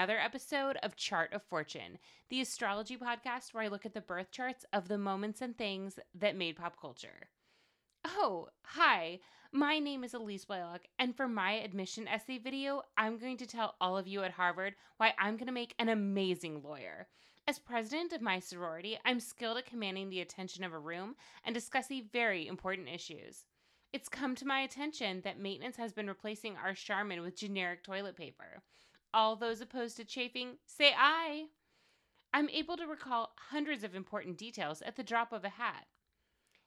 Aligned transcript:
another 0.00 0.18
episode 0.18 0.78
of 0.82 0.96
Chart 0.96 1.30
of 1.34 1.42
Fortune, 1.42 1.98
the 2.30 2.40
astrology 2.40 2.96
podcast 2.96 3.52
where 3.52 3.64
I 3.64 3.68
look 3.68 3.84
at 3.84 3.92
the 3.92 4.00
birth 4.00 4.30
charts 4.30 4.64
of 4.72 4.88
the 4.88 4.96
moments 4.96 5.42
and 5.42 5.54
things 5.54 5.98
that 6.14 6.34
made 6.34 6.56
pop 6.56 6.80
culture. 6.80 7.28
Oh, 8.06 8.48
hi, 8.62 9.18
my 9.52 9.78
name 9.78 10.02
is 10.02 10.14
Elise 10.14 10.46
Blaylock, 10.46 10.86
and 10.98 11.14
for 11.14 11.28
my 11.28 11.52
admission 11.52 12.08
essay 12.08 12.38
video, 12.38 12.80
I'm 12.96 13.18
going 13.18 13.36
to 13.36 13.46
tell 13.46 13.74
all 13.78 13.98
of 13.98 14.08
you 14.08 14.22
at 14.22 14.30
Harvard 14.30 14.72
why 14.96 15.12
I'm 15.18 15.36
going 15.36 15.48
to 15.48 15.52
make 15.52 15.74
an 15.78 15.90
amazing 15.90 16.62
lawyer. 16.64 17.06
As 17.46 17.58
president 17.58 18.14
of 18.14 18.22
my 18.22 18.38
sorority, 18.38 18.98
I'm 19.04 19.20
skilled 19.20 19.58
at 19.58 19.66
commanding 19.66 20.08
the 20.08 20.22
attention 20.22 20.64
of 20.64 20.72
a 20.72 20.78
room 20.78 21.14
and 21.44 21.54
discussing 21.54 22.08
very 22.10 22.46
important 22.46 22.88
issues. 22.88 23.44
It's 23.92 24.08
come 24.08 24.34
to 24.36 24.46
my 24.46 24.60
attention 24.60 25.20
that 25.24 25.38
maintenance 25.38 25.76
has 25.76 25.92
been 25.92 26.06
replacing 26.06 26.56
our 26.56 26.72
Charmin 26.72 27.20
with 27.20 27.36
generic 27.36 27.84
toilet 27.84 28.16
paper. 28.16 28.62
All 29.12 29.34
those 29.34 29.60
opposed 29.60 29.96
to 29.96 30.04
chafing, 30.04 30.58
say 30.66 30.92
aye. 30.96 31.46
I'm 32.32 32.48
able 32.48 32.76
to 32.76 32.86
recall 32.86 33.32
hundreds 33.50 33.82
of 33.82 33.94
important 33.94 34.38
details 34.38 34.82
at 34.82 34.96
the 34.96 35.02
drop 35.02 35.32
of 35.32 35.44
a 35.44 35.48
hat. 35.48 35.86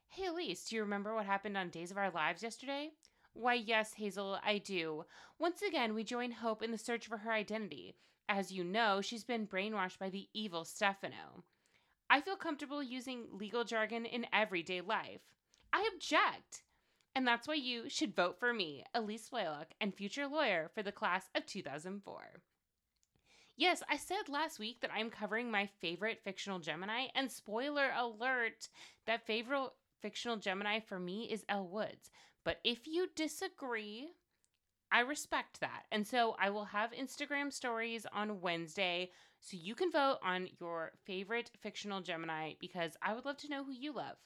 Hey, 0.09 0.25
Elise, 0.25 0.65
do 0.65 0.75
you 0.75 0.81
remember 0.81 1.15
what 1.15 1.25
happened 1.25 1.57
on 1.57 1.69
Days 1.69 1.89
of 1.89 1.97
Our 1.97 2.11
Lives 2.11 2.43
yesterday? 2.43 2.91
Why, 3.33 3.53
yes, 3.55 3.93
Hazel, 3.93 4.37
I 4.45 4.57
do. 4.57 5.05
Once 5.39 5.61
again, 5.61 5.93
we 5.95 6.03
join 6.03 6.31
Hope 6.31 6.61
in 6.61 6.71
the 6.71 6.77
search 6.77 7.07
for 7.07 7.17
her 7.17 7.31
identity. 7.31 7.95
As 8.29 8.51
you 8.51 8.63
know, 8.63 9.01
she's 9.01 9.23
been 9.23 9.47
brainwashed 9.47 9.97
by 9.97 10.09
the 10.09 10.27
evil 10.33 10.65
Stefano. 10.65 11.43
I 12.09 12.21
feel 12.21 12.35
comfortable 12.35 12.83
using 12.83 13.25
legal 13.31 13.63
jargon 13.63 14.05
in 14.05 14.27
everyday 14.31 14.81
life. 14.81 15.21
I 15.71 15.89
object. 15.93 16.63
And 17.15 17.27
that's 17.27 17.47
why 17.47 17.53
you 17.55 17.89
should 17.89 18.15
vote 18.15 18.39
for 18.39 18.53
me, 18.53 18.83
Elise 18.93 19.29
Blaylock, 19.29 19.73
and 19.79 19.93
future 19.93 20.27
lawyer 20.27 20.71
for 20.73 20.81
the 20.81 20.91
class 20.91 21.29
of 21.35 21.45
2004. 21.45 22.41
Yes, 23.55 23.83
I 23.87 23.97
said 23.97 24.29
last 24.29 24.57
week 24.57 24.81
that 24.81 24.91
I'm 24.93 25.11
covering 25.11 25.51
my 25.51 25.69
favorite 25.79 26.21
fictional 26.23 26.57
Gemini, 26.57 27.05
and 27.13 27.31
spoiler 27.31 27.91
alert, 27.95 28.67
that 29.05 29.27
favorite 29.27 29.69
fictional 30.01 30.37
Gemini 30.37 30.79
for 30.79 30.97
me 30.97 31.29
is 31.31 31.45
Elle 31.47 31.67
Woods. 31.67 32.09
But 32.43 32.59
if 32.63 32.87
you 32.87 33.09
disagree, 33.15 34.09
I 34.91 35.01
respect 35.01 35.59
that. 35.59 35.85
And 35.91 36.07
so 36.07 36.35
I 36.39 36.49
will 36.49 36.65
have 36.65 36.91
Instagram 36.91 37.53
stories 37.53 38.07
on 38.11 38.41
Wednesday 38.41 39.11
so 39.39 39.55
you 39.55 39.75
can 39.75 39.91
vote 39.91 40.17
on 40.23 40.49
your 40.59 40.93
favorite 41.05 41.51
fictional 41.61 42.01
Gemini 42.01 42.53
because 42.59 42.97
I 43.01 43.13
would 43.13 43.25
love 43.25 43.37
to 43.37 43.49
know 43.49 43.63
who 43.63 43.71
you 43.71 43.93
love. 43.93 44.17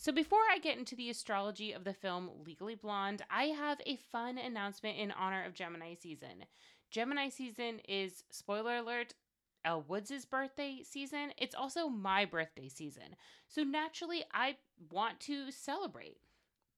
So, 0.00 0.12
before 0.12 0.38
I 0.48 0.58
get 0.58 0.78
into 0.78 0.94
the 0.94 1.10
astrology 1.10 1.72
of 1.72 1.82
the 1.82 1.92
film 1.92 2.30
Legally 2.46 2.76
Blonde, 2.76 3.22
I 3.32 3.46
have 3.46 3.80
a 3.84 3.96
fun 3.96 4.38
announcement 4.38 4.96
in 4.96 5.10
honor 5.10 5.44
of 5.44 5.54
Gemini 5.54 5.94
season. 5.94 6.44
Gemini 6.88 7.30
season 7.30 7.80
is, 7.88 8.22
spoiler 8.30 8.76
alert, 8.76 9.14
Elle 9.64 9.84
Woods' 9.88 10.24
birthday 10.24 10.84
season. 10.84 11.32
It's 11.36 11.54
also 11.56 11.88
my 11.88 12.24
birthday 12.26 12.68
season. 12.68 13.16
So, 13.48 13.64
naturally, 13.64 14.22
I 14.32 14.58
want 14.92 15.18
to 15.22 15.50
celebrate. 15.50 16.18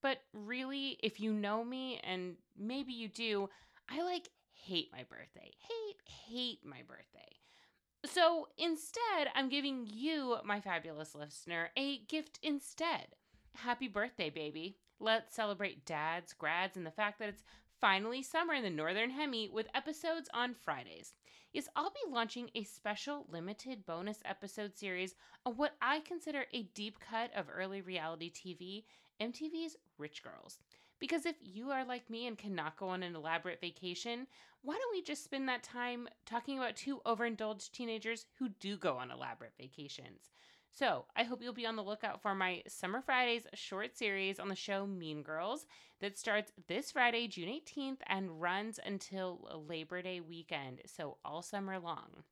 But 0.00 0.22
really, 0.32 0.96
if 1.02 1.20
you 1.20 1.34
know 1.34 1.62
me, 1.62 2.00
and 2.02 2.36
maybe 2.58 2.94
you 2.94 3.08
do, 3.08 3.50
I 3.86 4.02
like 4.02 4.30
hate 4.54 4.88
my 4.92 5.04
birthday. 5.10 5.52
Hate, 5.68 5.96
hate 6.06 6.60
my 6.64 6.80
birthday. 6.88 7.36
So 8.06 8.48
instead, 8.56 9.28
I'm 9.34 9.48
giving 9.48 9.86
you, 9.86 10.38
my 10.44 10.60
fabulous 10.60 11.14
listener, 11.14 11.70
a 11.76 11.98
gift 12.06 12.38
instead. 12.42 13.08
Happy 13.54 13.88
birthday, 13.88 14.30
baby. 14.30 14.78
Let's 14.98 15.34
celebrate 15.34 15.84
dads, 15.84 16.32
grads, 16.32 16.76
and 16.76 16.86
the 16.86 16.90
fact 16.90 17.18
that 17.18 17.28
it's 17.28 17.44
finally 17.80 18.22
summer 18.22 18.54
in 18.54 18.62
the 18.62 18.70
Northern 18.70 19.10
Hemi 19.10 19.48
with 19.48 19.66
episodes 19.74 20.28
on 20.32 20.54
Fridays. 20.54 21.14
Yes, 21.52 21.68
I'll 21.74 21.90
be 21.90 22.10
launching 22.12 22.50
a 22.54 22.64
special 22.64 23.26
limited 23.28 23.84
bonus 23.84 24.18
episode 24.24 24.76
series 24.76 25.14
on 25.44 25.54
what 25.54 25.76
I 25.82 26.00
consider 26.00 26.44
a 26.52 26.62
deep 26.74 27.00
cut 27.00 27.30
of 27.34 27.46
early 27.52 27.80
reality 27.80 28.30
TV, 28.30 28.84
MTV's 29.20 29.76
Rich 29.98 30.22
Girls. 30.22 30.58
Because 31.00 31.24
if 31.24 31.36
you 31.40 31.70
are 31.70 31.84
like 31.84 32.10
me 32.10 32.26
and 32.26 32.38
cannot 32.38 32.76
go 32.76 32.88
on 32.88 33.02
an 33.02 33.16
elaborate 33.16 33.60
vacation, 33.60 34.26
why 34.62 34.74
don't 34.74 34.92
we 34.92 35.02
just 35.02 35.24
spend 35.24 35.48
that 35.48 35.62
time 35.62 36.06
talking 36.26 36.58
about 36.58 36.76
two 36.76 37.00
overindulged 37.06 37.72
teenagers 37.72 38.26
who 38.38 38.50
do 38.60 38.76
go 38.76 38.96
on 38.98 39.10
elaborate 39.10 39.54
vacations? 39.58 40.30
So, 40.72 41.06
I 41.16 41.24
hope 41.24 41.42
you'll 41.42 41.52
be 41.52 41.66
on 41.66 41.74
the 41.74 41.82
lookout 41.82 42.22
for 42.22 42.34
my 42.34 42.62
Summer 42.68 43.00
Fridays 43.00 43.46
short 43.54 43.96
series 43.96 44.38
on 44.38 44.48
the 44.48 44.54
show 44.54 44.86
Mean 44.86 45.22
Girls 45.22 45.66
that 46.00 46.16
starts 46.16 46.52
this 46.68 46.92
Friday, 46.92 47.26
June 47.26 47.48
18th, 47.48 47.98
and 48.06 48.40
runs 48.40 48.78
until 48.84 49.64
Labor 49.68 50.00
Day 50.00 50.20
weekend, 50.20 50.82
so 50.86 51.16
all 51.24 51.42
summer 51.42 51.80
long. 51.80 52.22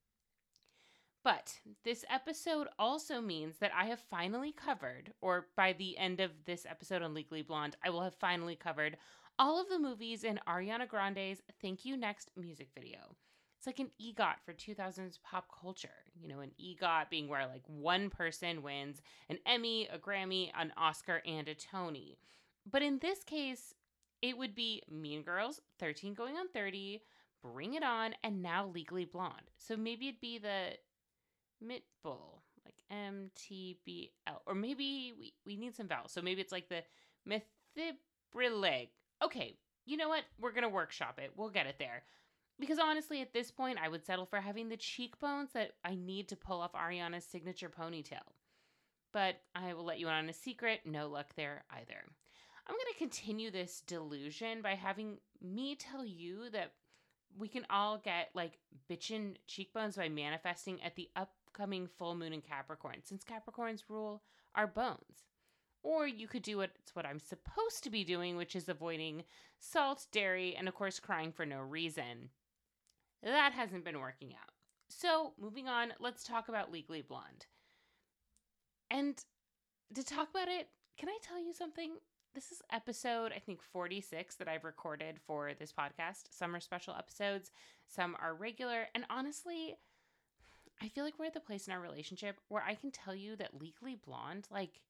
But 1.25 1.61
this 1.85 2.05
episode 2.11 2.69
also 2.79 3.21
means 3.21 3.59
that 3.59 3.73
I 3.77 3.87
have 3.87 4.01
finally 4.01 4.53
covered, 4.53 5.13
or 5.21 5.47
by 5.57 5.73
the 5.73 5.99
end 5.99 6.21
of 6.21 6.31
this 6.47 6.65
episode 6.65 7.03
on 7.03 7.13
Legally 7.13 7.43
Blonde, 7.43 7.77
I 7.85 7.91
will 7.91 8.03
have 8.03 8.15
finally 8.15 8.57
covered 8.57 8.97
all 9.39 9.61
of 9.61 9.69
the 9.69 9.79
movies 9.79 10.25
in 10.25 10.41
Ariana 10.49 10.89
Grande's 10.89 11.43
Thank 11.61 11.85
You 11.85 11.97
Next 11.97 12.31
music 12.37 12.69
video. 12.75 13.17
It's 13.59 13.67
like 13.67 13.81
an 13.81 13.91
EGOT 14.01 14.37
for 14.45 14.53
2000s 14.53 15.19
pop 15.23 15.47
culture. 15.61 15.89
You 16.15 16.29
know, 16.29 16.41
an 16.41 16.53
EGOT 16.61 17.11
being 17.11 17.29
where 17.29 17.47
like 17.47 17.65
one 17.67 18.09
person 18.09 18.63
wins 18.63 19.03
an 19.29 19.39
Emmy, 19.47 19.89
a 19.93 19.99
Grammy, 19.99 20.51
an 20.57 20.73
Oscar, 20.77 21.21
and 21.27 21.49
a 21.49 21.55
Tony. 21.55 22.19
But 22.71 22.83
in 22.83 22.99
this 23.01 23.25
case, 23.25 23.75
it 24.23 24.39
would 24.39 24.55
be 24.55 24.83
Mean 24.91 25.23
Girls, 25.23 25.61
13 25.81 26.15
going 26.15 26.37
on 26.37 26.49
30, 26.49 27.03
Bring 27.43 27.75
It 27.75 27.83
On, 27.83 28.15
and 28.23 28.43
now 28.43 28.67
Legally 28.67 29.05
Blonde. 29.05 29.51
So 29.57 29.77
maybe 29.77 30.09
it'd 30.09 30.21
be 30.21 30.39
the 30.39 30.75
Mitbull, 31.65 32.41
like 32.65 32.77
MTBL. 32.93 34.11
Or 34.47 34.55
maybe 34.55 35.13
we, 35.19 35.33
we 35.47 35.57
need 35.57 35.77
some 35.77 35.89
vowels. 35.89 36.13
So 36.13 36.23
maybe 36.23 36.41
it's 36.41 36.53
like 36.53 36.69
the 36.69 36.83
Mythibrileg. 37.29 38.89
Okay, 39.23 39.57
you 39.87 39.97
know 39.97 40.09
what? 40.09 40.25
We're 40.41 40.53
to 40.63 40.69
workshop 40.69 41.19
it. 41.23 41.33
We'll 41.37 41.51
get 41.51 41.67
it 41.67 41.77
there. 41.79 42.03
Because 42.61 42.79
honestly, 42.79 43.21
at 43.21 43.33
this 43.33 43.51
point, 43.51 43.79
I 43.83 43.89
would 43.89 44.05
settle 44.05 44.27
for 44.27 44.41
having 44.41 44.69
the 44.69 44.77
cheekbones 44.77 45.53
that 45.53 45.73
I 45.85 45.95
need 45.95 46.29
to 46.29 46.37
pull 46.37 46.61
off 46.61 46.73
Ariana's 46.73 47.25
signature 47.25 47.71
ponytail. 47.71 48.27
But 49.13 49.37
I 49.55 49.75
will 49.75 49.85
let 49.85 49.99
you 49.99 50.09
in 50.09 50.15
on 50.15 50.29
a 50.29 50.33
secret 50.33 50.81
no 50.85 51.09
luck 51.09 51.29
there 51.37 51.65
either. 51.71 52.05
I'm 52.67 52.75
going 52.75 52.93
to 52.93 52.99
continue 52.99 53.51
this 53.51 53.83
delusion 53.87 54.61
by 54.61 54.75
having 54.75 55.19
me 55.41 55.77
tell 55.77 56.05
you 56.05 56.51
that 56.51 56.73
we 57.39 57.49
can 57.49 57.65
all 57.71 57.99
get 57.99 58.29
like 58.35 58.59
bitchin' 58.91 59.37
cheekbones 59.47 59.97
by 59.97 60.09
manifesting 60.09 60.83
at 60.83 60.97
the 60.97 61.09
upcoming 61.59 61.89
full 61.99 62.15
moon 62.15 62.33
in 62.33 62.41
Capricorn, 62.41 62.99
since 63.05 63.25
Capricorns 63.25 63.83
rule 63.89 64.23
our 64.55 64.67
bones. 64.67 65.27
Or 65.83 66.07
you 66.07 66.27
could 66.27 66.43
do 66.43 66.59
what 66.59 66.71
it's 66.81 66.95
what 66.95 67.07
I'm 67.07 67.21
supposed 67.21 67.85
to 67.85 67.91
be 67.91 68.05
doing, 68.05 68.37
which 68.37 68.57
is 68.57 68.69
avoiding 68.69 69.25
salt, 69.61 70.07
dairy, 70.13 70.55
and 70.57 70.69
of 70.69 70.75
course 70.75 70.99
crying 70.99 71.33
for 71.33 71.47
no 71.47 71.59
reason. 71.59 72.31
That 73.23 73.53
hasn't 73.53 73.85
been 73.85 74.01
working 74.01 74.33
out. 74.33 74.53
So, 74.91 75.33
moving 75.41 75.69
on, 75.69 75.93
let's 76.01 76.25
talk 76.25 76.49
about 76.49 76.73
Legally 76.73 77.03
Blonde. 77.03 77.47
And 78.91 79.23
to 79.95 80.03
talk 80.03 80.31
about 80.31 80.49
it, 80.49 80.69
can 80.99 81.09
I 81.09 81.19
tell 81.23 81.39
you 81.39 81.53
something? 81.53 81.93
This 82.35 82.51
is 82.53 82.63
episode, 82.73 83.33
I 83.35 83.39
think, 83.39 83.61
46 83.63 84.37
that 84.37 84.49
I've 84.49 84.65
recorded 84.65 85.19
for 85.27 85.53
this 85.59 85.73
podcast. 85.73 86.25
Some 86.31 86.55
are 86.55 86.61
special 86.61 86.95
episodes, 86.95 87.51
some 87.87 88.17
are 88.21 88.35
regular. 88.35 88.87
And 88.95 89.05
honestly, 89.11 89.77
I 90.81 90.89
feel 90.89 91.05
like 91.05 91.19
we're 91.19 91.27
at 91.27 91.35
the 91.35 91.41
place 91.41 91.67
in 91.67 91.73
our 91.73 91.81
relationship 91.81 92.41
where 92.49 92.63
I 92.63 92.75
can 92.75 92.91
tell 92.91 93.15
you 93.15 93.37
that 93.37 93.61
Legally 93.61 93.97
Blonde, 93.97 94.47
like, 94.51 94.81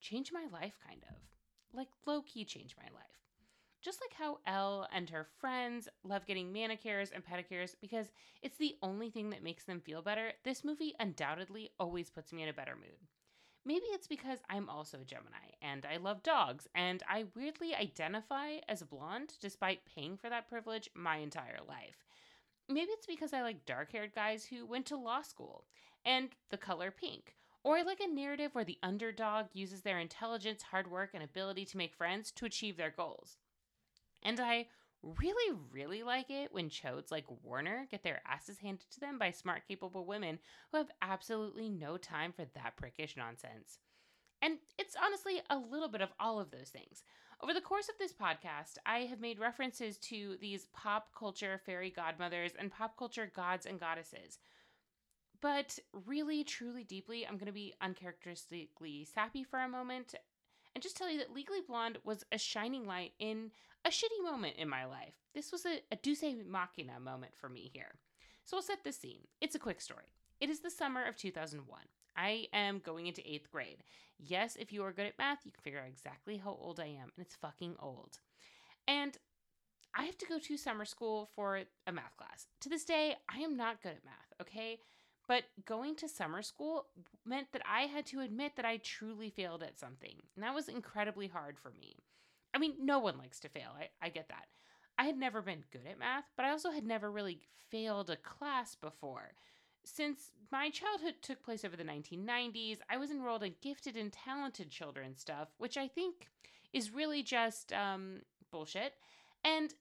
changed 0.00 0.32
my 0.32 0.46
life, 0.52 0.78
kind 0.86 1.02
of. 1.08 1.16
Like, 1.72 1.88
low 2.06 2.22
key 2.22 2.44
changed 2.44 2.76
my 2.78 2.88
life. 2.94 3.04
Just 3.80 4.00
like 4.00 4.14
how 4.14 4.38
Elle 4.46 4.88
and 4.92 5.08
her 5.10 5.26
friends 5.38 5.88
love 6.02 6.26
getting 6.26 6.52
manicures 6.52 7.10
and 7.10 7.24
pedicures 7.24 7.74
because 7.80 8.06
it's 8.42 8.58
the 8.58 8.76
only 8.82 9.10
thing 9.10 9.30
that 9.30 9.42
makes 9.42 9.64
them 9.64 9.80
feel 9.80 10.02
better, 10.02 10.32
this 10.44 10.64
movie 10.64 10.94
undoubtedly 10.98 11.70
always 11.78 12.10
puts 12.10 12.32
me 12.32 12.42
in 12.42 12.48
a 12.48 12.52
better 12.54 12.74
mood. 12.74 13.06
Maybe 13.64 13.84
it's 13.86 14.06
because 14.06 14.38
I'm 14.48 14.68
also 14.68 15.00
a 15.00 15.04
Gemini 15.04 15.52
and 15.62 15.84
I 15.84 15.98
love 15.98 16.22
dogs, 16.22 16.66
and 16.74 17.02
I 17.08 17.26
weirdly 17.36 17.74
identify 17.74 18.56
as 18.68 18.82
blonde 18.82 19.34
despite 19.40 19.84
paying 19.84 20.16
for 20.16 20.30
that 20.30 20.48
privilege 20.48 20.88
my 20.94 21.18
entire 21.18 21.58
life. 21.68 22.04
Maybe 22.68 22.90
it's 22.90 23.06
because 23.06 23.32
I 23.32 23.42
like 23.42 23.64
dark 23.64 23.92
haired 23.92 24.14
guys 24.14 24.44
who 24.44 24.66
went 24.66 24.86
to 24.86 24.96
law 24.96 25.22
school 25.22 25.64
and 26.04 26.28
the 26.50 26.58
color 26.58 26.90
pink. 26.90 27.34
Or 27.64 27.76
I 27.76 27.82
like 27.82 28.00
a 28.00 28.06
narrative 28.06 28.54
where 28.54 28.64
the 28.64 28.78
underdog 28.82 29.46
uses 29.52 29.82
their 29.82 29.98
intelligence, 29.98 30.62
hard 30.62 30.90
work, 30.90 31.10
and 31.14 31.22
ability 31.22 31.64
to 31.66 31.76
make 31.76 31.94
friends 31.94 32.30
to 32.32 32.46
achieve 32.46 32.76
their 32.76 32.90
goals. 32.90 33.36
And 34.22 34.38
I 34.38 34.66
really, 35.02 35.58
really 35.72 36.02
like 36.02 36.30
it 36.30 36.52
when 36.52 36.70
chodes 36.70 37.10
like 37.10 37.24
Warner 37.42 37.86
get 37.90 38.02
their 38.02 38.20
asses 38.26 38.58
handed 38.58 38.90
to 38.90 39.00
them 39.00 39.18
by 39.18 39.30
smart, 39.30 39.62
capable 39.66 40.04
women 40.04 40.38
who 40.70 40.78
have 40.78 40.90
absolutely 41.02 41.68
no 41.68 41.96
time 41.96 42.32
for 42.32 42.44
that 42.54 42.74
prickish 42.76 43.16
nonsense. 43.16 43.78
And 44.40 44.58
it's 44.78 44.96
honestly 45.02 45.40
a 45.50 45.58
little 45.58 45.88
bit 45.88 46.00
of 46.00 46.12
all 46.20 46.38
of 46.38 46.50
those 46.50 46.68
things. 46.68 47.02
Over 47.40 47.54
the 47.54 47.60
course 47.60 47.88
of 47.88 47.94
this 47.98 48.12
podcast, 48.12 48.78
I 48.84 49.00
have 49.00 49.20
made 49.20 49.38
references 49.38 49.96
to 49.98 50.36
these 50.40 50.66
pop 50.72 51.10
culture 51.16 51.60
fairy 51.64 51.90
godmothers 51.90 52.52
and 52.58 52.72
pop 52.72 52.96
culture 52.96 53.30
gods 53.34 53.64
and 53.64 53.78
goddesses. 53.78 54.38
But 55.40 55.78
really, 56.04 56.42
truly, 56.42 56.82
deeply, 56.82 57.24
I'm 57.24 57.36
going 57.36 57.46
to 57.46 57.52
be 57.52 57.74
uncharacteristically 57.80 59.06
sappy 59.14 59.44
for 59.44 59.60
a 59.60 59.68
moment 59.68 60.16
and 60.74 60.82
just 60.82 60.96
tell 60.96 61.08
you 61.08 61.18
that 61.18 61.32
Legally 61.32 61.60
Blonde 61.66 61.98
was 62.04 62.24
a 62.32 62.38
shining 62.38 62.86
light 62.86 63.12
in 63.20 63.52
a 63.84 63.90
shitty 63.90 64.22
moment 64.24 64.56
in 64.56 64.68
my 64.68 64.84
life. 64.84 65.14
This 65.32 65.52
was 65.52 65.64
a, 65.64 65.80
a 65.92 65.96
Deus 65.96 66.24
Machina 66.44 66.98
moment 66.98 67.32
for 67.36 67.48
me 67.48 67.70
here. 67.72 67.94
So 68.44 68.56
I'll 68.56 68.62
set 68.62 68.82
the 68.82 68.92
scene. 68.92 69.28
It's 69.40 69.54
a 69.54 69.60
quick 69.60 69.80
story. 69.80 70.06
It 70.40 70.50
is 70.50 70.60
the 70.60 70.70
summer 70.70 71.04
of 71.04 71.16
2001. 71.16 71.80
I 72.18 72.48
am 72.52 72.80
going 72.84 73.06
into 73.06 73.22
eighth 73.24 73.50
grade. 73.50 73.84
Yes, 74.18 74.56
if 74.58 74.72
you 74.72 74.82
are 74.82 74.92
good 74.92 75.06
at 75.06 75.18
math, 75.18 75.38
you 75.44 75.52
can 75.52 75.62
figure 75.62 75.78
out 75.78 75.88
exactly 75.88 76.36
how 76.36 76.58
old 76.60 76.80
I 76.80 76.86
am, 76.86 77.12
and 77.16 77.24
it's 77.24 77.36
fucking 77.36 77.76
old. 77.80 78.18
And 78.88 79.16
I 79.94 80.02
have 80.02 80.18
to 80.18 80.26
go 80.26 80.38
to 80.40 80.56
summer 80.56 80.84
school 80.84 81.28
for 81.34 81.60
a 81.86 81.92
math 81.92 82.16
class. 82.16 82.46
To 82.62 82.68
this 82.68 82.84
day, 82.84 83.14
I 83.32 83.38
am 83.38 83.56
not 83.56 83.82
good 83.82 83.92
at 83.92 84.04
math, 84.04 84.32
okay? 84.40 84.80
But 85.28 85.44
going 85.64 85.94
to 85.96 86.08
summer 86.08 86.42
school 86.42 86.86
meant 87.24 87.52
that 87.52 87.62
I 87.64 87.82
had 87.82 88.06
to 88.06 88.20
admit 88.20 88.52
that 88.56 88.64
I 88.64 88.78
truly 88.78 89.30
failed 89.30 89.62
at 89.62 89.78
something. 89.78 90.16
And 90.34 90.42
that 90.42 90.54
was 90.54 90.68
incredibly 90.68 91.28
hard 91.28 91.58
for 91.58 91.70
me. 91.70 91.96
I 92.52 92.58
mean, 92.58 92.74
no 92.80 92.98
one 92.98 93.18
likes 93.18 93.38
to 93.40 93.48
fail. 93.48 93.70
I, 93.78 93.88
I 94.04 94.08
get 94.08 94.28
that. 94.30 94.46
I 94.98 95.04
had 95.04 95.18
never 95.18 95.40
been 95.42 95.64
good 95.70 95.86
at 95.88 95.98
math, 95.98 96.24
but 96.36 96.44
I 96.46 96.50
also 96.50 96.70
had 96.70 96.84
never 96.84 97.10
really 97.10 97.40
failed 97.70 98.10
a 98.10 98.16
class 98.16 98.74
before. 98.74 99.32
Since 99.94 100.32
my 100.52 100.70
childhood 100.70 101.14
took 101.22 101.42
place 101.42 101.64
over 101.64 101.76
the 101.76 101.84
1990s, 101.84 102.78
I 102.90 102.98
was 102.98 103.10
enrolled 103.10 103.42
in 103.42 103.54
gifted 103.62 103.96
and 103.96 104.12
talented 104.12 104.70
children 104.70 105.16
stuff, 105.16 105.48
which 105.58 105.76
I 105.76 105.88
think 105.88 106.28
is 106.72 106.92
really 106.92 107.22
just 107.22 107.72
um, 107.72 108.20
bullshit. 108.50 108.92
And 109.44 109.74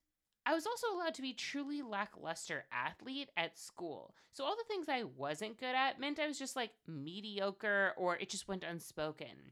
I 0.45 0.53
was 0.53 0.65
also 0.65 0.87
allowed 0.93 1.13
to 1.15 1.21
be 1.21 1.33
truly 1.33 1.81
lackluster 1.81 2.65
athlete 2.71 3.29
at 3.35 3.59
school. 3.59 4.15
So 4.31 4.45
all 4.45 4.55
the 4.55 4.63
things 4.67 4.87
I 4.87 5.03
wasn't 5.03 5.59
good 5.59 5.75
at 5.75 5.99
meant 5.99 6.19
I 6.19 6.27
was 6.27 6.39
just 6.39 6.55
like 6.55 6.71
mediocre 6.87 7.93
or 7.97 8.15
it 8.15 8.29
just 8.29 8.47
went 8.47 8.63
unspoken. 8.63 9.51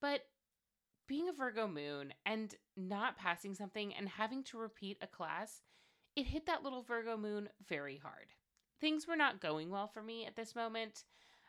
But 0.00 0.20
being 1.08 1.28
a 1.28 1.32
Virgo 1.32 1.66
moon 1.66 2.14
and 2.24 2.54
not 2.76 3.18
passing 3.18 3.54
something 3.54 3.92
and 3.94 4.08
having 4.08 4.44
to 4.44 4.58
repeat 4.58 4.98
a 5.02 5.06
class, 5.06 5.60
it 6.14 6.26
hit 6.26 6.46
that 6.46 6.62
little 6.62 6.82
Virgo 6.82 7.16
moon 7.16 7.48
very 7.68 7.96
hard. 7.96 8.28
Things 8.84 9.08
were 9.08 9.16
not 9.16 9.40
going 9.40 9.70
well 9.70 9.86
for 9.86 10.02
me 10.02 10.26
at 10.26 10.36
this 10.36 10.54
moment. 10.54 11.04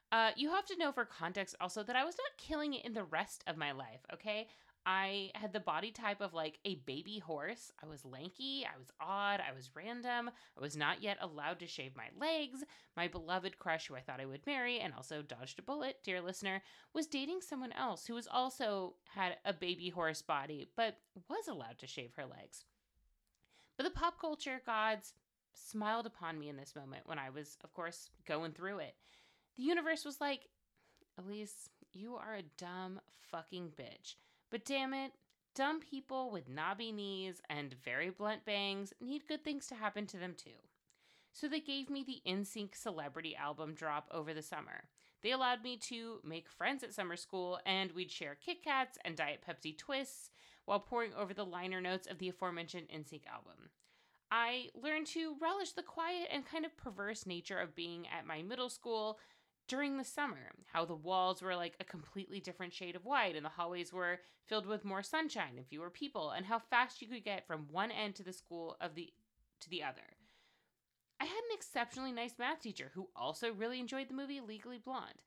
Uh, 0.10 0.32
you 0.38 0.52
have 0.52 0.64
to 0.68 0.78
know 0.78 0.94
for 0.94 1.04
context 1.04 1.54
also 1.60 1.84
that 1.84 1.98
I 1.98 2.06
was 2.06 2.16
not 2.16 2.38
killing 2.38 2.74
it 2.74 2.86
in 2.86 2.94
the 2.94 3.04
rest 3.04 3.44
of 3.46 3.58
my 3.58 3.74
life, 3.74 4.00
okay? 4.14 4.48
I 4.86 5.32
had 5.36 5.52
the 5.52 5.60
body 5.60 5.92
type 5.92 6.22
of 6.22 6.34
like 6.34 6.60
a 6.64 6.76
baby 6.86 7.20
horse. 7.20 7.74
I 7.84 7.88
was 7.88 8.06
lanky, 8.06 8.66
I 8.66 8.80
was 8.80 8.90
odd, 9.02 9.42
I 9.46 9.54
was 9.54 9.76
random. 9.76 10.32
I 10.58 10.62
was 10.62 10.78
not 10.78 11.04
yet 11.04 11.18
allowed 11.20 11.60
to 11.60 11.68
shave 11.68 11.92
my 11.98 12.08
legs. 12.18 12.64
My 12.96 13.10
beloved 13.10 13.60
crush, 13.60 13.88
who 13.88 13.98
I 13.98 14.00
thought 14.00 14.22
I 14.22 14.26
would 14.26 14.48
marry 14.48 14.80
and 14.80 14.94
also 14.94 15.22
dodged 15.22 15.60
a 15.60 15.62
bullet, 15.62 15.98
dear 16.06 16.22
listener, 16.22 16.62
was 16.94 17.06
dating 17.06 17.42
someone 17.42 17.74
else 17.74 18.06
who 18.06 18.14
was 18.14 18.30
also 18.32 18.94
had 19.14 19.36
a 19.44 19.52
baby 19.52 19.90
horse 19.90 20.22
body, 20.22 20.70
but 20.78 21.00
was 21.28 21.50
allowed 21.50 21.80
to 21.80 21.86
shave 21.88 22.14
her 22.16 22.26
legs. 22.26 22.64
But 23.76 23.84
the 23.84 23.90
pop 23.90 24.22
culture 24.22 24.62
gods 24.66 25.12
smiled 25.56 26.06
upon 26.06 26.40
me 26.40 26.50
in 26.50 26.58
this 26.58 26.76
moment 26.76 27.08
when 27.08 27.20
I 27.20 27.30
was, 27.30 27.58
of 27.64 27.74
course, 27.74 28.10
going 28.28 28.52
through 28.52 28.80
it. 28.80 28.96
The 29.58 29.64
universe 29.64 30.06
was 30.06 30.22
like, 30.22 30.50
Elise, 31.18 31.70
you 31.94 32.16
are 32.16 32.36
a 32.36 32.44
dumb 32.58 33.00
fucking 33.32 33.72
bitch. 33.80 34.16
But 34.52 34.66
damn 34.66 34.94
it, 34.94 35.14
dumb 35.56 35.80
people 35.80 36.30
with 36.30 36.50
knobby 36.50 36.92
knees 36.92 37.42
and 37.50 37.76
very 37.84 38.10
blunt 38.10 38.46
bangs 38.46 38.94
need 39.02 39.28
good 39.28 39.44
things 39.44 39.68
to 39.68 39.76
happen 39.76 40.06
to 40.08 40.18
them 40.18 40.36
too. 40.38 40.52
So 41.32 41.48
they 41.48 41.60
gave 41.60 41.90
me 41.90 42.04
the 42.04 42.22
NSYNC 42.30 42.76
celebrity 42.76 43.36
album 43.36 43.74
drop 43.74 44.08
over 44.12 44.34
the 44.34 44.42
summer. 44.42 44.86
They 45.22 45.32
allowed 45.32 45.64
me 45.64 45.76
to 45.90 46.20
make 46.24 46.48
friends 46.50 46.84
at 46.84 46.94
summer 46.94 47.16
school, 47.16 47.60
and 47.66 47.92
we'd 47.92 48.12
share 48.12 48.36
Kit 48.36 48.64
Kats 48.64 48.98
and 49.04 49.18
Diet 49.18 49.44
Pepsi 49.46 49.78
twists 49.78 50.30
while 50.66 50.80
poring 50.80 51.12
over 51.14 51.34
the 51.34 51.46
liner 51.46 51.82
notes 51.82 52.08
of 52.08 52.20
the 52.20 52.30
aforementioned 52.30 52.88
NSYNC 52.90 53.26
album. 53.28 53.70
I 54.38 54.68
learned 54.76 55.08
to 55.08 55.38
relish 55.42 55.72
the 55.72 55.82
quiet 55.82 56.28
and 56.30 56.46
kind 56.46 56.66
of 56.66 56.76
perverse 56.76 57.26
nature 57.26 57.58
of 57.58 57.74
being 57.74 58.06
at 58.10 58.28
my 58.28 58.42
middle 58.42 58.68
school 58.68 59.18
during 59.70 59.98
the 59.98 60.04
summer, 60.04 60.52
how 60.74 60.84
the 60.84 60.94
walls 60.94 61.42
were 61.42 61.56
like 61.56 61.76
a 61.80 61.86
completely 61.86 62.42
different 62.42 62.74
shade 62.74 62.98
of 62.98 63.06
white 63.06 63.38
and 63.38 63.46
the 63.46 63.50
hallways 63.50 63.94
were 63.94 64.20
filled 64.46 64.66
with 64.66 64.84
more 64.84 65.02
sunshine 65.02 65.54
and 65.56 65.66
fewer 65.66 65.90
people, 65.90 66.32
and 66.32 66.46
how 66.46 66.60
fast 66.60 67.02
you 67.02 67.08
could 67.08 67.24
get 67.24 67.48
from 67.48 67.68
one 67.72 67.92
end 67.92 68.16
to 68.16 68.24
the 68.24 68.34
school 68.34 68.76
of 68.82 68.94
the 68.94 69.14
to 69.62 69.70
the 69.70 69.82
other. 69.82 70.18
I 71.18 71.24
had 71.24 71.38
an 71.38 71.56
exceptionally 71.56 72.12
nice 72.12 72.34
math 72.38 72.60
teacher 72.60 72.92
who 72.94 73.08
also 73.16 73.54
really 73.54 73.80
enjoyed 73.80 74.10
the 74.10 74.14
movie 74.14 74.42
Legally 74.42 74.80
Blonde. 74.80 75.24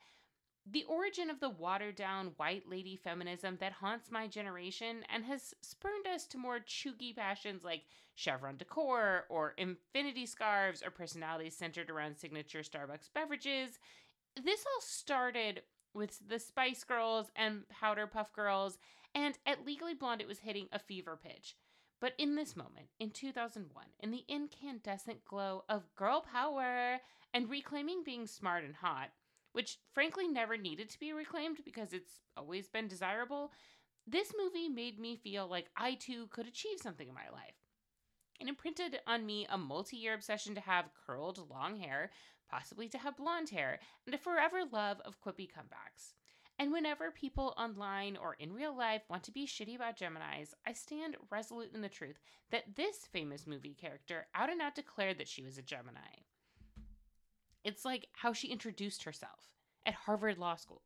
The 0.70 0.85
origin 0.85 1.31
of 1.31 1.41
the 1.41 1.49
watered 1.49 1.97
down 1.97 2.32
white 2.37 2.69
lady 2.69 2.97
feminism 2.97 3.56
that 3.61 3.73
haunts 3.73 4.11
my 4.11 4.26
generation 4.26 5.05
and 5.09 5.25
has 5.25 5.55
spurned 5.62 6.06
us 6.06 6.26
to 6.26 6.38
more 6.38 6.59
cheugy 6.61 7.17
passions 7.17 7.65
like 7.65 7.85
chevron 8.15 8.56
decor 8.56 9.25
or 9.29 9.55
infinity 9.56 10.26
scarves 10.26 10.82
or 10.82 10.91
personalities 10.91 11.56
centered 11.56 11.88
around 11.88 12.17
signature 12.17 12.61
Starbucks 12.61 13.09
beverages 13.15 13.79
this 14.44 14.65
all 14.67 14.81
started 14.81 15.62
with 15.94 16.19
the 16.29 16.38
Spice 16.38 16.85
Girls 16.85 17.31
and 17.35 17.64
Powerpuff 17.82 18.32
Girls, 18.32 18.79
and 19.14 19.38
at 19.47 19.67
Legally 19.67 19.94
Blonde, 19.94 20.21
it 20.21 20.29
was 20.29 20.41
hitting 20.41 20.69
a 20.73 20.79
fever 20.79 21.19
pitch. 21.21 21.56
But 22.00 22.14
in 22.19 22.37
this 22.37 22.56
moment, 22.56 22.88
in 23.00 23.11
2001, 23.11 23.85
in 24.00 24.11
the 24.11 24.25
incandescent 24.28 25.25
glow 25.25 25.64
of 25.69 25.93
girl 25.97 26.21
power 26.21 26.99
and 27.35 27.50
reclaiming 27.50 28.04
being 28.04 28.26
smart 28.26 28.62
and 28.62 28.76
hot, 28.76 29.11
which 29.52 29.78
frankly 29.93 30.28
never 30.28 30.57
needed 30.57 30.88
to 30.90 31.00
be 31.00 31.12
reclaimed 31.12 31.59
because 31.64 31.93
it's 31.93 32.21
always 32.37 32.69
been 32.69 32.88
desirable, 32.88 33.52
this 34.07 34.33
movie 34.40 34.69
made 34.69 34.99
me 34.99 35.17
feel 35.17 35.47
like 35.47 35.71
I 35.76 35.95
too 35.95 36.28
could 36.28 36.47
achieve 36.47 36.78
something 36.78 37.09
in 37.09 37.14
my 37.14 37.28
life. 37.33 37.55
It 38.40 38.49
imprinted 38.49 39.00
on 39.07 39.26
me 39.26 39.47
a 39.50 39.59
multi 39.59 39.97
year 39.97 40.14
obsession 40.14 40.55
to 40.55 40.61
have 40.61 40.95
curled 41.07 41.50
long 41.50 41.76
hair, 41.76 42.11
possibly 42.49 42.88
to 42.90 42.99
have 42.99 43.17
blonde 43.17 43.50
hair, 43.50 43.81
and 44.07 44.14
a 44.14 44.19
forever 44.19 44.62
love 44.71 45.00
of 45.00 45.21
quippy 45.21 45.49
comebacks. 45.49 46.14
And 46.61 46.73
whenever 46.73 47.11
people 47.11 47.55
online 47.57 48.17
or 48.17 48.35
in 48.35 48.52
real 48.52 48.76
life 48.76 49.02
want 49.09 49.23
to 49.25 49.33
be 49.33 49.47
shitty 49.47 49.76
about 49.76 49.97
Geminis, 49.97 50.55
I 50.67 50.73
stand 50.73 51.17
resolute 51.31 51.73
in 51.73 51.83
the 51.83 51.88
truth 51.88 52.19
that 52.50 52.75
this 52.75 53.07
famous 53.12 53.47
movie 53.47 53.75
character 53.75 54.26
out 54.35 54.50
and 54.50 54.61
out 54.61 54.75
declared 54.75 55.19
that 55.19 55.28
she 55.28 55.43
was 55.43 55.59
a 55.59 55.62
Gemini. 55.62 56.25
It's 57.65 57.85
like 57.85 58.09
how 58.12 58.33
she 58.33 58.49
introduced 58.49 59.05
herself 59.05 59.50
at 59.85 59.95
Harvard 59.95 60.38
Law 60.38 60.57
School. 60.57 60.83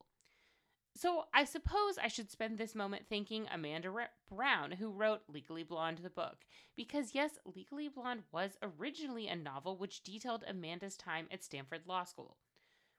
So 0.95 1.25
I 1.33 1.45
suppose 1.45 1.97
I 1.97 2.09
should 2.09 2.31
spend 2.31 2.59
this 2.59 2.75
moment 2.75 3.07
thanking 3.09 3.47
Amanda 3.51 3.91
Brown, 4.29 4.73
who 4.73 4.91
wrote 4.91 5.23
Legally 5.27 5.63
Blonde, 5.63 5.99
the 5.99 6.11
book. 6.11 6.45
Because 6.77 7.15
yes, 7.15 7.39
Legally 7.45 7.89
Blonde 7.89 8.25
was 8.31 8.59
originally 8.63 9.27
a 9.29 9.37
novel 9.37 9.79
which 9.79 10.03
detailed 10.03 10.45
Amanda's 10.47 10.97
time 10.97 11.29
at 11.31 11.43
Stanford 11.43 11.87
Law 11.87 12.05
School, 12.05 12.37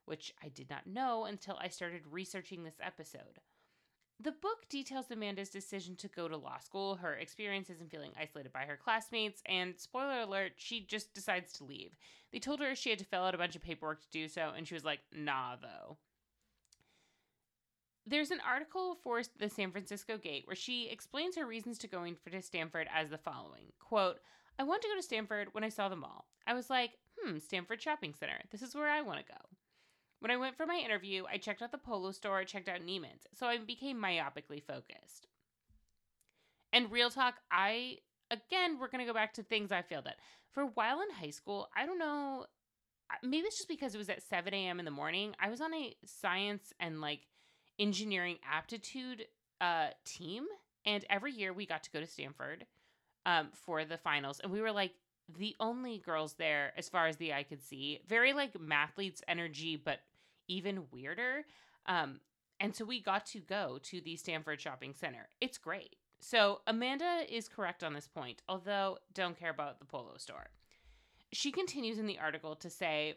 which 0.05 0.33
I 0.43 0.49
did 0.49 0.69
not 0.69 0.87
know 0.87 1.25
until 1.25 1.57
I 1.61 1.67
started 1.67 2.01
researching 2.09 2.63
this 2.63 2.79
episode. 2.81 3.39
The 4.23 4.31
book 4.31 4.69
details 4.69 5.11
Amanda's 5.11 5.49
decision 5.49 5.97
to 5.97 6.07
go 6.07 6.29
to 6.29 6.37
law 6.37 6.57
school, 6.59 6.95
her 6.95 7.13
experiences 7.13 7.81
in 7.81 7.89
feeling 7.89 8.13
isolated 8.17 8.53
by 8.53 8.61
her 8.61 8.77
classmates, 8.77 9.41
and 9.45 9.77
spoiler 9.77 10.21
alert, 10.21 10.53
she 10.55 10.79
just 10.79 11.13
decides 11.13 11.51
to 11.53 11.65
leave. 11.65 11.97
They 12.31 12.39
told 12.39 12.61
her 12.61 12.73
she 12.73 12.89
had 12.89 12.99
to 12.99 13.05
fill 13.05 13.23
out 13.23 13.35
a 13.35 13.37
bunch 13.37 13.57
of 13.57 13.61
paperwork 13.61 13.99
to 13.99 14.09
do 14.11 14.29
so, 14.29 14.53
and 14.55 14.65
she 14.65 14.75
was 14.75 14.85
like, 14.85 15.01
nah, 15.11 15.57
though. 15.57 15.97
There's 18.07 18.31
an 18.31 18.39
article 18.47 18.95
for 19.03 19.21
the 19.39 19.49
San 19.49 19.71
Francisco 19.71 20.17
Gate 20.17 20.47
where 20.47 20.55
she 20.55 20.87
explains 20.87 21.35
her 21.35 21.45
reasons 21.45 21.77
to 21.79 21.87
going 21.87 22.15
to 22.31 22.41
Stanford 22.41 22.87
as 22.95 23.09
the 23.09 23.17
following 23.17 23.73
quote, 23.79 24.19
I 24.57 24.63
wanted 24.63 24.83
to 24.83 24.87
go 24.89 24.95
to 24.95 25.03
Stanford 25.03 25.49
when 25.51 25.65
I 25.65 25.69
saw 25.69 25.89
the 25.89 25.97
mall. 25.97 26.27
I 26.47 26.53
was 26.53 26.69
like, 26.69 26.91
hmm, 27.19 27.39
Stanford 27.39 27.81
Shopping 27.81 28.13
Center. 28.13 28.39
This 28.51 28.61
is 28.61 28.73
where 28.73 28.89
I 28.89 29.01
want 29.01 29.19
to 29.19 29.33
go. 29.33 29.39
When 30.23 30.31
I 30.31 30.37
went 30.37 30.55
for 30.55 30.65
my 30.65 30.77
interview, 30.77 31.25
I 31.29 31.35
checked 31.35 31.61
out 31.61 31.73
the 31.73 31.77
Polo 31.77 32.11
store, 32.13 32.45
checked 32.45 32.69
out 32.69 32.79
Neiman's, 32.79 33.27
so 33.33 33.45
I 33.45 33.57
became 33.57 34.01
myopically 34.01 34.63
focused. 34.63 35.27
And 36.71 36.89
real 36.89 37.09
talk, 37.09 37.33
I, 37.51 37.97
again, 38.31 38.79
we're 38.79 38.87
going 38.87 39.01
to 39.01 39.05
go 39.05 39.13
back 39.13 39.33
to 39.33 39.43
things 39.43 39.69
I 39.69 39.81
failed 39.81 40.07
at. 40.07 40.15
For 40.53 40.63
a 40.63 40.67
while 40.67 41.01
in 41.01 41.09
high 41.09 41.31
school, 41.31 41.67
I 41.75 41.85
don't 41.85 41.99
know, 41.99 42.45
maybe 43.21 43.47
it's 43.47 43.57
just 43.57 43.67
because 43.67 43.95
it 43.95 43.97
was 43.97 44.07
at 44.07 44.23
7 44.23 44.53
a.m. 44.53 44.79
in 44.79 44.85
the 44.85 44.91
morning. 44.91 45.35
I 45.41 45.49
was 45.49 45.59
on 45.59 45.73
a 45.73 45.93
science 46.05 46.71
and 46.79 47.01
like 47.01 47.27
engineering 47.77 48.37
aptitude 48.49 49.25
uh, 49.59 49.87
team, 50.05 50.45
and 50.85 51.03
every 51.09 51.33
year 51.33 51.51
we 51.51 51.65
got 51.65 51.83
to 51.83 51.91
go 51.91 51.99
to 51.99 52.07
Stanford 52.07 52.65
um, 53.25 53.49
for 53.51 53.83
the 53.83 53.97
finals, 53.97 54.39
and 54.39 54.53
we 54.53 54.61
were 54.61 54.71
like 54.71 54.93
the 55.37 55.53
only 55.59 55.97
girls 55.97 56.35
there 56.35 56.71
as 56.77 56.87
far 56.87 57.07
as 57.07 57.17
the 57.17 57.33
eye 57.33 57.43
could 57.43 57.61
see. 57.61 57.99
Very 58.07 58.31
like 58.31 58.53
mathletes 58.53 59.21
energy, 59.27 59.75
but 59.75 59.99
even 60.53 60.83
weirder. 60.91 61.45
Um, 61.85 62.19
and 62.59 62.75
so 62.75 62.85
we 62.85 63.01
got 63.01 63.25
to 63.27 63.39
go 63.39 63.79
to 63.83 64.01
the 64.01 64.15
Stanford 64.15 64.61
Shopping 64.61 64.93
Center. 64.93 65.27
It's 65.41 65.57
great. 65.57 65.95
So 66.19 66.61
Amanda 66.67 67.23
is 67.29 67.49
correct 67.49 67.83
on 67.83 67.93
this 67.93 68.07
point, 68.07 68.41
although 68.47 68.97
don't 69.13 69.37
care 69.37 69.49
about 69.49 69.79
the 69.79 69.85
polo 69.85 70.15
store. 70.17 70.47
She 71.33 71.51
continues 71.51 71.99
in 71.99 72.05
the 72.05 72.19
article 72.19 72.55
to 72.57 72.69
say, 72.69 73.15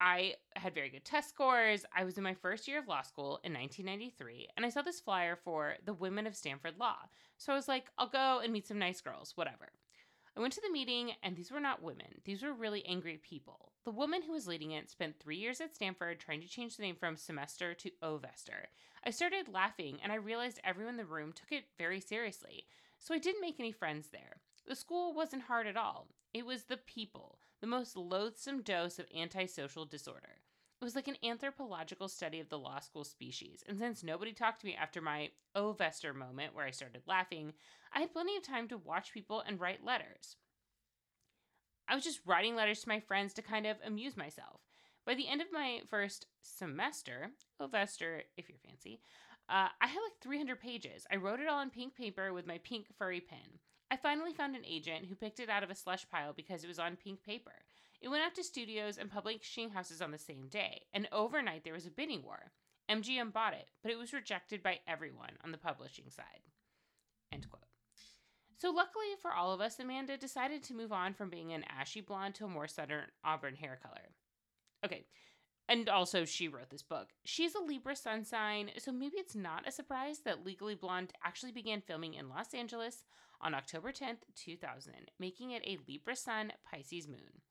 I 0.00 0.34
had 0.54 0.74
very 0.74 0.90
good 0.90 1.04
test 1.04 1.30
scores. 1.30 1.84
I 1.94 2.04
was 2.04 2.16
in 2.18 2.24
my 2.24 2.34
first 2.34 2.68
year 2.68 2.78
of 2.78 2.88
law 2.88 3.02
school 3.02 3.40
in 3.44 3.52
1993, 3.52 4.48
and 4.56 4.64
I 4.64 4.68
saw 4.68 4.82
this 4.82 5.00
flyer 5.00 5.36
for 5.36 5.74
the 5.84 5.94
Women 5.94 6.26
of 6.26 6.36
Stanford 6.36 6.74
Law. 6.78 6.96
So 7.38 7.52
I 7.52 7.56
was 7.56 7.68
like, 7.68 7.86
I'll 7.98 8.08
go 8.08 8.40
and 8.42 8.52
meet 8.52 8.66
some 8.66 8.78
nice 8.78 9.00
girls, 9.00 9.32
whatever. 9.36 9.68
I 10.36 10.40
went 10.40 10.52
to 10.54 10.60
the 10.60 10.72
meeting, 10.72 11.12
and 11.22 11.34
these 11.34 11.50
were 11.50 11.60
not 11.60 11.82
women. 11.82 12.20
These 12.24 12.42
were 12.42 12.52
really 12.52 12.84
angry 12.86 13.18
people. 13.22 13.72
The 13.86 13.92
woman 13.92 14.22
who 14.22 14.32
was 14.32 14.48
leading 14.48 14.72
it 14.72 14.90
spent 14.90 15.20
three 15.20 15.36
years 15.36 15.60
at 15.60 15.72
Stanford 15.72 16.18
trying 16.18 16.40
to 16.40 16.48
change 16.48 16.76
the 16.76 16.82
name 16.82 16.96
from 16.96 17.16
semester 17.16 17.72
to 17.72 17.92
ovester. 18.02 18.66
I 19.04 19.10
started 19.10 19.46
laughing, 19.46 19.98
and 20.02 20.10
I 20.10 20.16
realized 20.16 20.58
everyone 20.64 20.94
in 20.94 20.96
the 20.96 21.04
room 21.04 21.32
took 21.32 21.52
it 21.52 21.66
very 21.78 22.00
seriously. 22.00 22.66
So 22.98 23.14
I 23.14 23.18
didn't 23.18 23.40
make 23.40 23.60
any 23.60 23.70
friends 23.70 24.08
there. 24.08 24.38
The 24.66 24.74
school 24.74 25.14
wasn't 25.14 25.44
hard 25.44 25.68
at 25.68 25.76
all. 25.76 26.08
It 26.34 26.44
was 26.44 26.64
the 26.64 26.78
people, 26.78 27.38
the 27.60 27.68
most 27.68 27.96
loathsome 27.96 28.62
dose 28.62 28.98
of 28.98 29.06
antisocial 29.16 29.84
disorder. 29.84 30.40
It 30.80 30.84
was 30.84 30.96
like 30.96 31.06
an 31.06 31.18
anthropological 31.22 32.08
study 32.08 32.40
of 32.40 32.48
the 32.48 32.58
law 32.58 32.80
school 32.80 33.04
species, 33.04 33.62
and 33.68 33.78
since 33.78 34.02
nobody 34.02 34.32
talked 34.32 34.62
to 34.62 34.66
me 34.66 34.74
after 34.74 35.00
my 35.00 35.30
ovester 35.54 36.12
moment 36.12 36.56
where 36.56 36.66
I 36.66 36.72
started 36.72 37.02
laughing, 37.06 37.52
I 37.92 38.00
had 38.00 38.12
plenty 38.12 38.36
of 38.36 38.42
time 38.42 38.66
to 38.66 38.78
watch 38.78 39.12
people 39.12 39.44
and 39.46 39.60
write 39.60 39.84
letters. 39.84 40.34
I 41.88 41.94
was 41.94 42.04
just 42.04 42.20
writing 42.26 42.56
letters 42.56 42.80
to 42.80 42.88
my 42.88 43.00
friends 43.00 43.32
to 43.34 43.42
kind 43.42 43.66
of 43.66 43.76
amuse 43.84 44.16
myself. 44.16 44.60
By 45.06 45.14
the 45.14 45.28
end 45.28 45.40
of 45.40 45.52
my 45.52 45.82
first 45.88 46.26
semester, 46.42 47.30
ovester 47.60 48.22
if 48.36 48.48
you're 48.48 48.58
fancy, 48.58 49.00
uh, 49.48 49.68
I 49.80 49.86
had 49.86 50.00
like 50.00 50.20
300 50.20 50.60
pages. 50.60 51.06
I 51.12 51.16
wrote 51.16 51.38
it 51.38 51.48
all 51.48 51.58
on 51.60 51.70
pink 51.70 51.94
paper 51.94 52.32
with 52.32 52.46
my 52.46 52.58
pink 52.58 52.86
furry 52.98 53.20
pen. 53.20 53.60
I 53.90 53.96
finally 53.96 54.32
found 54.32 54.56
an 54.56 54.64
agent 54.64 55.06
who 55.06 55.14
picked 55.14 55.38
it 55.38 55.48
out 55.48 55.62
of 55.62 55.70
a 55.70 55.76
slush 55.76 56.08
pile 56.10 56.32
because 56.32 56.64
it 56.64 56.68
was 56.68 56.80
on 56.80 56.96
pink 56.96 57.22
paper. 57.22 57.52
It 58.00 58.08
went 58.08 58.24
out 58.24 58.34
to 58.34 58.42
studios 58.42 58.98
and 58.98 59.10
publishing 59.10 59.70
houses 59.70 60.02
on 60.02 60.10
the 60.10 60.18
same 60.18 60.48
day, 60.48 60.82
and 60.92 61.08
overnight 61.12 61.62
there 61.62 61.72
was 61.72 61.86
a 61.86 61.90
bidding 61.90 62.22
war. 62.22 62.50
MGM 62.90 63.32
bought 63.32 63.54
it, 63.54 63.68
but 63.82 63.92
it 63.92 63.98
was 63.98 64.12
rejected 64.12 64.62
by 64.62 64.80
everyone 64.88 65.38
on 65.44 65.52
the 65.52 65.58
publishing 65.58 66.10
side. 66.10 66.42
End 67.32 67.48
quote. 67.48 67.65
So, 68.58 68.70
luckily 68.70 69.06
for 69.20 69.32
all 69.32 69.52
of 69.52 69.60
us, 69.60 69.78
Amanda 69.78 70.16
decided 70.16 70.62
to 70.64 70.74
move 70.74 70.92
on 70.92 71.12
from 71.12 71.28
being 71.28 71.52
an 71.52 71.64
ashy 71.68 72.00
blonde 72.00 72.34
to 72.36 72.46
a 72.46 72.48
more 72.48 72.68
southern 72.68 73.04
auburn 73.22 73.54
hair 73.54 73.78
color. 73.82 74.14
Okay, 74.84 75.04
and 75.68 75.88
also 75.88 76.24
she 76.24 76.48
wrote 76.48 76.70
this 76.70 76.82
book. 76.82 77.08
She's 77.24 77.54
a 77.54 77.60
Libra 77.60 77.96
sun 77.96 78.24
sign, 78.24 78.70
so 78.78 78.92
maybe 78.92 79.16
it's 79.16 79.34
not 79.34 79.66
a 79.66 79.72
surprise 79.72 80.20
that 80.24 80.44
Legally 80.44 80.74
Blonde 80.74 81.12
actually 81.24 81.52
began 81.52 81.80
filming 81.80 82.14
in 82.14 82.28
Los 82.28 82.54
Angeles 82.54 83.04
on 83.40 83.54
October 83.54 83.92
10th, 83.92 84.22
2000, 84.36 84.94
making 85.18 85.50
it 85.50 85.62
a 85.66 85.78
Libra 85.88 86.16
sun 86.16 86.52
Pisces 86.70 87.08
moon. 87.08 87.42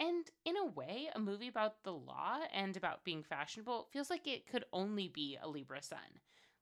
And 0.00 0.28
in 0.44 0.56
a 0.56 0.66
way, 0.66 1.10
a 1.14 1.20
movie 1.20 1.48
about 1.48 1.84
the 1.84 1.92
law 1.92 2.38
and 2.52 2.76
about 2.76 3.04
being 3.04 3.22
fashionable 3.22 3.88
feels 3.92 4.10
like 4.10 4.26
it 4.26 4.50
could 4.50 4.64
only 4.72 5.06
be 5.06 5.38
a 5.40 5.48
Libra 5.48 5.82
sun. 5.82 5.98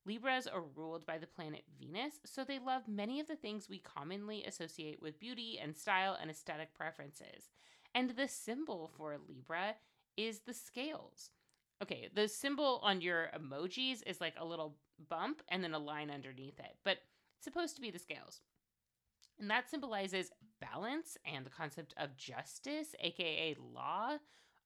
Libras 0.07 0.47
are 0.47 0.62
ruled 0.62 1.04
by 1.04 1.19
the 1.19 1.26
planet 1.26 1.64
Venus, 1.78 2.14
so 2.25 2.42
they 2.42 2.59
love 2.59 2.88
many 2.88 3.21
of 3.21 3.26
the 3.26 3.37
things 3.37 3.69
we 3.69 3.78
commonly 3.78 4.45
associate 4.45 5.02
with 5.02 5.21
beauty 5.21 5.59
and 5.62 5.76
style 5.76 6.16
and 6.21 6.30
aesthetic 6.30 6.75
preferences. 6.75 7.50
And 7.95 8.11
the 8.11 8.28
symbol 8.28 8.90
for 8.97 9.19
Libra 9.28 9.76
is 10.16 10.40
the 10.40 10.54
scales. 10.54 11.30
Okay, 11.83 12.09
the 12.14 12.28
symbol 12.28 12.80
on 12.83 13.00
your 13.00 13.30
emojis 13.38 14.02
is 14.07 14.21
like 14.21 14.35
a 14.38 14.45
little 14.45 14.76
bump 15.09 15.42
and 15.49 15.62
then 15.62 15.75
a 15.75 15.78
line 15.78 16.11
underneath 16.11 16.59
it, 16.59 16.76
but 16.85 16.99
it's 17.37 17.45
supposed 17.45 17.75
to 17.76 17.83
be 17.83 17.90
the 17.90 17.99
scales. 17.99 18.40
And 19.38 19.50
that 19.50 19.71
symbolizes 19.71 20.30
balance 20.61 21.16
and 21.25 21.47
the 21.47 21.50
concept 21.50 21.95
of 21.97 22.16
justice, 22.16 22.95
aka 23.00 23.57
law. 23.59 24.19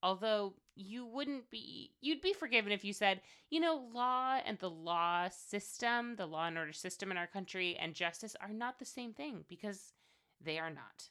Although 0.05 0.53
you 0.77 1.07
wouldn't 1.07 1.51
be, 1.51 1.93
you'd 2.03 2.21
be 2.21 2.35
forgiven 2.35 2.73
if 2.73 2.85
you 2.85 2.93
said, 2.93 3.23
you 3.49 3.59
know, 3.59 3.89
law 3.95 4.39
and 4.45 4.59
the 4.59 4.69
law 4.69 5.29
system, 5.31 6.17
the 6.17 6.27
law 6.27 6.47
and 6.47 6.59
order 6.59 6.75
system 6.75 7.11
in 7.11 7.17
our 7.17 7.27
country, 7.27 7.75
and 7.81 7.95
justice 7.95 8.37
are 8.39 8.53
not 8.53 8.79
the 8.79 8.85
same 8.85 9.15
thing 9.15 9.47
because 9.49 9.95
they 10.39 10.59
are 10.59 10.69
not. 10.69 11.09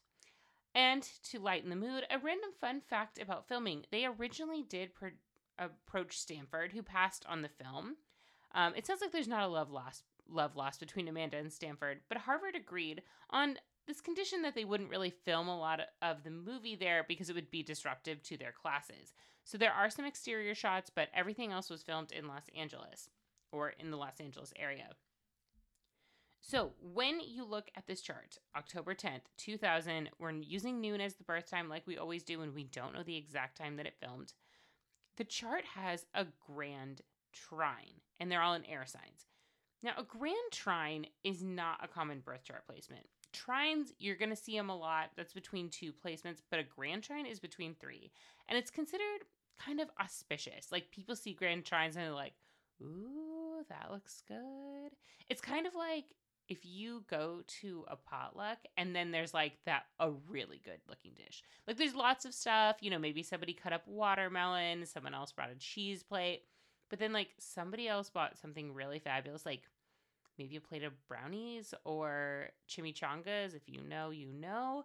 And 0.76 1.02
to 1.32 1.40
lighten 1.40 1.72
the 1.72 1.76
mood, 1.76 2.04
a 2.12 2.20
random 2.20 2.52
fun 2.62 2.82
fact 2.82 3.20
about 3.20 3.48
filming 3.48 3.86
they 3.90 4.06
originally 4.06 4.62
did 4.62 4.94
pro- 4.94 5.10
approach 5.58 6.20
Stanford, 6.20 6.72
who 6.72 6.84
passed 6.84 7.26
on 7.28 7.42
the 7.42 7.50
film. 7.50 7.96
Um, 8.54 8.74
it 8.76 8.86
sounds 8.86 9.02
like 9.02 9.12
there's 9.12 9.28
not 9.28 9.44
a 9.44 9.48
love 9.48 9.72
lost 9.72 10.04
love 10.30 10.56
lost 10.56 10.80
between 10.80 11.08
Amanda 11.08 11.38
and 11.38 11.52
Stanford, 11.52 12.00
but 12.10 12.20
Harvard 12.20 12.56
agreed 12.56 13.02
on 13.32 13.58
this 13.88 14.02
condition 14.02 14.42
that 14.44 14.56
they 14.56 14.66
wouldn't 14.66 14.90
really 14.90 15.10
film 15.10 15.48
a 15.48 15.58
lot 15.58 15.82
of 16.02 16.24
the 16.24 16.30
movie 16.30 16.76
there 16.76 17.06
because 17.08 17.30
it 17.30 17.36
would 17.36 17.52
be 17.52 17.64
disruptive 17.64 18.24
to 18.24 18.38
their 18.38 18.52
classes. 18.52 19.14
So 19.44 19.58
there 19.58 19.74
are 19.74 19.90
some 19.90 20.06
exterior 20.06 20.56
shots, 20.56 20.90
but 20.94 21.10
everything 21.14 21.52
else 21.52 21.70
was 21.70 21.84
filmed 21.84 22.12
in 22.12 22.28
Los 22.28 22.46
Angeles 22.56 23.10
or 23.52 23.70
in 23.70 23.92
the 23.92 23.98
Los 23.98 24.20
Angeles 24.20 24.54
area. 24.58 24.90
So, 26.46 26.74
when 26.82 27.22
you 27.22 27.46
look 27.46 27.70
at 27.74 27.88
this 27.88 28.02
chart, 28.02 28.38
October 28.58 28.94
10th, 28.94 29.22
2000, 29.38 30.10
we're 30.20 30.32
using 30.32 30.82
noon 30.82 31.00
as 31.00 31.16
the 31.16 31.24
birth 31.24 31.50
time 31.50 31.70
like 31.70 31.88
we 31.88 31.98
always 31.98 32.22
do 32.22 32.40
when 32.40 32.54
we 32.54 32.66
don't 32.66 32.94
know 32.94 33.02
the 33.02 33.16
exact 33.16 33.58
time 33.58 33.78
that 33.78 33.86
it 33.86 33.96
filmed. 33.98 34.34
The 35.16 35.24
chart 35.24 35.64
has 35.76 36.06
a 36.14 36.26
grand 36.46 37.02
trine, 37.32 38.02
and 38.20 38.30
they're 38.30 38.42
all 38.42 38.56
in 38.56 38.66
air 38.66 38.86
signs. 38.86 39.28
Now, 39.82 39.94
a 39.98 40.04
grand 40.04 40.52
trine 40.52 41.06
is 41.24 41.42
not 41.42 41.80
a 41.82 41.88
common 41.88 42.20
birth 42.20 42.44
chart 42.44 42.68
placement. 42.68 43.08
Trines, 43.34 43.92
you're 44.00 44.16
going 44.16 44.30
to 44.30 44.36
see 44.36 44.56
them 44.56 44.70
a 44.70 44.78
lot. 44.78 45.12
That's 45.16 45.34
between 45.34 45.70
two 45.70 45.92
placements, 45.92 46.42
but 46.50 46.60
a 46.60 46.64
grand 46.64 47.04
trine 47.04 47.26
is 47.26 47.40
between 47.40 47.76
three. 47.76 48.12
And 48.48 48.58
it's 48.58 48.72
considered 48.72 49.26
kind 49.64 49.80
of 49.80 49.90
auspicious. 50.02 50.72
Like 50.72 50.92
people 50.92 51.16
see 51.16 51.34
grand 51.34 51.66
trines 51.66 51.96
and 51.96 52.06
they're 52.06 52.12
like, 52.12 52.34
ooh, 52.82 53.64
that 53.70 53.92
looks 53.92 54.24
good. 54.28 54.92
It's 55.30 55.42
kind 55.42 55.66
of 55.68 55.76
like 55.76 56.06
if 56.50 56.66
you 56.66 57.04
go 57.10 57.42
to 57.62 57.86
a 57.88 57.96
potluck 57.96 58.58
and 58.78 58.96
then 58.96 59.12
there's 59.12 59.34
like 59.34 59.54
that 59.66 59.84
a 60.00 60.12
really 60.30 60.62
good 60.64 60.80
looking 60.90 61.14
dish 61.16 61.42
like 61.68 61.78
there's 61.78 61.96
lots 61.96 62.26
of 62.26 62.34
stuff 62.34 62.78
you 62.82 62.92
know 62.92 63.00
maybe 63.00 63.24
somebody 63.24 63.54
cut 63.54 63.74
up 63.74 63.88
watermelon 63.88 64.86
someone 64.86 65.14
else 65.14 65.32
brought 65.32 65.52
a 65.52 65.56
cheese 65.56 66.04
plate 66.04 66.42
but 66.90 67.00
then 67.00 67.14
like 67.14 67.30
somebody 67.40 67.88
else 67.88 68.10
bought 68.10 68.38
something 68.38 68.74
really 68.74 69.00
fabulous 69.00 69.46
like 69.46 69.64
maybe 70.38 70.56
a 70.56 70.62
plate 70.62 70.84
of 70.84 70.94
brownies 71.08 71.74
or 71.86 72.50
chimichangas 72.70 73.56
if 73.56 73.68
you 73.68 73.82
know 73.82 74.10
you 74.10 74.32
know. 74.34 74.84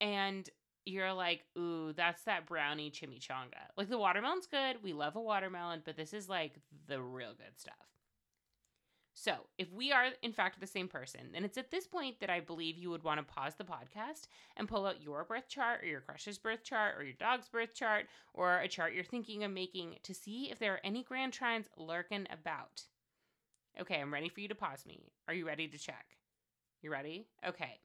And 0.00 0.48
you're 0.86 1.12
like 1.12 1.44
ooh 1.58 1.92
that's 1.94 2.22
that 2.24 2.46
brownie 2.46 2.90
chimichanga. 2.90 3.64
Like 3.76 3.88
the 3.88 3.98
watermelon's 3.98 4.46
good. 4.46 4.82
We 4.82 4.92
love 4.92 5.16
a 5.16 5.20
watermelon 5.20 5.82
but 5.84 5.96
this 5.96 6.12
is 6.12 6.28
like 6.28 6.54
the 6.88 7.00
real 7.00 7.32
good 7.36 7.58
stuff. 7.58 7.74
So, 9.16 9.46
if 9.58 9.72
we 9.72 9.92
are 9.92 10.08
in 10.22 10.32
fact 10.32 10.58
the 10.58 10.66
same 10.66 10.88
person, 10.88 11.20
then 11.32 11.44
it's 11.44 11.56
at 11.56 11.70
this 11.70 11.86
point 11.86 12.18
that 12.18 12.30
I 12.30 12.40
believe 12.40 12.76
you 12.76 12.90
would 12.90 13.04
want 13.04 13.20
to 13.20 13.34
pause 13.34 13.54
the 13.54 13.64
podcast 13.64 14.26
and 14.56 14.68
pull 14.68 14.86
out 14.86 15.02
your 15.02 15.24
birth 15.24 15.48
chart 15.48 15.82
or 15.82 15.86
your 15.86 16.00
crush's 16.00 16.36
birth 16.36 16.64
chart 16.64 16.96
or 16.98 17.04
your 17.04 17.14
dog's 17.14 17.48
birth 17.48 17.74
chart 17.74 18.06
or 18.34 18.58
a 18.58 18.66
chart 18.68 18.92
you're 18.92 19.04
thinking 19.04 19.44
of 19.44 19.52
making 19.52 19.98
to 20.02 20.14
see 20.14 20.50
if 20.50 20.58
there 20.58 20.72
are 20.74 20.80
any 20.82 21.04
grand 21.04 21.32
trines 21.32 21.66
lurking 21.76 22.26
about. 22.30 22.82
Okay, 23.80 24.00
I'm 24.00 24.12
ready 24.12 24.28
for 24.28 24.40
you 24.40 24.48
to 24.48 24.54
pause 24.54 24.86
me. 24.86 25.00
Are 25.26 25.34
you 25.34 25.46
ready 25.46 25.66
to 25.68 25.78
check? 25.78 26.06
You 26.82 26.92
ready? 26.92 27.26
Okay. 27.46 27.80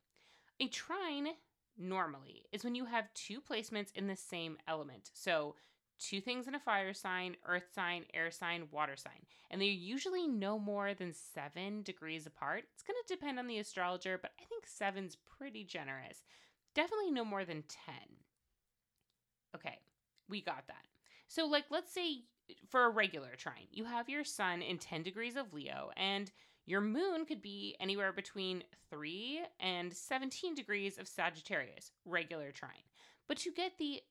A 0.59 0.67
trine 0.67 1.29
normally 1.77 2.45
is 2.51 2.63
when 2.63 2.75
you 2.75 2.85
have 2.85 3.13
two 3.13 3.41
placements 3.41 3.91
in 3.95 4.07
the 4.07 4.15
same 4.15 4.57
element. 4.67 5.09
So, 5.13 5.55
two 5.99 6.21
things 6.21 6.47
in 6.47 6.55
a 6.55 6.59
fire 6.59 6.93
sign, 6.93 7.35
earth 7.45 7.69
sign, 7.73 8.05
air 8.13 8.31
sign, 8.31 8.67
water 8.71 8.95
sign. 8.95 9.25
And 9.49 9.61
they're 9.61 9.67
usually 9.67 10.27
no 10.27 10.59
more 10.59 10.93
than 10.93 11.13
seven 11.13 11.81
degrees 11.81 12.25
apart. 12.25 12.63
It's 12.73 12.83
going 12.83 12.97
to 13.05 13.13
depend 13.13 13.39
on 13.39 13.47
the 13.47 13.59
astrologer, 13.59 14.17
but 14.17 14.31
I 14.39 14.45
think 14.45 14.65
seven's 14.65 15.17
pretty 15.37 15.63
generous. 15.63 16.21
Definitely 16.75 17.11
no 17.11 17.25
more 17.25 17.45
than 17.45 17.63
10. 17.85 17.95
Okay, 19.55 19.79
we 20.29 20.41
got 20.41 20.65
that. 20.67 20.85
So, 21.27 21.45
like, 21.45 21.65
let's 21.69 21.93
say 21.93 22.23
for 22.67 22.85
a 22.85 22.89
regular 22.89 23.35
trine, 23.37 23.67
you 23.71 23.85
have 23.85 24.09
your 24.09 24.23
sun 24.23 24.61
in 24.61 24.77
10 24.77 25.03
degrees 25.03 25.35
of 25.35 25.53
Leo, 25.53 25.91
and 25.97 26.31
your 26.65 26.81
moon 26.81 27.25
could 27.25 27.41
be 27.41 27.75
anywhere 27.79 28.11
between 28.11 28.63
3 28.89 29.41
and 29.59 29.93
17 29.93 30.53
degrees 30.55 30.97
of 30.97 31.07
Sagittarius, 31.07 31.91
regular 32.05 32.51
trine. 32.51 32.83
But 33.27 33.37
to 33.37 33.51
get 33.51 33.77
the 33.77 34.01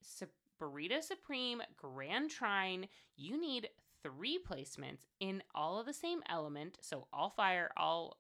Burrito 0.61 1.02
Supreme 1.02 1.62
Grand 1.76 2.30
Trine, 2.30 2.88
you 3.16 3.40
need 3.40 3.68
three 4.02 4.38
placements 4.38 5.07
in 5.21 5.42
all 5.54 5.78
of 5.78 5.87
the 5.87 5.92
same 5.92 6.23
element. 6.28 6.78
So 6.80 7.07
all 7.12 7.30
fire, 7.30 7.71
all 7.76 8.18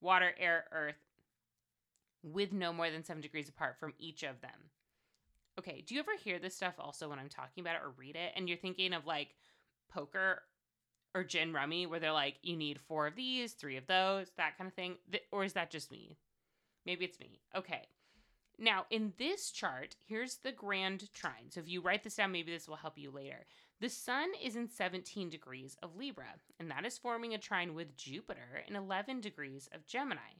water, 0.00 0.32
air, 0.38 0.64
earth, 0.72 0.98
with 2.22 2.52
no 2.52 2.72
more 2.72 2.90
than 2.90 3.04
seven 3.04 3.22
degrees 3.22 3.48
apart 3.48 3.78
from 3.78 3.94
each 3.98 4.22
of 4.22 4.40
them. 4.40 4.70
Okay, 5.58 5.82
do 5.86 5.94
you 5.94 6.00
ever 6.00 6.12
hear 6.22 6.38
this 6.38 6.56
stuff 6.56 6.74
also 6.78 7.08
when 7.08 7.18
I'm 7.18 7.28
talking 7.28 7.62
about 7.62 7.76
it 7.76 7.82
or 7.82 7.92
read 7.96 8.16
it 8.16 8.32
and 8.36 8.48
you're 8.48 8.56
thinking 8.56 8.92
of 8.92 9.06
like 9.06 9.34
poker 9.92 10.42
or 11.14 11.24
gin 11.24 11.52
rummy 11.52 11.86
where 11.86 12.00
they're 12.00 12.12
like, 12.12 12.36
you 12.42 12.56
need 12.56 12.80
four 12.80 13.06
of 13.06 13.16
these, 13.16 13.52
three 13.52 13.76
of 13.76 13.86
those, 13.86 14.28
that 14.36 14.56
kind 14.56 14.68
of 14.68 14.74
thing? 14.74 14.96
Th- 15.10 15.24
or 15.32 15.44
is 15.44 15.54
that 15.54 15.70
just 15.70 15.90
me? 15.90 16.16
Maybe 16.86 17.04
it's 17.04 17.20
me. 17.20 17.40
Okay. 17.54 17.88
Now, 18.58 18.84
in 18.90 19.14
this 19.18 19.50
chart, 19.50 19.96
here's 20.06 20.36
the 20.36 20.52
grand 20.52 21.12
trine. 21.14 21.50
So 21.50 21.60
if 21.60 21.68
you 21.68 21.80
write 21.80 22.04
this 22.04 22.16
down, 22.16 22.30
maybe 22.30 22.52
this 22.52 22.68
will 22.68 22.76
help 22.76 22.98
you 22.98 23.10
later. 23.10 23.46
The 23.80 23.88
sun 23.88 24.28
is 24.42 24.54
in 24.54 24.68
17 24.68 25.30
degrees 25.30 25.78
of 25.82 25.96
Libra, 25.96 26.34
and 26.58 26.70
that 26.70 26.84
is 26.84 26.98
forming 26.98 27.32
a 27.32 27.38
trine 27.38 27.74
with 27.74 27.96
Jupiter 27.96 28.62
in 28.68 28.76
11 28.76 29.22
degrees 29.22 29.68
of 29.72 29.86
Gemini. 29.86 30.34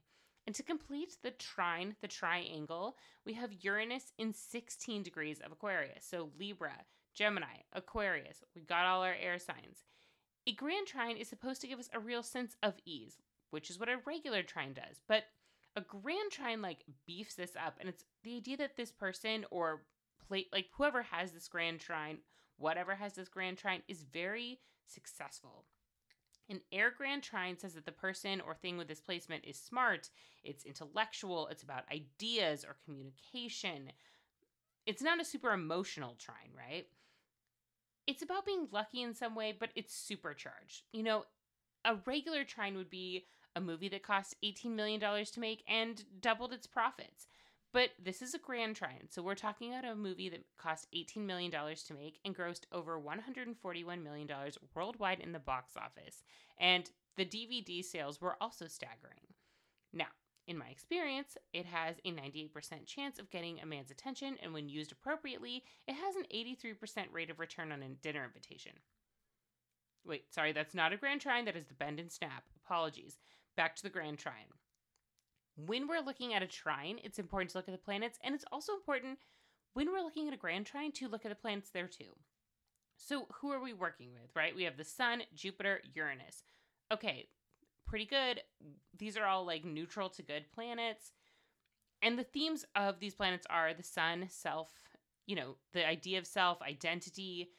And 0.46 0.54
to 0.54 0.62
complete 0.62 1.16
the 1.22 1.30
trine, 1.30 1.96
the 2.00 2.08
triangle, 2.08 2.96
we 3.24 3.34
have 3.34 3.62
Uranus 3.62 4.12
in 4.18 4.32
16 4.32 5.02
degrees 5.02 5.40
of 5.44 5.52
Aquarius. 5.52 6.04
So 6.04 6.30
Libra, 6.38 6.84
Gemini, 7.14 7.62
Aquarius, 7.72 8.42
we 8.54 8.62
got 8.62 8.86
all 8.86 9.02
our 9.02 9.16
air 9.20 9.38
signs. 9.38 9.84
A 10.46 10.52
grand 10.52 10.86
trine 10.86 11.16
is 11.16 11.28
supposed 11.28 11.60
to 11.60 11.68
give 11.68 11.78
us 11.78 11.90
a 11.92 12.00
real 12.00 12.22
sense 12.22 12.56
of 12.62 12.74
ease, 12.84 13.18
which 13.50 13.70
is 13.70 13.78
what 13.78 13.88
a 13.88 13.98
regular 14.06 14.42
trine 14.42 14.72
does. 14.72 15.00
But 15.06 15.24
a 15.76 15.82
grand 15.82 16.32
trine 16.32 16.62
like 16.62 16.84
beefs 17.06 17.34
this 17.34 17.54
up, 17.54 17.76
and 17.78 17.88
it's 17.88 18.04
the 18.24 18.36
idea 18.36 18.56
that 18.56 18.76
this 18.76 18.90
person 18.90 19.44
or 19.50 19.82
plate 20.26 20.48
like 20.52 20.66
whoever 20.76 21.02
has 21.02 21.32
this 21.32 21.48
grand 21.48 21.80
trine 21.80 22.18
whatever 22.60 22.94
has 22.94 23.14
this 23.14 23.28
grand 23.28 23.58
trine 23.58 23.82
is 23.88 24.04
very 24.12 24.60
successful. 24.86 25.64
An 26.50 26.60
air 26.72 26.92
grand 26.94 27.22
trine 27.22 27.56
says 27.56 27.74
that 27.74 27.86
the 27.86 27.92
person 27.92 28.40
or 28.40 28.56
thing 28.56 28.76
with 28.76 28.88
this 28.88 29.00
placement 29.00 29.44
is 29.44 29.56
smart, 29.56 30.10
it's 30.42 30.64
intellectual, 30.64 31.46
it's 31.46 31.62
about 31.62 31.84
ideas 31.92 32.64
or 32.64 32.76
communication. 32.84 33.92
It's 34.84 35.00
not 35.00 35.20
a 35.20 35.24
super 35.24 35.52
emotional 35.52 36.16
trine, 36.18 36.50
right? 36.56 36.88
It's 38.08 38.22
about 38.22 38.44
being 38.44 38.66
lucky 38.72 39.02
in 39.02 39.14
some 39.14 39.36
way, 39.36 39.54
but 39.58 39.70
it's 39.76 39.94
supercharged. 39.94 40.82
You 40.92 41.04
know, 41.04 41.24
a 41.84 41.98
regular 42.04 42.42
trine 42.42 42.76
would 42.76 42.90
be 42.90 43.26
a 43.54 43.60
movie 43.60 43.88
that 43.88 44.02
cost 44.02 44.34
$18 44.44 44.74
million 44.74 45.00
to 45.00 45.40
make 45.40 45.62
and 45.68 46.04
doubled 46.20 46.52
its 46.52 46.66
profits. 46.66 47.26
But 47.72 47.90
this 48.02 48.20
is 48.20 48.34
a 48.34 48.38
grand 48.38 48.74
trine, 48.74 49.08
so 49.08 49.22
we're 49.22 49.36
talking 49.36 49.72
about 49.72 49.84
a 49.84 49.94
movie 49.94 50.28
that 50.28 50.44
cost 50.58 50.88
$18 50.92 51.18
million 51.18 51.52
to 51.52 51.94
make 51.94 52.18
and 52.24 52.36
grossed 52.36 52.64
over 52.72 53.00
$141 53.00 54.02
million 54.02 54.28
worldwide 54.74 55.20
in 55.20 55.30
the 55.30 55.38
box 55.38 55.74
office. 55.76 56.24
And 56.58 56.90
the 57.16 57.24
DVD 57.24 57.84
sales 57.84 58.20
were 58.20 58.36
also 58.40 58.66
staggering. 58.66 59.34
Now, 59.92 60.08
in 60.48 60.58
my 60.58 60.66
experience, 60.66 61.36
it 61.52 61.64
has 61.66 61.96
a 62.04 62.10
98% 62.10 62.86
chance 62.86 63.20
of 63.20 63.30
getting 63.30 63.60
a 63.60 63.66
man's 63.66 63.92
attention, 63.92 64.36
and 64.42 64.52
when 64.52 64.68
used 64.68 64.90
appropriately, 64.90 65.62
it 65.86 65.94
has 65.94 66.16
an 66.16 66.24
83% 66.34 66.74
rate 67.12 67.30
of 67.30 67.38
return 67.38 67.70
on 67.70 67.82
a 67.84 67.88
dinner 67.88 68.24
invitation. 68.24 68.72
Wait, 70.04 70.34
sorry, 70.34 70.50
that's 70.50 70.74
not 70.74 70.92
a 70.92 70.96
grand 70.96 71.20
trine, 71.20 71.44
that 71.44 71.56
is 71.56 71.66
the 71.66 71.74
bend 71.74 72.00
and 72.00 72.10
snap. 72.10 72.42
Apologies. 72.64 73.18
Back 73.56 73.76
to 73.76 73.82
the 73.84 73.90
grand 73.90 74.18
trine 74.18 74.48
when 75.68 75.88
we're 75.88 76.00
looking 76.00 76.34
at 76.34 76.42
a 76.42 76.46
trine, 76.46 76.98
it's 77.02 77.18
important 77.18 77.50
to 77.50 77.58
look 77.58 77.68
at 77.68 77.72
the 77.72 77.78
planets, 77.78 78.18
and 78.22 78.34
it's 78.34 78.44
also 78.52 78.74
important 78.74 79.18
when 79.74 79.90
we're 79.90 80.02
looking 80.02 80.28
at 80.28 80.34
a 80.34 80.38
grand 80.38 80.66
trine 80.66 80.92
to 80.92 81.08
look 81.08 81.24
at 81.24 81.30
the 81.30 81.34
planets 81.34 81.70
there 81.70 81.86
too. 81.86 82.16
So, 82.96 83.26
who 83.40 83.50
are 83.50 83.62
we 83.62 83.72
working 83.72 84.12
with, 84.12 84.30
right? 84.36 84.54
We 84.54 84.64
have 84.64 84.76
the 84.76 84.84
Sun, 84.84 85.22
Jupiter, 85.34 85.80
Uranus. 85.94 86.44
Okay, 86.92 87.28
pretty 87.86 88.04
good. 88.04 88.42
These 88.96 89.16
are 89.16 89.24
all 89.24 89.46
like 89.46 89.64
neutral 89.64 90.10
to 90.10 90.22
good 90.22 90.44
planets. 90.52 91.12
And 92.02 92.18
the 92.18 92.24
themes 92.24 92.64
of 92.76 93.00
these 93.00 93.14
planets 93.14 93.46
are 93.48 93.72
the 93.72 93.82
Sun, 93.82 94.26
self, 94.28 94.70
you 95.26 95.36
know, 95.36 95.56
the 95.72 95.86
idea 95.86 96.18
of 96.18 96.26
self, 96.26 96.60
identity. 96.62 97.50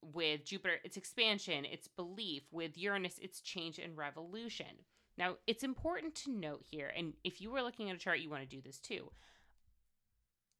With 0.00 0.44
Jupiter, 0.44 0.74
it's 0.84 0.96
expansion, 0.96 1.64
it's 1.64 1.88
belief. 1.88 2.44
With 2.52 2.78
Uranus, 2.78 3.18
it's 3.20 3.40
change 3.40 3.78
and 3.78 3.96
revolution. 3.96 4.84
Now, 5.18 5.34
it's 5.48 5.64
important 5.64 6.14
to 6.16 6.30
note 6.30 6.64
here, 6.70 6.92
and 6.96 7.14
if 7.24 7.40
you 7.40 7.50
were 7.50 7.62
looking 7.62 7.90
at 7.90 7.96
a 7.96 7.98
chart, 7.98 8.20
you 8.20 8.30
want 8.30 8.48
to 8.48 8.56
do 8.56 8.62
this 8.62 8.78
too. 8.78 9.10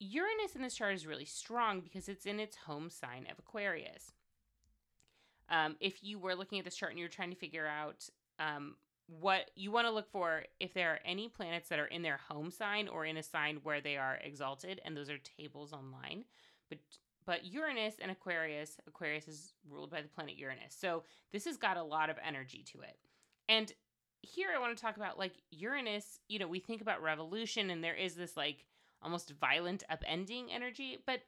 Uranus 0.00 0.56
in 0.56 0.62
this 0.62 0.74
chart 0.74 0.94
is 0.94 1.06
really 1.06 1.24
strong 1.24 1.80
because 1.80 2.08
it's 2.08 2.26
in 2.26 2.40
its 2.40 2.56
home 2.56 2.90
sign 2.90 3.26
of 3.30 3.38
Aquarius. 3.38 4.12
Um, 5.48 5.76
if 5.80 6.02
you 6.02 6.18
were 6.18 6.34
looking 6.34 6.58
at 6.58 6.64
this 6.64 6.76
chart 6.76 6.90
and 6.90 6.98
you're 6.98 7.08
trying 7.08 7.30
to 7.30 7.36
figure 7.36 7.66
out 7.66 8.08
um, 8.40 8.74
what 9.06 9.50
you 9.54 9.70
want 9.70 9.86
to 9.86 9.92
look 9.92 10.10
for, 10.10 10.44
if 10.58 10.74
there 10.74 10.92
are 10.92 11.00
any 11.04 11.28
planets 11.28 11.68
that 11.68 11.78
are 11.78 11.86
in 11.86 12.02
their 12.02 12.20
home 12.28 12.50
sign 12.50 12.88
or 12.88 13.06
in 13.06 13.16
a 13.16 13.22
sign 13.22 13.60
where 13.62 13.80
they 13.80 13.96
are 13.96 14.18
exalted, 14.22 14.80
and 14.84 14.96
those 14.96 15.08
are 15.08 15.18
tables 15.18 15.72
online. 15.72 16.24
But 16.68 16.78
but 17.24 17.44
Uranus 17.44 17.96
and 18.00 18.10
Aquarius, 18.10 18.78
Aquarius 18.86 19.28
is 19.28 19.52
ruled 19.68 19.90
by 19.90 20.00
the 20.00 20.08
planet 20.08 20.36
Uranus. 20.36 20.74
So 20.74 21.02
this 21.30 21.44
has 21.44 21.58
got 21.58 21.76
a 21.76 21.82
lot 21.82 22.08
of 22.08 22.16
energy 22.26 22.64
to 22.72 22.80
it. 22.80 22.96
And 23.50 23.70
here 24.22 24.48
I 24.54 24.58
want 24.58 24.76
to 24.76 24.82
talk 24.82 24.96
about 24.96 25.18
like 25.18 25.34
Uranus, 25.50 26.20
you 26.28 26.38
know, 26.38 26.48
we 26.48 26.60
think 26.60 26.80
about 26.80 27.02
revolution 27.02 27.70
and 27.70 27.82
there 27.82 27.94
is 27.94 28.14
this 28.14 28.36
like 28.36 28.66
almost 29.02 29.32
violent 29.40 29.84
upending 29.90 30.46
energy, 30.52 30.98
but 31.06 31.20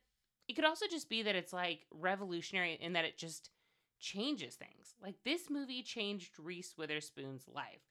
it 0.48 0.54
could 0.54 0.64
also 0.64 0.86
just 0.90 1.08
be 1.08 1.22
that 1.22 1.36
it's 1.36 1.52
like 1.52 1.86
revolutionary 1.92 2.78
in 2.80 2.94
that 2.94 3.04
it 3.04 3.16
just 3.16 3.50
changes 4.00 4.56
things. 4.56 4.94
Like 5.02 5.16
this 5.24 5.48
movie 5.48 5.82
changed 5.82 6.38
Reese 6.38 6.74
Witherspoon's 6.76 7.44
life. 7.46 7.82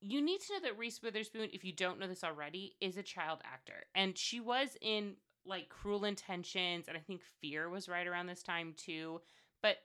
You 0.00 0.20
need 0.20 0.40
to 0.42 0.54
know 0.54 0.60
that 0.68 0.76
Reese 0.76 1.00
Witherspoon, 1.02 1.48
if 1.52 1.64
you 1.64 1.72
don't 1.72 1.98
know 1.98 2.06
this 2.06 2.24
already, 2.24 2.76
is 2.80 2.98
a 2.98 3.02
child 3.02 3.38
actor. 3.44 3.84
And 3.94 4.18
she 4.18 4.40
was 4.40 4.76
in 4.82 5.14
like 5.46 5.70
Cruel 5.70 6.04
Intentions, 6.04 6.88
and 6.88 6.96
I 6.96 7.00
think 7.00 7.22
Fear 7.40 7.70
was 7.70 7.88
right 7.88 8.06
around 8.06 8.26
this 8.26 8.42
time 8.42 8.74
too. 8.76 9.22
But 9.62 9.78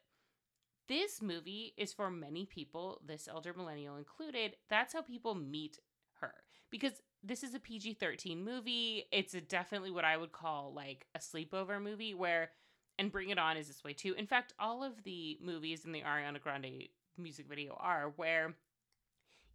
this 0.90 1.22
movie 1.22 1.74
is 1.78 1.94
for 1.94 2.10
many 2.12 2.46
people, 2.46 3.00
this 3.06 3.30
elder 3.32 3.54
millennial 3.56 3.96
included. 3.96 4.56
That's 4.70 4.94
how 4.94 5.02
people 5.02 5.36
meet 5.36 5.80
her 6.20 6.34
because 6.70 6.94
this 7.24 7.44
is 7.44 7.54
a 7.54 7.60
PG 7.60 7.94
13 7.94 8.44
movie. 8.44 9.06
It's 9.12 9.34
definitely 9.48 9.92
what 9.92 10.04
I 10.04 10.18
would 10.18 10.32
call 10.32 10.74
like 10.76 11.06
a 11.16 11.20
sleepover 11.20 11.82
movie 11.82 12.14
where, 12.14 12.50
and 12.98 13.12
Bring 13.12 13.30
It 13.30 13.38
On 13.38 13.56
is 13.56 13.68
this 13.68 13.84
way 13.84 13.94
too. 13.94 14.14
In 14.18 14.26
fact, 14.26 14.54
all 14.60 14.84
of 14.84 15.04
the 15.04 15.38
movies 15.42 15.86
in 15.86 15.92
the 15.92 16.02
Ariana 16.02 16.42
Grande 16.42 16.90
music 17.18 17.48
video 17.48 17.78
are 17.80 18.12
where 18.16 18.56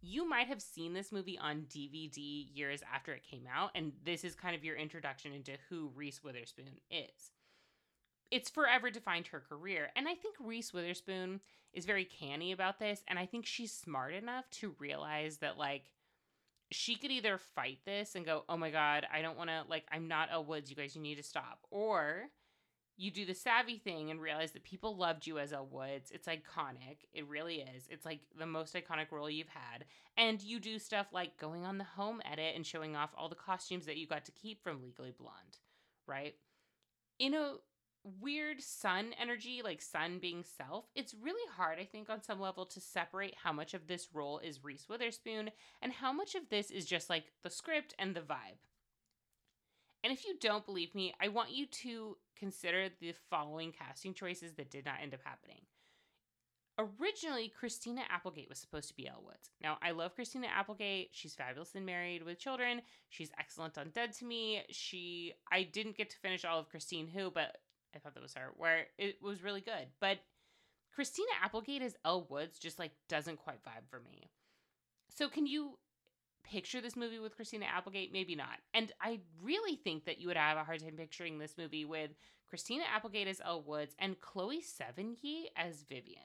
you 0.01 0.27
might 0.27 0.47
have 0.47 0.61
seen 0.61 0.93
this 0.93 1.11
movie 1.11 1.37
on 1.37 1.65
DVD 1.67 2.47
years 2.53 2.81
after 2.93 3.11
it 3.11 3.23
came 3.29 3.45
out, 3.53 3.71
and 3.75 3.91
this 4.03 4.23
is 4.23 4.35
kind 4.35 4.55
of 4.55 4.63
your 4.63 4.75
introduction 4.75 5.33
into 5.33 5.53
who 5.69 5.91
Reese 5.95 6.23
Witherspoon 6.23 6.79
is 6.89 7.31
it's 8.35 8.49
forever 8.49 8.89
defined 8.89 9.27
her 9.27 9.39
career. 9.39 9.91
And 9.95 10.09
I 10.09 10.13
think 10.13 10.35
Reese 10.43 10.73
Witherspoon 10.73 11.39
is 11.71 11.85
very 11.85 12.03
canny 12.03 12.51
about 12.51 12.79
this. 12.79 13.01
And 13.07 13.17
I 13.17 13.25
think 13.25 13.45
she's 13.45 13.71
smart 13.71 14.13
enough 14.13 14.43
to 14.59 14.75
realize 14.77 15.37
that, 15.37 15.57
like, 15.57 15.85
she 16.69 16.95
could 16.95 17.11
either 17.11 17.37
fight 17.37 17.79
this 17.85 18.13
and 18.13 18.25
go, 18.25 18.43
oh 18.49 18.57
my 18.57 18.71
God, 18.71 19.07
I 19.13 19.21
don't 19.21 19.37
want 19.37 19.51
to, 19.51 19.63
like, 19.69 19.85
I'm 19.89 20.09
not 20.09 20.27
Elle 20.33 20.43
Woods, 20.43 20.69
you 20.69 20.75
guys, 20.75 20.97
you 20.97 21.01
need 21.01 21.15
to 21.15 21.23
stop. 21.23 21.59
Or 21.71 22.23
you 22.97 23.09
do 23.09 23.25
the 23.25 23.33
savvy 23.33 23.77
thing 23.77 24.11
and 24.11 24.19
realize 24.19 24.51
that 24.51 24.65
people 24.65 24.97
loved 24.97 25.25
you 25.25 25.39
as 25.39 25.53
Elle 25.53 25.69
Woods. 25.71 26.11
It's 26.11 26.27
iconic. 26.27 27.07
It 27.13 27.27
really 27.29 27.61
is. 27.61 27.87
It's 27.89 28.05
like 28.05 28.19
the 28.37 28.45
most 28.45 28.75
iconic 28.75 29.11
role 29.11 29.29
you've 29.29 29.47
had. 29.47 29.85
And 30.17 30.41
you 30.41 30.59
do 30.59 30.77
stuff 30.77 31.07
like 31.13 31.37
going 31.37 31.65
on 31.65 31.77
the 31.77 31.85
home 31.85 32.21
edit 32.29 32.53
and 32.53 32.65
showing 32.65 32.97
off 32.97 33.13
all 33.17 33.29
the 33.29 33.35
costumes 33.35 33.85
that 33.85 33.95
you 33.95 34.07
got 34.07 34.25
to 34.25 34.31
keep 34.33 34.61
from 34.61 34.81
Legally 34.81 35.13
Blonde, 35.17 35.59
right? 36.05 36.35
In 37.17 37.33
a 37.33 37.53
weird 38.21 38.61
sun 38.61 39.13
energy, 39.19 39.61
like 39.63 39.81
sun 39.81 40.19
being 40.19 40.43
self, 40.43 40.85
it's 40.95 41.13
really 41.13 41.49
hard, 41.55 41.79
I 41.79 41.85
think, 41.85 42.09
on 42.09 42.21
some 42.21 42.39
level 42.39 42.65
to 42.67 42.79
separate 42.79 43.35
how 43.43 43.51
much 43.51 43.73
of 43.73 43.87
this 43.87 44.09
role 44.13 44.39
is 44.39 44.63
Reese 44.63 44.87
Witherspoon 44.87 45.51
and 45.81 45.91
how 45.91 46.13
much 46.13 46.35
of 46.35 46.49
this 46.49 46.71
is 46.71 46.85
just 46.85 47.09
like 47.09 47.25
the 47.43 47.49
script 47.49 47.93
and 47.97 48.15
the 48.15 48.21
vibe. 48.21 48.59
And 50.03 50.13
if 50.13 50.25
you 50.25 50.35
don't 50.39 50.65
believe 50.65 50.93
me, 50.93 51.13
I 51.19 51.29
want 51.29 51.51
you 51.51 51.65
to 51.65 52.17
consider 52.37 52.89
the 52.99 53.15
following 53.29 53.71
casting 53.71 54.13
choices 54.13 54.53
that 54.53 54.69
did 54.69 54.85
not 54.85 54.99
end 55.01 55.13
up 55.15 55.21
happening. 55.23 55.61
Originally, 56.77 57.51
Christina 57.57 58.01
Applegate 58.11 58.49
was 58.49 58.59
supposed 58.59 58.89
to 58.89 58.95
be 58.95 59.07
Elle 59.07 59.23
Woods. 59.25 59.49
Now, 59.63 59.77
I 59.81 59.91
love 59.91 60.13
Christina 60.13 60.47
Applegate. 60.47 61.09
She's 61.13 61.33
fabulous 61.33 61.73
and 61.73 61.85
Married 61.85 62.21
with 62.21 62.37
Children. 62.37 62.81
She's 63.09 63.31
excellent 63.39 63.77
on 63.77 63.91
Dead 63.91 64.11
to 64.13 64.25
Me. 64.25 64.61
She 64.69 65.33
I 65.51 65.63
didn't 65.63 65.95
get 65.97 66.09
to 66.09 66.17
finish 66.17 66.43
all 66.43 66.59
of 66.59 66.69
Christine 66.69 67.07
Who, 67.07 67.31
but 67.31 67.55
I 67.95 67.99
thought 67.99 68.13
that 68.13 68.23
was 68.23 68.33
her, 68.33 68.51
where 68.57 68.87
it 68.97 69.21
was 69.21 69.43
really 69.43 69.61
good. 69.61 69.87
But 69.99 70.19
Christina 70.93 71.29
Applegate 71.43 71.81
as 71.81 71.95
Elle 72.05 72.27
Woods 72.29 72.57
just 72.57 72.79
like 72.79 72.91
doesn't 73.09 73.37
quite 73.37 73.63
vibe 73.63 73.89
for 73.89 73.99
me. 73.99 74.29
So 75.09 75.29
can 75.29 75.45
you 75.45 75.77
picture 76.43 76.81
this 76.81 76.95
movie 76.95 77.19
with 77.19 77.35
Christina 77.35 77.65
Applegate? 77.65 78.13
Maybe 78.13 78.35
not. 78.35 78.59
And 78.73 78.91
I 79.01 79.19
really 79.41 79.75
think 79.75 80.05
that 80.05 80.19
you 80.19 80.27
would 80.27 80.37
have 80.37 80.57
a 80.57 80.63
hard 80.63 80.81
time 80.81 80.95
picturing 80.97 81.39
this 81.39 81.55
movie 81.57 81.85
with 81.85 82.11
Christina 82.47 82.83
Applegate 82.93 83.27
as 83.27 83.41
Elle 83.43 83.63
Woods 83.63 83.95
and 83.99 84.19
Chloe 84.19 84.61
Sevigny 84.61 85.45
as 85.55 85.83
Vivian. 85.89 86.21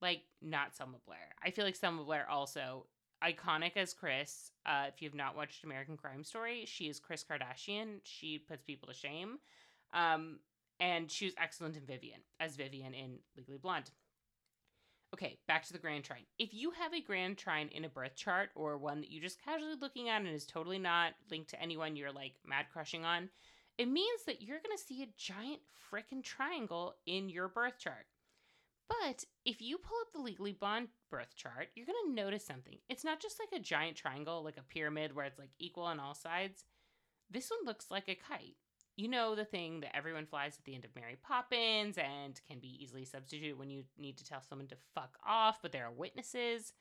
Like 0.00 0.22
not 0.42 0.76
Selma 0.76 0.98
Blair. 1.06 1.34
I 1.42 1.50
feel 1.50 1.64
like 1.64 1.76
Selma 1.76 2.04
Blair 2.04 2.28
also 2.28 2.86
iconic 3.22 3.76
as 3.76 3.94
Kris. 3.94 4.52
Uh, 4.66 4.84
if 4.88 5.00
you've 5.00 5.14
not 5.14 5.36
watched 5.36 5.64
American 5.64 5.96
Crime 5.96 6.24
Story, 6.24 6.64
she 6.66 6.88
is 6.88 7.00
Kris 7.00 7.24
Kardashian. 7.24 8.00
She 8.02 8.38
puts 8.38 8.62
people 8.62 8.88
to 8.88 8.94
shame. 8.94 9.38
Um, 9.92 10.38
and 10.80 11.10
she 11.10 11.24
was 11.26 11.34
excellent 11.38 11.76
in 11.76 11.86
Vivian 11.86 12.20
as 12.40 12.56
Vivian 12.56 12.94
in 12.94 13.18
Legally 13.36 13.58
Blonde. 13.58 13.90
Okay, 15.14 15.38
back 15.46 15.64
to 15.64 15.72
the 15.72 15.78
Grand 15.78 16.02
Trine. 16.02 16.24
If 16.38 16.52
you 16.52 16.72
have 16.72 16.92
a 16.92 17.00
Grand 17.00 17.38
Trine 17.38 17.68
in 17.68 17.84
a 17.84 17.88
birth 17.88 18.16
chart 18.16 18.50
or 18.56 18.76
one 18.76 19.00
that 19.00 19.12
you're 19.12 19.22
just 19.22 19.42
casually 19.44 19.76
looking 19.80 20.08
at 20.08 20.20
and 20.20 20.28
is 20.28 20.44
totally 20.44 20.78
not 20.78 21.12
linked 21.30 21.50
to 21.50 21.62
anyone 21.62 21.94
you're 21.94 22.10
like 22.10 22.34
mad 22.44 22.66
crushing 22.72 23.04
on, 23.04 23.28
it 23.78 23.86
means 23.86 24.24
that 24.26 24.42
you're 24.42 24.58
going 24.58 24.76
to 24.76 24.82
see 24.82 25.02
a 25.02 25.14
giant 25.16 25.60
frickin' 25.92 26.22
triangle 26.24 26.96
in 27.06 27.28
your 27.28 27.46
birth 27.48 27.78
chart. 27.78 28.06
But 28.88 29.24
if 29.44 29.62
you 29.62 29.78
pull 29.78 29.98
up 30.02 30.12
the 30.12 30.20
Legally 30.20 30.52
Blonde 30.52 30.88
birth 31.10 31.34
chart, 31.36 31.68
you're 31.74 31.86
going 31.86 32.08
to 32.08 32.14
notice 32.14 32.44
something. 32.44 32.78
It's 32.88 33.04
not 33.04 33.20
just 33.20 33.38
like 33.38 33.58
a 33.58 33.62
giant 33.62 33.96
triangle, 33.96 34.42
like 34.42 34.56
a 34.56 34.62
pyramid 34.62 35.14
where 35.14 35.26
it's 35.26 35.38
like 35.38 35.50
equal 35.58 35.84
on 35.84 36.00
all 36.00 36.14
sides. 36.14 36.64
This 37.30 37.50
one 37.50 37.64
looks 37.64 37.86
like 37.90 38.08
a 38.08 38.16
kite. 38.16 38.56
You 38.96 39.08
know, 39.08 39.34
the 39.34 39.44
thing 39.44 39.80
that 39.80 39.96
everyone 39.96 40.26
flies 40.26 40.56
at 40.56 40.64
the 40.64 40.74
end 40.74 40.84
of 40.84 40.94
Mary 40.94 41.16
Poppins 41.20 41.98
and 41.98 42.40
can 42.48 42.60
be 42.60 42.78
easily 42.80 43.04
substituted 43.04 43.58
when 43.58 43.68
you 43.68 43.82
need 43.98 44.16
to 44.18 44.24
tell 44.24 44.40
someone 44.40 44.68
to 44.68 44.76
fuck 44.94 45.18
off, 45.26 45.58
but 45.60 45.72
there 45.72 45.84
are 45.84 45.90
witnesses. 45.90 46.72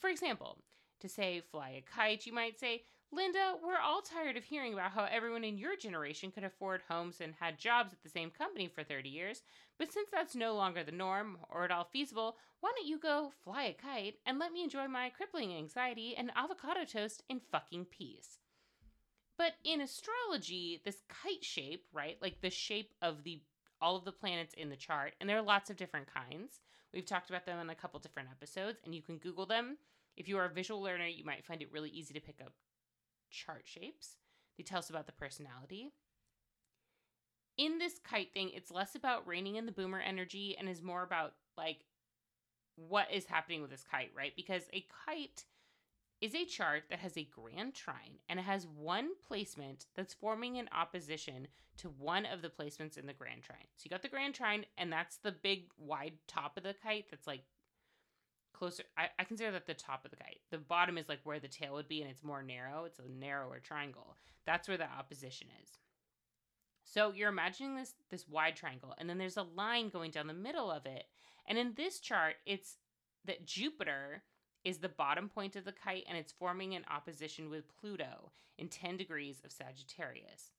For 0.00 0.10
example, 0.10 0.58
to 1.00 1.08
say 1.08 1.40
fly 1.52 1.70
a 1.70 1.82
kite, 1.82 2.26
you 2.26 2.32
might 2.32 2.58
say, 2.58 2.82
Linda, 3.12 3.56
we're 3.62 3.78
all 3.78 4.00
tired 4.00 4.36
of 4.36 4.44
hearing 4.44 4.72
about 4.72 4.92
how 4.92 5.04
everyone 5.04 5.44
in 5.44 5.58
your 5.58 5.76
generation 5.76 6.32
could 6.32 6.44
afford 6.44 6.80
homes 6.88 7.20
and 7.20 7.34
had 7.38 7.58
jobs 7.58 7.92
at 7.92 8.02
the 8.02 8.08
same 8.08 8.30
company 8.30 8.66
for 8.66 8.82
30 8.82 9.08
years, 9.08 9.42
but 9.78 9.92
since 9.92 10.08
that's 10.10 10.34
no 10.34 10.54
longer 10.54 10.82
the 10.82 10.90
norm 10.90 11.36
or 11.50 11.64
at 11.64 11.70
all 11.70 11.84
feasible, 11.84 12.38
why 12.60 12.72
don't 12.74 12.88
you 12.88 12.98
go 12.98 13.30
fly 13.44 13.64
a 13.64 13.72
kite 13.74 14.16
and 14.24 14.38
let 14.38 14.50
me 14.52 14.64
enjoy 14.64 14.88
my 14.88 15.10
crippling 15.10 15.52
anxiety 15.52 16.16
and 16.16 16.32
avocado 16.34 16.84
toast 16.84 17.22
in 17.28 17.40
fucking 17.52 17.84
peace? 17.84 18.38
But 19.42 19.54
in 19.64 19.80
astrology, 19.80 20.80
this 20.84 21.02
kite 21.08 21.42
shape, 21.42 21.86
right, 21.92 22.16
like 22.22 22.40
the 22.40 22.48
shape 22.48 22.92
of 23.02 23.24
the 23.24 23.40
all 23.80 23.96
of 23.96 24.04
the 24.04 24.12
planets 24.12 24.54
in 24.54 24.70
the 24.70 24.76
chart, 24.76 25.14
and 25.20 25.28
there 25.28 25.36
are 25.36 25.42
lots 25.42 25.68
of 25.68 25.76
different 25.76 26.06
kinds. 26.14 26.60
We've 26.94 27.04
talked 27.04 27.28
about 27.28 27.44
them 27.44 27.58
in 27.58 27.68
a 27.68 27.74
couple 27.74 27.98
different 27.98 28.28
episodes, 28.30 28.78
and 28.84 28.94
you 28.94 29.02
can 29.02 29.18
Google 29.18 29.44
them. 29.44 29.78
If 30.16 30.28
you 30.28 30.38
are 30.38 30.44
a 30.44 30.48
visual 30.48 30.80
learner, 30.80 31.08
you 31.08 31.24
might 31.24 31.44
find 31.44 31.60
it 31.60 31.72
really 31.72 31.90
easy 31.90 32.14
to 32.14 32.20
pick 32.20 32.40
up 32.40 32.52
chart 33.32 33.62
shapes. 33.64 34.14
They 34.56 34.62
tell 34.62 34.78
us 34.78 34.90
about 34.90 35.06
the 35.06 35.12
personality. 35.12 35.90
In 37.58 37.78
this 37.78 37.98
kite 37.98 38.32
thing, 38.32 38.52
it's 38.54 38.70
less 38.70 38.94
about 38.94 39.26
reining 39.26 39.56
in 39.56 39.66
the 39.66 39.72
boomer 39.72 39.98
energy 39.98 40.54
and 40.56 40.68
is 40.68 40.82
more 40.82 41.02
about 41.02 41.32
like 41.58 41.78
what 42.76 43.08
is 43.12 43.26
happening 43.26 43.60
with 43.60 43.72
this 43.72 43.84
kite, 43.90 44.12
right? 44.16 44.34
Because 44.36 44.62
a 44.72 44.86
kite 45.04 45.46
is 46.22 46.34
a 46.34 46.44
chart 46.44 46.84
that 46.88 47.00
has 47.00 47.18
a 47.18 47.24
grand 47.24 47.74
trine 47.74 48.20
and 48.28 48.38
it 48.38 48.44
has 48.44 48.66
one 48.66 49.10
placement 49.26 49.86
that's 49.96 50.14
forming 50.14 50.56
an 50.56 50.70
opposition 50.72 51.48
to 51.78 51.88
one 51.88 52.24
of 52.26 52.42
the 52.42 52.48
placements 52.48 52.96
in 52.96 53.06
the 53.06 53.12
grand 53.12 53.42
trine. 53.42 53.66
So 53.76 53.82
you 53.84 53.90
got 53.90 54.02
the 54.02 54.08
grand 54.08 54.34
trine, 54.34 54.64
and 54.78 54.92
that's 54.92 55.16
the 55.16 55.32
big 55.32 55.64
wide 55.78 56.12
top 56.28 56.56
of 56.56 56.62
the 56.62 56.74
kite 56.80 57.06
that's 57.10 57.26
like 57.26 57.42
closer. 58.52 58.84
I, 58.96 59.08
I 59.18 59.24
consider 59.24 59.50
that 59.52 59.66
the 59.66 59.74
top 59.74 60.04
of 60.04 60.10
the 60.10 60.16
kite. 60.16 60.40
The 60.50 60.58
bottom 60.58 60.96
is 60.96 61.08
like 61.08 61.20
where 61.24 61.40
the 61.40 61.48
tail 61.48 61.74
would 61.74 61.88
be, 61.88 62.02
and 62.02 62.10
it's 62.10 62.22
more 62.22 62.42
narrow. 62.42 62.84
It's 62.84 63.00
a 63.00 63.08
narrower 63.08 63.58
triangle. 63.58 64.16
That's 64.46 64.68
where 64.68 64.76
the 64.76 64.84
opposition 64.84 65.48
is. 65.62 65.70
So 66.84 67.12
you're 67.12 67.30
imagining 67.30 67.76
this 67.76 67.94
this 68.10 68.28
wide 68.28 68.54
triangle, 68.54 68.94
and 68.98 69.08
then 69.08 69.18
there's 69.18 69.36
a 69.36 69.42
line 69.42 69.88
going 69.88 70.12
down 70.12 70.26
the 70.28 70.34
middle 70.34 70.70
of 70.70 70.86
it. 70.86 71.04
And 71.48 71.58
in 71.58 71.72
this 71.76 71.98
chart, 71.98 72.34
it's 72.46 72.76
that 73.24 73.46
Jupiter 73.46 74.22
is 74.64 74.78
the 74.78 74.88
bottom 74.88 75.28
point 75.28 75.56
of 75.56 75.64
the 75.64 75.72
kite, 75.72 76.04
and 76.08 76.16
it's 76.16 76.32
forming 76.32 76.74
an 76.74 76.84
opposition 76.90 77.50
with 77.50 77.68
Pluto 77.80 78.30
in 78.58 78.68
10 78.68 78.96
degrees 78.96 79.40
of 79.44 79.52
Sagittarius. 79.52 80.50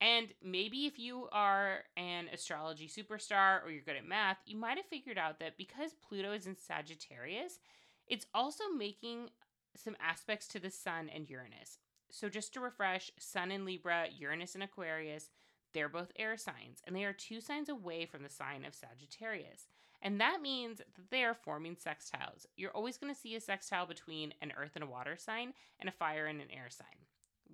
And 0.00 0.28
maybe 0.42 0.86
if 0.86 0.98
you 0.98 1.28
are 1.30 1.80
an 1.96 2.28
astrology 2.32 2.88
superstar 2.88 3.62
or 3.62 3.70
you're 3.70 3.82
good 3.82 3.96
at 3.96 4.08
math, 4.08 4.38
you 4.46 4.56
might 4.56 4.78
have 4.78 4.86
figured 4.86 5.18
out 5.18 5.38
that 5.40 5.58
because 5.58 5.92
Pluto 5.92 6.32
is 6.32 6.46
in 6.46 6.56
Sagittarius, 6.56 7.58
it's 8.06 8.26
also 8.34 8.64
making 8.76 9.28
some 9.76 9.96
aspects 10.00 10.48
to 10.48 10.58
the 10.58 10.70
Sun 10.70 11.10
and 11.14 11.28
Uranus. 11.28 11.78
So, 12.10 12.28
just 12.28 12.54
to 12.54 12.60
refresh, 12.60 13.12
Sun 13.18 13.52
in 13.52 13.64
Libra, 13.64 14.06
Uranus 14.18 14.54
in 14.54 14.62
Aquarius, 14.62 15.30
they're 15.72 15.88
both 15.88 16.10
air 16.16 16.36
signs, 16.36 16.82
and 16.84 16.96
they 16.96 17.04
are 17.04 17.12
two 17.12 17.40
signs 17.40 17.68
away 17.68 18.06
from 18.06 18.22
the 18.22 18.28
sign 18.28 18.64
of 18.64 18.74
Sagittarius. 18.74 19.66
And 20.02 20.20
that 20.20 20.40
means 20.40 20.78
that 20.78 21.10
they 21.10 21.24
are 21.24 21.34
forming 21.34 21.76
sextiles. 21.76 22.46
You're 22.56 22.70
always 22.70 22.96
going 22.96 23.12
to 23.12 23.20
see 23.20 23.34
a 23.34 23.40
sextile 23.40 23.86
between 23.86 24.32
an 24.40 24.52
earth 24.56 24.72
and 24.74 24.84
a 24.84 24.86
water 24.86 25.16
sign 25.16 25.52
and 25.78 25.88
a 25.88 25.92
fire 25.92 26.26
and 26.26 26.40
an 26.40 26.50
air 26.50 26.68
sign. 26.70 26.86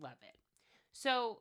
Love 0.00 0.18
it. 0.22 0.38
So, 0.92 1.40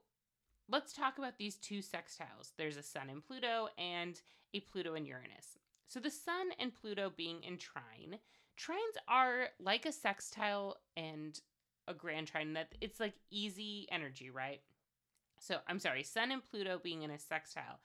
let's 0.70 0.94
talk 0.94 1.18
about 1.18 1.38
these 1.38 1.56
two 1.56 1.80
sextiles. 1.80 2.52
There's 2.58 2.78
a 2.78 2.84
Sun 2.84 3.10
and 3.10 3.26
Pluto 3.26 3.70
and 3.78 4.20
a 4.54 4.60
Pluto 4.62 4.96
and 4.96 5.08
Uranus. 5.08 5.58
So 5.88 6.00
the 6.00 6.10
Sun 6.10 6.50
and 6.60 6.74
Pluto 6.74 7.12
being 7.16 7.44
in 7.44 7.58
trine, 7.58 8.20
trines 8.60 8.98
are 9.08 9.50
like 9.60 9.86
a 9.86 9.92
sextile 9.92 10.78
and 10.98 11.40
a 11.88 11.94
grand 11.94 12.28
trine 12.28 12.54
that 12.54 12.74
it's 12.82 13.00
like 13.00 13.14
easy 13.30 13.88
energy, 13.92 14.30
right? 14.30 14.62
So 15.40 15.58
I'm 15.68 15.80
sorry, 15.80 16.04
Sun 16.04 16.32
and 16.32 16.44
Pluto 16.44 16.80
being 16.82 17.04
in 17.04 17.12
a 17.12 17.20
sextile. 17.20 17.80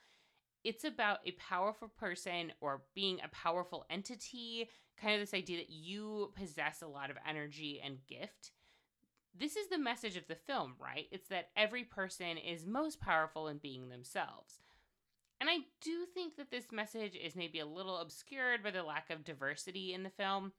It's 0.64 0.85
about 0.85 1.18
a 1.25 1.33
powerful 1.33 1.88
person 1.88 2.53
or 2.61 2.83
being 2.94 3.20
a 3.25 3.29
powerful 3.29 3.87
entity, 3.90 4.68
kind 5.01 5.14
of 5.14 5.20
this 5.20 5.38
idea 5.38 5.59
that 5.59 5.70
you 5.70 6.33
possess 6.37 6.83
a 6.83 6.87
lot 6.87 7.11
of 7.11 7.16
energy 7.27 7.81
and 7.83 7.99
gift 8.07 8.53
this 9.38 9.57
is 9.57 9.68
the 9.68 9.79
message 9.79 10.16
of 10.16 10.27
the 10.27 10.35
film, 10.35 10.75
right? 10.79 11.07
It's 11.11 11.29
that 11.29 11.51
every 11.57 11.85
person 11.85 12.37
is 12.37 12.66
most 12.66 13.01
powerful 13.01 13.49
in 13.49 13.59
being 13.59 13.88
themselves. 13.88 14.61
And 15.40 15.49
I 15.49 15.59
do 15.81 16.05
think 16.12 16.37
that 16.37 16.51
this 16.51 16.66
message 16.70 17.16
is 17.16 17.37
maybe 17.37 17.61
a 17.61 17.66
little 17.66 17.99
obscured 17.99 18.62
by 18.62 18.73
the 18.73 18.83
lack 18.83 19.09
of 19.09 19.25
diversity 19.25 19.94
in 19.94 20.03
the 20.03 20.11
film. 20.11 20.53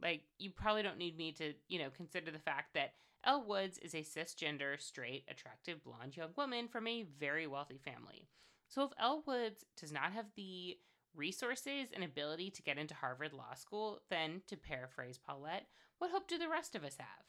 Like, 0.00 0.22
you 0.38 0.50
probably 0.50 0.82
don't 0.82 0.98
need 0.98 1.16
me 1.16 1.32
to, 1.32 1.54
you 1.68 1.80
know, 1.80 1.90
consider 1.90 2.30
the 2.30 2.38
fact 2.38 2.74
that 2.74 2.92
Elle 3.24 3.44
Woods 3.44 3.78
is 3.78 3.94
a 3.94 3.98
cisgender, 3.98 4.80
straight, 4.80 5.24
attractive, 5.28 5.82
blonde 5.82 6.16
young 6.16 6.30
woman 6.36 6.68
from 6.68 6.86
a 6.86 7.06
very 7.18 7.48
wealthy 7.48 7.80
family. 7.84 8.28
So 8.68 8.84
if 8.84 8.90
Elle 9.00 9.22
Woods 9.26 9.64
does 9.76 9.92
not 9.92 10.12
have 10.12 10.26
the 10.36 10.76
resources 11.14 11.88
and 11.92 12.04
ability 12.04 12.50
to 12.50 12.62
get 12.62 12.78
into 12.78 12.94
Harvard 12.94 13.32
Law 13.32 13.54
School, 13.54 14.00
then, 14.10 14.42
to 14.46 14.56
paraphrase 14.56 15.18
Paulette, 15.18 15.66
what 15.98 16.10
hope 16.10 16.28
do 16.28 16.38
the 16.38 16.48
rest 16.48 16.74
of 16.74 16.84
us 16.84 16.96
have? 16.98 17.24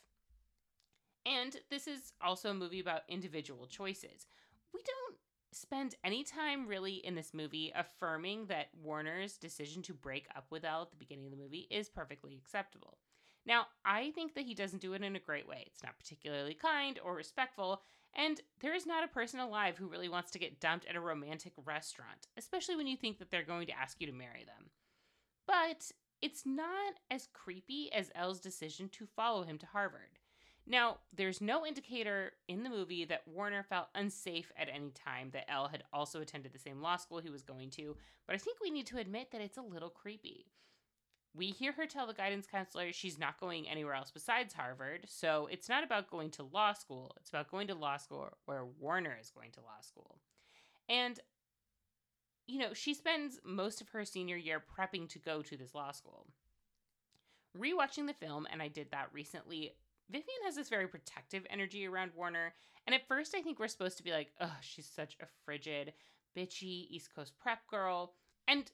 And 1.25 1.56
this 1.69 1.88
is 1.88 2.13
also 2.21 2.52
a 2.52 2.54
movie 2.54 2.80
about 2.80 3.02
individual 3.08 3.67
choices. 3.67 4.28
We 4.73 4.82
don't 4.86 5.17
spend 5.52 5.95
any 6.04 6.23
time 6.23 6.67
really 6.67 6.95
in 6.95 7.15
this 7.15 7.34
movie 7.34 7.71
affirming 7.75 8.45
that 8.47 8.69
Warner's 8.82 9.38
decision 9.38 9.82
to 9.84 9.93
break 9.93 10.28
up 10.36 10.45
with 10.52 10.63
Elle 10.63 10.84
at 10.84 10.91
the 10.91 10.97
beginning 10.97 11.25
of 11.25 11.32
the 11.32 11.38
movie 11.38 11.67
is 11.71 11.89
perfectly 11.89 12.36
acceptable. 12.36 12.97
Now, 13.45 13.65
I 13.84 14.12
think 14.12 14.36
that 14.36 14.45
he 14.45 14.54
doesn't 14.54 14.82
do 14.82 14.93
it 14.93 15.02
in 15.02 15.15
a 15.15 15.19
great 15.19 15.47
way. 15.47 15.63
It's 15.65 15.84
not 15.84 15.97
particularly 15.97 16.54
kind 16.54 16.99
or 17.04 17.15
respectful, 17.15 17.82
and 18.15 18.41
there 18.60 18.76
is 18.76 18.86
not 18.86 19.04
a 19.04 19.08
person 19.08 19.39
alive 19.39 19.78
who 19.78 19.88
really 19.88 20.10
wants 20.10 20.32
to 20.32 20.39
get 20.39 20.60
dumped 20.60 20.86
at 20.88 20.95
a 20.95 21.02
romantic 21.02 21.54
restaurant, 21.63 22.28
especially 22.38 22.76
when 22.76 22.88
you 22.88 22.98
think 22.98 23.19
that 23.19 23.32
they're 23.32 23.43
going 23.43 23.67
to 23.67 23.80
ask 23.80 24.00
you 24.00 24.08
to 24.08 24.13
marry 24.13 24.43
them. 24.45 24.72
But 25.48 25.91
it's 26.22 26.45
not 26.45 26.95
as 27.10 27.30
creepy 27.34 27.91
as 27.93 28.12
Elle's 28.15 28.39
decision 28.39 28.89
to 28.89 29.06
follow 29.06 29.43
him 29.43 29.58
to 29.60 29.65
Harvard. 29.67 30.19
Now, 30.67 30.98
there's 31.12 31.41
no 31.41 31.65
indicator 31.65 32.34
in 32.48 32.63
the 32.63 32.69
movie 32.69 33.04
that 33.06 33.28
Warner 33.28 33.63
felt 33.63 33.88
unsafe 33.95 34.52
at 34.56 34.69
any 34.69 34.91
time 34.91 35.32
that 35.32 35.50
Elle 35.50 35.69
had 35.69 35.84
also 35.91 36.22
attended 36.22 36.54
the 36.54 36.60
same 36.60 36.82
law 36.82 36.98
school 36.98 37.19
he 37.19 37.32
was 37.32 37.41
going 37.41 37.72
to, 37.72 37.95
but 38.28 38.36
I 38.36 38.38
think 38.38 38.60
we 38.62 38.69
need 38.69 38.86
to 38.88 39.00
admit 39.00 39.32
that 39.32 39.41
it's 39.41 39.58
a 39.58 39.63
little 39.63 39.89
creepy. 39.89 40.45
We 41.39 41.52
hear 41.52 41.71
her 41.71 41.86
tell 41.86 42.06
the 42.06 42.13
guidance 42.13 42.47
counselor 42.52 42.91
she's 42.91 43.17
not 43.17 43.39
going 43.39 43.65
anywhere 43.65 43.93
else 43.93 44.12
besides 44.12 44.54
Harvard, 44.54 45.06
so 45.08 45.47
it's 45.49 45.69
not 45.69 45.86
about 45.86 46.12
going 46.12 46.32
to 46.32 46.43
law 46.43 46.73
school, 46.73 47.15
it's 47.17 47.30
about 47.30 47.49
going 47.49 47.67
to 47.67 47.75
law 47.75 47.95
school 47.95 48.28
where 48.43 48.65
Warner 48.65 49.17
is 49.21 49.30
going 49.30 49.52
to 49.52 49.62
law 49.62 49.80
school. 49.80 50.17
And 50.89 51.17
you 52.45 52.60
know, 52.60 52.73
she 52.73 52.93
spends 52.93 53.39
most 53.45 53.80
of 53.80 53.88
her 53.89 54.04
senior 54.04 54.36
year 54.36 54.62
prepping 54.62 55.08
to 55.10 55.19
go 55.19 55.41
to 55.41 55.56
this 55.56 55.73
law 55.73 55.91
school. 55.91 56.28
Rewatching 57.58 58.08
the 58.08 58.13
film, 58.13 58.45
and 58.52 58.62
I 58.62 58.67
did 58.67 58.91
that 58.91 59.08
recently, 59.13 59.71
Vivian 60.10 60.43
has 60.43 60.56
this 60.56 60.67
very 60.67 60.89
protective 60.89 61.45
energy 61.49 61.88
around 61.88 62.12
Warner. 62.17 62.54
And 62.86 62.93
at 62.93 63.08
first, 63.08 63.34
I 63.34 63.41
think 63.41 63.60
we're 63.60 63.69
supposed 63.69 63.95
to 63.97 64.04
be 64.04 64.12
like, 64.12 64.32
oh, 64.41 64.58
she's 64.60 64.89
such 64.93 65.15
a 65.21 65.28
frigid, 65.45 65.93
bitchy 66.36 66.88
East 66.89 67.15
Coast 67.15 67.32
prep 67.39 67.65
girl. 67.67 68.13
And 68.45 68.69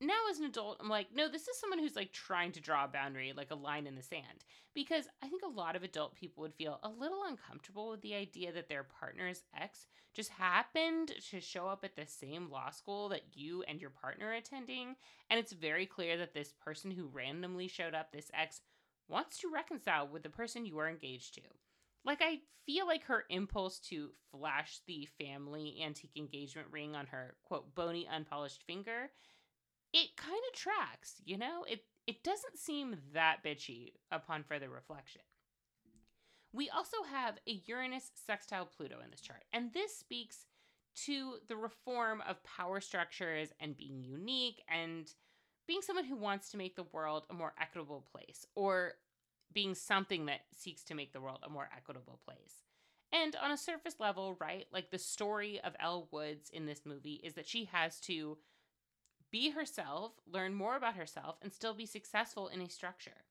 now 0.00 0.14
as 0.30 0.38
an 0.38 0.46
adult, 0.46 0.78
I'm 0.80 0.88
like, 0.88 1.08
no, 1.14 1.28
this 1.28 1.46
is 1.46 1.58
someone 1.58 1.78
who's 1.78 1.96
like 1.96 2.12
trying 2.12 2.52
to 2.52 2.60
draw 2.60 2.84
a 2.84 2.88
boundary, 2.88 3.32
like 3.36 3.50
a 3.50 3.56
line 3.56 3.86
in 3.86 3.94
the 3.94 4.02
sand. 4.02 4.44
Because 4.74 5.06
I 5.22 5.28
think 5.28 5.42
a 5.42 5.48
lot 5.48 5.76
of 5.76 5.82
adult 5.82 6.14
people 6.14 6.42
would 6.42 6.54
feel 6.54 6.80
a 6.82 6.88
little 6.88 7.22
uncomfortable 7.28 7.90
with 7.90 8.00
the 8.00 8.14
idea 8.14 8.52
that 8.52 8.68
their 8.68 8.84
partner's 8.84 9.42
ex 9.60 9.86
just 10.14 10.30
happened 10.30 11.12
to 11.30 11.40
show 11.40 11.68
up 11.68 11.84
at 11.84 11.96
the 11.96 12.06
same 12.06 12.50
law 12.50 12.70
school 12.70 13.08
that 13.10 13.22
you 13.34 13.62
and 13.68 13.80
your 13.80 13.90
partner 13.90 14.28
are 14.28 14.34
attending. 14.34 14.96
And 15.28 15.38
it's 15.38 15.52
very 15.52 15.86
clear 15.86 16.16
that 16.18 16.34
this 16.34 16.52
person 16.64 16.90
who 16.90 17.10
randomly 17.12 17.68
showed 17.68 17.94
up, 17.94 18.10
this 18.10 18.30
ex, 18.32 18.62
wants 19.08 19.38
to 19.38 19.50
reconcile 19.52 20.08
with 20.08 20.22
the 20.22 20.30
person 20.30 20.64
you 20.64 20.78
are 20.78 20.88
engaged 20.88 21.34
to. 21.34 21.42
Like, 22.04 22.20
I 22.22 22.40
feel 22.64 22.86
like 22.86 23.04
her 23.04 23.24
impulse 23.28 23.78
to 23.90 24.10
flash 24.30 24.80
the 24.86 25.06
family 25.20 25.82
antique 25.84 26.16
engagement 26.16 26.68
ring 26.70 26.96
on 26.96 27.06
her, 27.06 27.34
quote, 27.44 27.74
bony, 27.74 28.08
unpolished 28.10 28.62
finger 28.62 29.10
it 29.92 30.16
kind 30.16 30.40
of 30.50 30.58
tracks, 30.58 31.20
you 31.24 31.38
know? 31.38 31.64
It 31.68 31.84
it 32.06 32.24
doesn't 32.24 32.58
seem 32.58 32.96
that 33.12 33.38
bitchy 33.44 33.92
upon 34.10 34.42
further 34.42 34.68
reflection. 34.68 35.22
We 36.52 36.68
also 36.68 36.96
have 37.10 37.38
a 37.46 37.62
Uranus 37.66 38.10
sextile 38.26 38.66
Pluto 38.66 38.96
in 39.04 39.10
this 39.10 39.20
chart, 39.20 39.44
and 39.52 39.72
this 39.72 39.96
speaks 39.96 40.46
to 41.04 41.34
the 41.48 41.56
reform 41.56 42.22
of 42.28 42.42
power 42.42 42.80
structures 42.80 43.52
and 43.60 43.76
being 43.76 44.02
unique 44.02 44.62
and 44.68 45.12
being 45.66 45.82
someone 45.82 46.04
who 46.04 46.16
wants 46.16 46.50
to 46.50 46.56
make 46.56 46.74
the 46.74 46.86
world 46.92 47.24
a 47.30 47.34
more 47.34 47.54
equitable 47.60 48.04
place 48.12 48.44
or 48.56 48.94
being 49.52 49.74
something 49.74 50.26
that 50.26 50.40
seeks 50.52 50.82
to 50.84 50.94
make 50.94 51.12
the 51.12 51.20
world 51.20 51.38
a 51.44 51.50
more 51.50 51.68
equitable 51.76 52.18
place. 52.24 52.64
And 53.12 53.36
on 53.36 53.50
a 53.50 53.56
surface 53.56 53.96
level, 53.98 54.36
right, 54.40 54.66
like 54.72 54.90
the 54.90 54.98
story 54.98 55.60
of 55.62 55.74
Elle 55.80 56.08
Woods 56.10 56.50
in 56.50 56.66
this 56.66 56.82
movie 56.84 57.20
is 57.24 57.34
that 57.34 57.48
she 57.48 57.66
has 57.66 58.00
to 58.00 58.38
be 59.30 59.50
herself, 59.50 60.12
learn 60.30 60.54
more 60.54 60.76
about 60.76 60.96
herself, 60.96 61.36
and 61.42 61.52
still 61.52 61.74
be 61.74 61.86
successful 61.86 62.48
in 62.48 62.60
a 62.60 62.68
structure. 62.68 63.24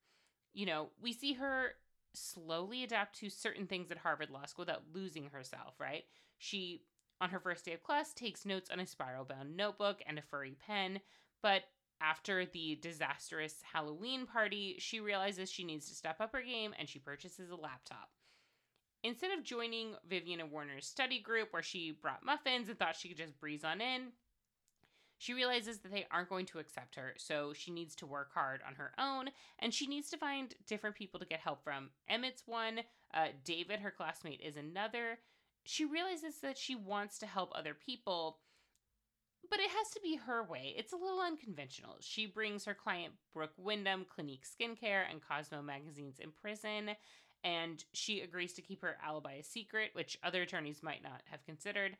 You 0.54 0.66
know, 0.66 0.90
we 1.02 1.14
see 1.14 1.34
her 1.34 1.74
slowly 2.14 2.84
adapt 2.84 3.20
to 3.20 3.30
certain 3.30 3.68
things 3.68 3.92
at 3.92 3.98
Harvard 3.98 4.30
Law 4.30 4.46
School 4.46 4.64
without 4.64 4.84
losing 4.94 5.30
herself, 5.30 5.76
right? 5.80 6.04
She, 6.38 6.84
on 7.22 7.30
her 7.30 7.40
first 7.40 7.66
day 7.66 7.74
of 7.74 7.84
class, 7.84 8.14
takes 8.14 8.46
notes 8.46 8.70
on 8.72 8.80
a 8.80 8.86
spiral 8.86 9.26
bound 9.26 9.56
notebook 9.56 10.02
and 10.08 10.18
a 10.18 10.24
furry 10.24 10.56
pen, 10.66 11.02
but 11.42 11.64
after 12.02 12.46
the 12.46 12.80
disastrous 12.82 13.56
Halloween 13.74 14.26
party, 14.26 14.78
she 14.80 15.00
realizes 15.00 15.52
she 15.52 15.66
needs 15.66 15.88
to 15.90 15.96
step 15.96 16.22
up 16.22 16.32
her 16.32 16.42
game 16.42 16.74
and 16.80 16.88
she 16.88 17.00
purchases 17.00 17.50
a 17.50 17.56
laptop. 17.56 18.10
Instead 19.04 19.32
of 19.38 19.44
joining 19.44 19.96
Vivian 20.10 20.40
and 20.40 20.52
Warner's 20.52 20.86
study 20.86 21.20
group 21.20 21.52
where 21.52 21.64
she 21.64 21.92
brought 21.92 22.26
muffins 22.26 22.70
and 22.70 22.78
thought 22.78 22.96
she 22.96 23.10
could 23.10 23.18
just 23.18 23.40
breeze 23.40 23.64
on 23.64 23.82
in, 23.82 24.12
she 25.20 25.34
realizes 25.34 25.80
that 25.80 25.92
they 25.92 26.08
aren't 26.10 26.30
going 26.30 26.46
to 26.48 26.60
accept 26.60 26.96
her, 26.96 27.14
so 27.18 27.52
she 27.54 27.72
needs 27.72 27.94
to 27.96 28.08
work 28.08 28.30
hard 28.34 28.62
on 28.66 28.76
her 28.76 28.94
own 28.98 29.30
and 29.60 29.74
she 29.74 29.86
needs 29.86 30.10
to 30.10 30.18
find 30.18 30.56
different 30.66 30.96
people 30.96 31.20
to 31.20 31.26
get 31.26 31.42
help 31.42 31.62
from. 31.62 31.90
Emmett's 32.08 32.44
one, 32.46 32.80
uh, 33.14 33.28
David, 33.44 33.82
her 33.82 33.92
classmate, 33.92 34.40
is 34.40 34.56
another. 34.56 35.20
She 35.66 35.84
realizes 35.84 36.40
that 36.42 36.58
she 36.58 36.74
wants 36.74 37.20
to 37.20 37.26
help 37.26 37.52
other 37.54 37.74
people, 37.74 38.40
but 39.50 39.60
it 39.60 39.70
has 39.70 39.90
to 39.90 40.00
be 40.02 40.16
her 40.16 40.42
way. 40.42 40.74
It's 40.78 40.94
a 40.94 40.98
little 40.98 41.20
unconventional. 41.20 41.98
She 42.00 42.26
brings 42.26 42.64
her 42.64 42.74
client 42.74 43.14
Brooke 43.34 43.54
Windham 43.58 44.06
Clinique 44.10 44.46
Skincare 44.48 45.04
and 45.12 45.22
Cosmo 45.22 45.62
magazines 45.62 46.20
in 46.20 46.32
prison, 46.32 46.92
and 47.44 47.84
she 47.92 48.22
agrees 48.22 48.54
to 48.54 48.62
keep 48.62 48.82
her 48.84 48.98
alibi 49.06 49.34
a 49.34 49.44
secret, 49.44 49.90
which 49.94 50.18
other 50.24 50.44
attorneys 50.44 50.82
might 50.82 51.04
not 51.04 51.24
have 51.26 51.44
considered. 51.44 51.98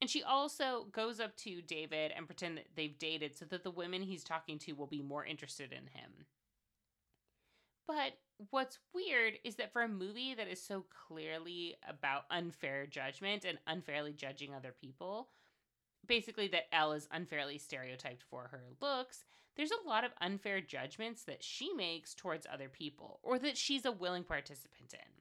And 0.00 0.08
she 0.08 0.22
also 0.22 0.86
goes 0.92 1.18
up 1.18 1.36
to 1.38 1.60
David 1.60 2.12
and 2.16 2.26
pretend 2.26 2.56
that 2.58 2.68
they've 2.76 2.98
dated 2.98 3.36
so 3.36 3.44
that 3.46 3.64
the 3.64 3.70
women 3.70 4.02
he's 4.02 4.22
talking 4.22 4.58
to 4.60 4.72
will 4.72 4.86
be 4.86 5.02
more 5.02 5.24
interested 5.26 5.72
in 5.72 5.88
him. 5.88 6.26
But 7.86 8.12
what's 8.50 8.78
weird 8.94 9.34
is 9.44 9.56
that 9.56 9.72
for 9.72 9.82
a 9.82 9.88
movie 9.88 10.34
that 10.34 10.46
is 10.46 10.62
so 10.62 10.84
clearly 11.08 11.76
about 11.88 12.24
unfair 12.30 12.86
judgment 12.86 13.44
and 13.44 13.58
unfairly 13.66 14.12
judging 14.12 14.54
other 14.54 14.74
people, 14.78 15.30
basically 16.06 16.48
that 16.48 16.72
Elle 16.72 16.92
is 16.92 17.08
unfairly 17.10 17.58
stereotyped 17.58 18.22
for 18.22 18.48
her 18.52 18.64
looks, 18.80 19.24
there's 19.56 19.72
a 19.72 19.88
lot 19.88 20.04
of 20.04 20.12
unfair 20.20 20.60
judgments 20.60 21.24
that 21.24 21.42
she 21.42 21.72
makes 21.72 22.14
towards 22.14 22.46
other 22.52 22.68
people 22.68 23.18
or 23.22 23.38
that 23.40 23.56
she's 23.56 23.84
a 23.84 23.90
willing 23.90 24.22
participant 24.22 24.92
in. 24.92 25.17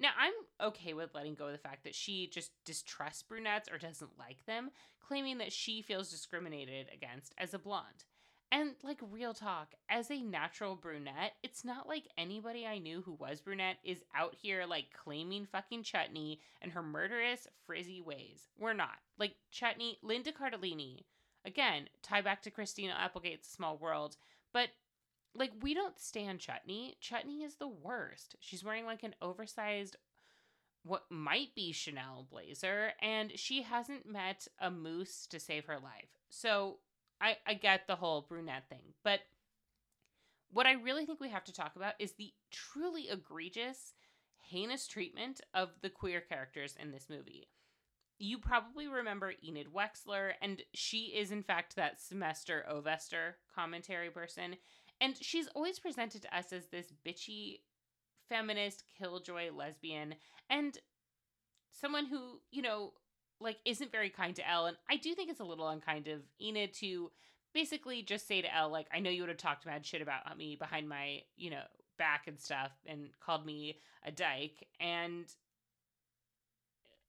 Now, 0.00 0.10
I'm 0.18 0.32
okay 0.68 0.94
with 0.94 1.14
letting 1.14 1.34
go 1.34 1.46
of 1.46 1.52
the 1.52 1.58
fact 1.58 1.84
that 1.84 1.94
she 1.94 2.26
just 2.26 2.52
distrusts 2.64 3.22
brunettes 3.22 3.68
or 3.70 3.76
doesn't 3.76 4.18
like 4.18 4.46
them, 4.46 4.70
claiming 5.06 5.38
that 5.38 5.52
she 5.52 5.82
feels 5.82 6.10
discriminated 6.10 6.86
against 6.92 7.34
as 7.36 7.52
a 7.52 7.58
blonde. 7.58 8.04
And 8.50 8.72
like 8.82 8.98
real 9.12 9.34
talk, 9.34 9.74
as 9.88 10.10
a 10.10 10.22
natural 10.22 10.74
brunette, 10.74 11.34
it's 11.42 11.64
not 11.64 11.86
like 11.86 12.08
anybody 12.16 12.66
I 12.66 12.78
knew 12.78 13.02
who 13.02 13.12
was 13.12 13.40
brunette 13.40 13.76
is 13.84 14.02
out 14.16 14.34
here 14.34 14.64
like 14.66 14.86
claiming 14.92 15.46
fucking 15.46 15.84
Chutney 15.84 16.40
and 16.62 16.72
her 16.72 16.82
murderous, 16.82 17.46
frizzy 17.66 18.00
ways. 18.00 18.48
We're 18.58 18.72
not. 18.72 18.96
Like 19.18 19.34
Chutney, 19.52 19.98
Linda 20.02 20.32
Cardellini, 20.32 21.04
again, 21.44 21.88
tie 22.02 22.22
back 22.22 22.42
to 22.42 22.50
Christina 22.50 22.94
Applegate's 22.98 23.48
Small 23.48 23.76
World, 23.76 24.16
but 24.52 24.70
like 25.34 25.52
we 25.60 25.74
don't 25.74 25.98
stand 25.98 26.40
Chutney. 26.40 26.96
Chutney 27.00 27.42
is 27.42 27.56
the 27.56 27.68
worst. 27.68 28.36
She's 28.40 28.64
wearing 28.64 28.86
like 28.86 29.02
an 29.02 29.14
oversized 29.22 29.96
what 30.82 31.04
might 31.10 31.54
be 31.54 31.72
Chanel 31.72 32.26
blazer 32.30 32.92
and 33.02 33.38
she 33.38 33.62
hasn't 33.62 34.10
met 34.10 34.48
a 34.58 34.70
mousse 34.70 35.26
to 35.26 35.38
save 35.38 35.66
her 35.66 35.78
life. 35.78 36.08
So 36.30 36.78
I, 37.20 37.36
I 37.46 37.54
get 37.54 37.86
the 37.86 37.96
whole 37.96 38.24
brunette 38.26 38.68
thing, 38.68 38.94
but 39.04 39.20
what 40.52 40.66
I 40.66 40.72
really 40.72 41.06
think 41.06 41.20
we 41.20 41.28
have 41.28 41.44
to 41.44 41.52
talk 41.52 41.76
about 41.76 41.94
is 41.98 42.12
the 42.12 42.32
truly 42.50 43.08
egregious, 43.08 43.92
heinous 44.42 44.88
treatment 44.88 45.40
of 45.54 45.70
the 45.82 45.90
queer 45.90 46.20
characters 46.20 46.74
in 46.80 46.90
this 46.90 47.06
movie. 47.08 47.48
You 48.18 48.38
probably 48.38 48.86
remember 48.86 49.32
Enid 49.42 49.68
Wexler, 49.74 50.32
and 50.42 50.62
she 50.74 51.14
is, 51.16 51.30
in 51.30 51.42
fact, 51.42 51.76
that 51.76 52.00
semester 52.00 52.66
Ovester 52.68 53.36
commentary 53.54 54.10
person. 54.10 54.56
And 55.00 55.16
she's 55.20 55.48
always 55.54 55.78
presented 55.78 56.22
to 56.22 56.36
us 56.36 56.52
as 56.52 56.66
this 56.66 56.92
bitchy, 57.06 57.60
feminist, 58.28 58.84
killjoy 58.98 59.50
lesbian, 59.52 60.14
and 60.48 60.76
someone 61.70 62.06
who, 62.06 62.40
you 62.50 62.62
know, 62.62 62.92
like 63.40 63.56
isn't 63.64 63.92
very 63.92 64.10
kind 64.10 64.36
to 64.36 64.48
Elle. 64.48 64.66
And 64.66 64.76
I 64.90 64.96
do 64.96 65.14
think 65.14 65.30
it's 65.30 65.40
a 65.40 65.44
little 65.44 65.68
unkind 65.68 66.08
of 66.08 66.20
Enid 66.40 66.74
to 66.74 67.10
basically 67.54 68.02
just 68.02 68.28
say 68.28 68.42
to 68.42 68.54
Elle, 68.54 68.70
like, 68.70 68.86
I 68.92 69.00
know 69.00 69.10
you 69.10 69.22
would 69.22 69.30
have 69.30 69.38
talked 69.38 69.66
mad 69.66 69.86
shit 69.86 70.02
about 70.02 70.36
me 70.36 70.56
behind 70.56 70.88
my, 70.88 71.22
you 71.36 71.50
know, 71.50 71.62
back 71.98 72.26
and 72.26 72.38
stuff 72.38 72.72
and 72.86 73.08
called 73.24 73.46
me 73.46 73.78
a 74.04 74.12
dyke. 74.12 74.66
And 74.80 75.24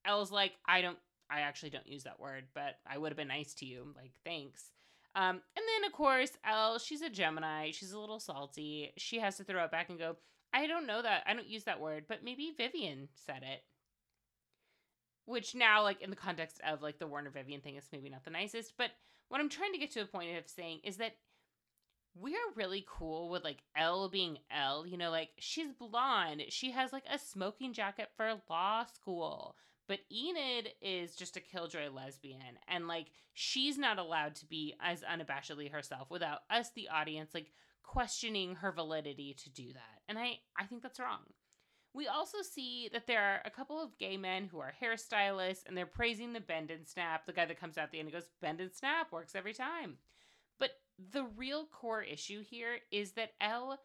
Elle's 0.05 0.31
like, 0.31 0.53
I 0.67 0.81
don't 0.81 0.97
I 1.31 1.41
actually 1.41 1.69
don't 1.69 1.87
use 1.87 2.03
that 2.03 2.19
word, 2.19 2.45
but 2.53 2.75
I 2.85 2.97
would 2.97 3.09
have 3.09 3.17
been 3.17 3.29
nice 3.29 3.53
to 3.55 3.65
you. 3.65 3.93
Like, 3.95 4.11
thanks. 4.25 4.71
Um, 5.15 5.41
and 5.55 5.65
then 5.67 5.85
of 5.85 5.91
course, 5.91 6.31
Elle, 6.45 6.79
she's 6.79 7.01
a 7.01 7.09
Gemini. 7.09 7.71
She's 7.71 7.91
a 7.91 7.99
little 7.99 8.19
salty. 8.19 8.93
She 8.97 9.19
has 9.19 9.37
to 9.37 9.43
throw 9.43 9.63
it 9.63 9.71
back 9.71 9.89
and 9.89 9.99
go, 9.99 10.15
I 10.53 10.67
don't 10.67 10.87
know 10.87 11.01
that. 11.01 11.23
I 11.25 11.33
don't 11.33 11.47
use 11.47 11.65
that 11.65 11.81
word, 11.81 12.05
but 12.07 12.23
maybe 12.23 12.53
Vivian 12.57 13.09
said 13.15 13.43
it 13.43 13.63
which 15.25 15.55
now 15.55 15.83
like 15.83 16.01
in 16.01 16.09
the 16.09 16.15
context 16.15 16.59
of 16.67 16.81
like 16.81 16.99
the 16.99 17.07
Warner 17.07 17.29
Vivian 17.29 17.61
thing 17.61 17.75
is 17.75 17.87
maybe 17.91 18.09
not 18.09 18.23
the 18.23 18.31
nicest, 18.31 18.73
but 18.77 18.91
what 19.29 19.39
I'm 19.39 19.49
trying 19.49 19.71
to 19.71 19.77
get 19.77 19.91
to 19.91 20.01
a 20.01 20.05
point 20.05 20.37
of 20.37 20.49
saying 20.49 20.79
is 20.83 20.97
that 20.97 21.15
we're 22.13 22.35
really 22.55 22.85
cool 22.89 23.29
with 23.29 23.43
like 23.43 23.63
Elle 23.75 24.09
being 24.09 24.39
Elle, 24.51 24.85
you 24.85 24.97
know, 24.97 25.09
like 25.09 25.29
she's 25.39 25.71
blonde, 25.71 26.43
she 26.49 26.71
has 26.71 26.91
like 26.91 27.05
a 27.09 27.17
smoking 27.17 27.73
jacket 27.73 28.09
for 28.17 28.41
law 28.49 28.85
school. 28.85 29.55
But 29.87 29.99
Enid 30.11 30.69
is 30.81 31.15
just 31.15 31.37
a 31.37 31.41
killjoy 31.41 31.89
lesbian, 31.89 32.57
and 32.67 32.87
like 32.87 33.07
she's 33.33 33.77
not 33.77 33.99
allowed 33.99 34.35
to 34.35 34.45
be 34.45 34.75
as 34.81 35.01
unabashedly 35.01 35.71
herself 35.71 36.09
without 36.09 36.39
us, 36.49 36.71
the 36.75 36.89
audience, 36.89 37.33
like 37.33 37.51
questioning 37.83 38.55
her 38.55 38.71
validity 38.71 39.35
to 39.43 39.49
do 39.49 39.73
that. 39.73 40.01
And 40.07 40.17
I, 40.17 40.39
I 40.57 40.65
think 40.65 40.81
that's 40.81 40.99
wrong. 40.99 41.19
We 41.93 42.07
also 42.07 42.37
see 42.41 42.89
that 42.93 43.05
there 43.05 43.21
are 43.21 43.41
a 43.43 43.49
couple 43.49 43.81
of 43.81 43.97
gay 43.97 44.15
men 44.15 44.47
who 44.49 44.59
are 44.59 44.73
hairstylists 44.81 45.67
and 45.67 45.77
they're 45.77 45.85
praising 45.85 46.31
the 46.31 46.39
bend 46.39 46.71
and 46.71 46.87
snap, 46.87 47.25
the 47.25 47.33
guy 47.33 47.45
that 47.45 47.59
comes 47.59 47.77
out 47.77 47.85
at 47.85 47.91
the 47.91 47.99
end 47.99 48.07
and 48.07 48.13
goes, 48.13 48.29
bend 48.41 48.61
and 48.61 48.73
snap 48.73 49.11
works 49.11 49.35
every 49.35 49.53
time. 49.53 49.97
But 50.57 50.71
the 51.11 51.25
real 51.35 51.65
core 51.65 52.01
issue 52.01 52.43
here 52.49 52.77
is 52.91 53.11
that 53.13 53.33
Elle 53.41 53.77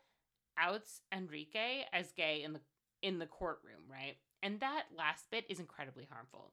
outs 0.56 1.00
Enrique 1.12 1.84
as 1.92 2.12
gay 2.12 2.42
in 2.44 2.52
the 2.52 2.60
in 3.02 3.18
the 3.18 3.26
courtroom, 3.26 3.82
right? 3.90 4.16
And 4.46 4.60
that 4.60 4.84
last 4.96 5.28
bit 5.28 5.44
is 5.48 5.58
incredibly 5.58 6.06
harmful. 6.08 6.52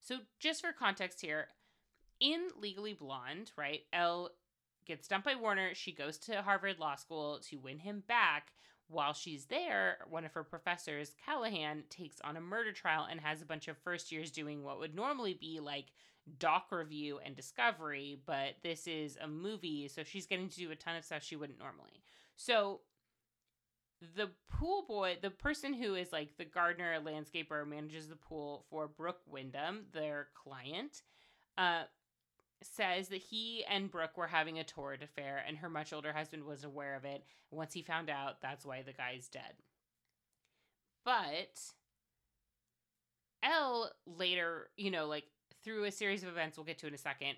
So 0.00 0.16
just 0.38 0.60
for 0.60 0.70
context 0.70 1.22
here, 1.22 1.46
in 2.20 2.48
Legally 2.60 2.92
Blonde, 2.92 3.52
right? 3.56 3.80
Elle 3.90 4.28
gets 4.84 5.08
dumped 5.08 5.24
by 5.24 5.34
Warner. 5.34 5.74
She 5.74 5.92
goes 5.92 6.18
to 6.18 6.42
Harvard 6.42 6.78
Law 6.78 6.96
School 6.96 7.40
to 7.48 7.56
win 7.56 7.78
him 7.78 8.02
back 8.06 8.52
while 8.88 9.14
she's 9.14 9.46
there, 9.46 9.96
one 10.10 10.26
of 10.26 10.34
her 10.34 10.44
professors, 10.44 11.14
Callahan, 11.24 11.84
takes 11.88 12.20
on 12.20 12.36
a 12.36 12.40
murder 12.42 12.70
trial 12.70 13.06
and 13.10 13.18
has 13.18 13.40
a 13.40 13.46
bunch 13.46 13.66
of 13.66 13.78
first 13.78 14.12
years 14.12 14.30
doing 14.30 14.62
what 14.62 14.78
would 14.78 14.94
normally 14.94 15.32
be 15.32 15.60
like 15.60 15.86
doc 16.38 16.66
review 16.70 17.18
and 17.24 17.34
discovery, 17.34 18.20
but 18.26 18.56
this 18.62 18.86
is 18.86 19.16
a 19.22 19.26
movie, 19.26 19.88
so 19.88 20.04
she's 20.04 20.26
getting 20.26 20.50
to 20.50 20.58
do 20.58 20.70
a 20.70 20.76
ton 20.76 20.96
of 20.96 21.04
stuff 21.04 21.22
she 21.22 21.34
wouldn't 21.34 21.58
normally. 21.58 22.02
So 22.36 22.80
the 24.16 24.30
pool 24.48 24.84
boy, 24.86 25.18
the 25.20 25.30
person 25.30 25.74
who 25.74 25.94
is 25.94 26.12
like 26.12 26.36
the 26.36 26.44
gardener, 26.44 26.98
landscaper, 27.00 27.66
manages 27.66 28.08
the 28.08 28.16
pool 28.16 28.64
for 28.70 28.88
Brooke 28.88 29.20
Windham, 29.26 29.86
their 29.92 30.28
client, 30.34 31.02
uh, 31.58 31.84
says 32.62 33.08
that 33.08 33.20
he 33.20 33.64
and 33.68 33.90
Brooke 33.90 34.16
were 34.16 34.26
having 34.26 34.58
a 34.58 34.64
torrid 34.64 35.02
affair, 35.02 35.42
and 35.46 35.58
her 35.58 35.68
much 35.68 35.92
older 35.92 36.12
husband 36.12 36.44
was 36.44 36.64
aware 36.64 36.96
of 36.96 37.04
it. 37.04 37.24
Once 37.50 37.74
he 37.74 37.82
found 37.82 38.08
out, 38.10 38.40
that's 38.40 38.64
why 38.64 38.82
the 38.82 38.92
guy's 38.92 39.28
dead. 39.28 39.54
But 41.04 41.60
Elle 43.42 43.90
later, 44.06 44.70
you 44.76 44.90
know, 44.90 45.06
like 45.06 45.24
through 45.62 45.84
a 45.84 45.92
series 45.92 46.22
of 46.22 46.28
events 46.28 46.56
we'll 46.56 46.64
get 46.64 46.78
to 46.78 46.86
in 46.86 46.94
a 46.94 46.98
second, 46.98 47.36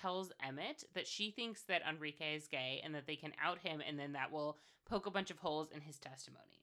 tells 0.00 0.32
Emmett 0.46 0.84
that 0.94 1.06
she 1.06 1.30
thinks 1.30 1.62
that 1.62 1.82
Enrique 1.88 2.36
is 2.36 2.48
gay 2.48 2.80
and 2.84 2.94
that 2.94 3.06
they 3.06 3.16
can 3.16 3.32
out 3.42 3.58
him, 3.58 3.82
and 3.86 3.98
then 3.98 4.12
that 4.12 4.32
will 4.32 4.58
poke 4.88 5.06
a 5.06 5.10
bunch 5.10 5.30
of 5.30 5.38
holes 5.38 5.70
in 5.74 5.80
his 5.80 5.98
testimony. 5.98 6.62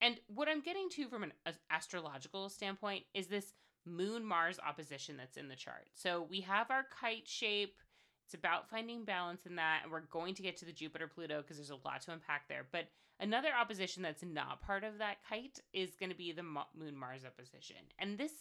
And 0.00 0.20
what 0.26 0.48
I'm 0.48 0.60
getting 0.60 0.88
to 0.90 1.08
from 1.08 1.22
an 1.22 1.32
astrological 1.70 2.48
standpoint 2.48 3.04
is 3.14 3.28
this 3.28 3.54
Moon 3.86 4.24
Mars 4.24 4.58
opposition 4.66 5.16
that's 5.16 5.36
in 5.36 5.48
the 5.48 5.56
chart. 5.56 5.88
So 5.94 6.26
we 6.28 6.40
have 6.42 6.70
our 6.70 6.84
kite 7.00 7.28
shape. 7.28 7.76
It's 8.24 8.34
about 8.34 8.68
finding 8.68 9.04
balance 9.04 9.46
in 9.46 9.56
that. 9.56 9.80
And 9.82 9.92
we're 9.92 10.00
going 10.00 10.34
to 10.34 10.42
get 10.42 10.56
to 10.58 10.64
the 10.64 10.72
Jupiter 10.72 11.06
Pluto 11.06 11.42
because 11.42 11.56
there's 11.56 11.70
a 11.70 11.86
lot 11.86 12.02
to 12.02 12.12
unpack 12.12 12.48
there. 12.48 12.66
But 12.70 12.88
another 13.20 13.50
opposition 13.58 14.02
that's 14.02 14.24
not 14.24 14.62
part 14.62 14.84
of 14.84 14.98
that 14.98 15.18
kite 15.28 15.60
is 15.72 15.96
going 15.96 16.10
to 16.10 16.16
be 16.16 16.32
the 16.32 16.42
Moon 16.42 16.96
Mars 16.98 17.24
opposition. 17.24 17.76
And 17.98 18.18
this 18.18 18.32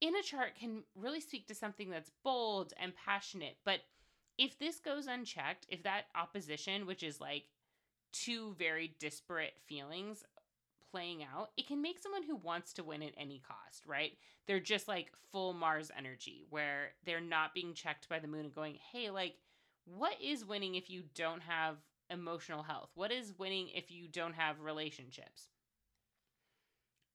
in 0.00 0.16
a 0.16 0.22
chart 0.22 0.56
can 0.58 0.82
really 0.94 1.20
speak 1.20 1.46
to 1.48 1.54
something 1.54 1.90
that's 1.90 2.10
bold 2.22 2.72
and 2.78 2.92
passionate. 2.94 3.56
But 3.64 3.80
if 4.38 4.58
this 4.58 4.80
goes 4.80 5.06
unchecked, 5.06 5.66
if 5.68 5.82
that 5.84 6.04
opposition, 6.14 6.86
which 6.86 7.02
is 7.02 7.20
like 7.20 7.44
two 8.12 8.54
very 8.58 8.94
disparate 8.98 9.54
feelings 9.66 10.24
playing 10.90 11.22
out, 11.22 11.50
it 11.56 11.66
can 11.66 11.82
make 11.82 11.98
someone 11.98 12.22
who 12.22 12.36
wants 12.36 12.72
to 12.74 12.84
win 12.84 13.02
at 13.02 13.14
any 13.16 13.40
cost, 13.46 13.86
right? 13.86 14.12
They're 14.46 14.60
just 14.60 14.88
like 14.88 15.12
full 15.32 15.52
Mars 15.52 15.90
energy 15.96 16.44
where 16.50 16.90
they're 17.04 17.20
not 17.20 17.54
being 17.54 17.74
checked 17.74 18.08
by 18.08 18.18
the 18.18 18.28
moon 18.28 18.44
and 18.46 18.54
going, 18.54 18.78
hey, 18.92 19.10
like, 19.10 19.34
what 19.84 20.20
is 20.22 20.44
winning 20.44 20.74
if 20.74 20.90
you 20.90 21.02
don't 21.14 21.42
have 21.42 21.76
emotional 22.10 22.62
health? 22.62 22.90
What 22.94 23.12
is 23.12 23.32
winning 23.38 23.68
if 23.74 23.90
you 23.90 24.08
don't 24.08 24.34
have 24.34 24.60
relationships? 24.60 25.48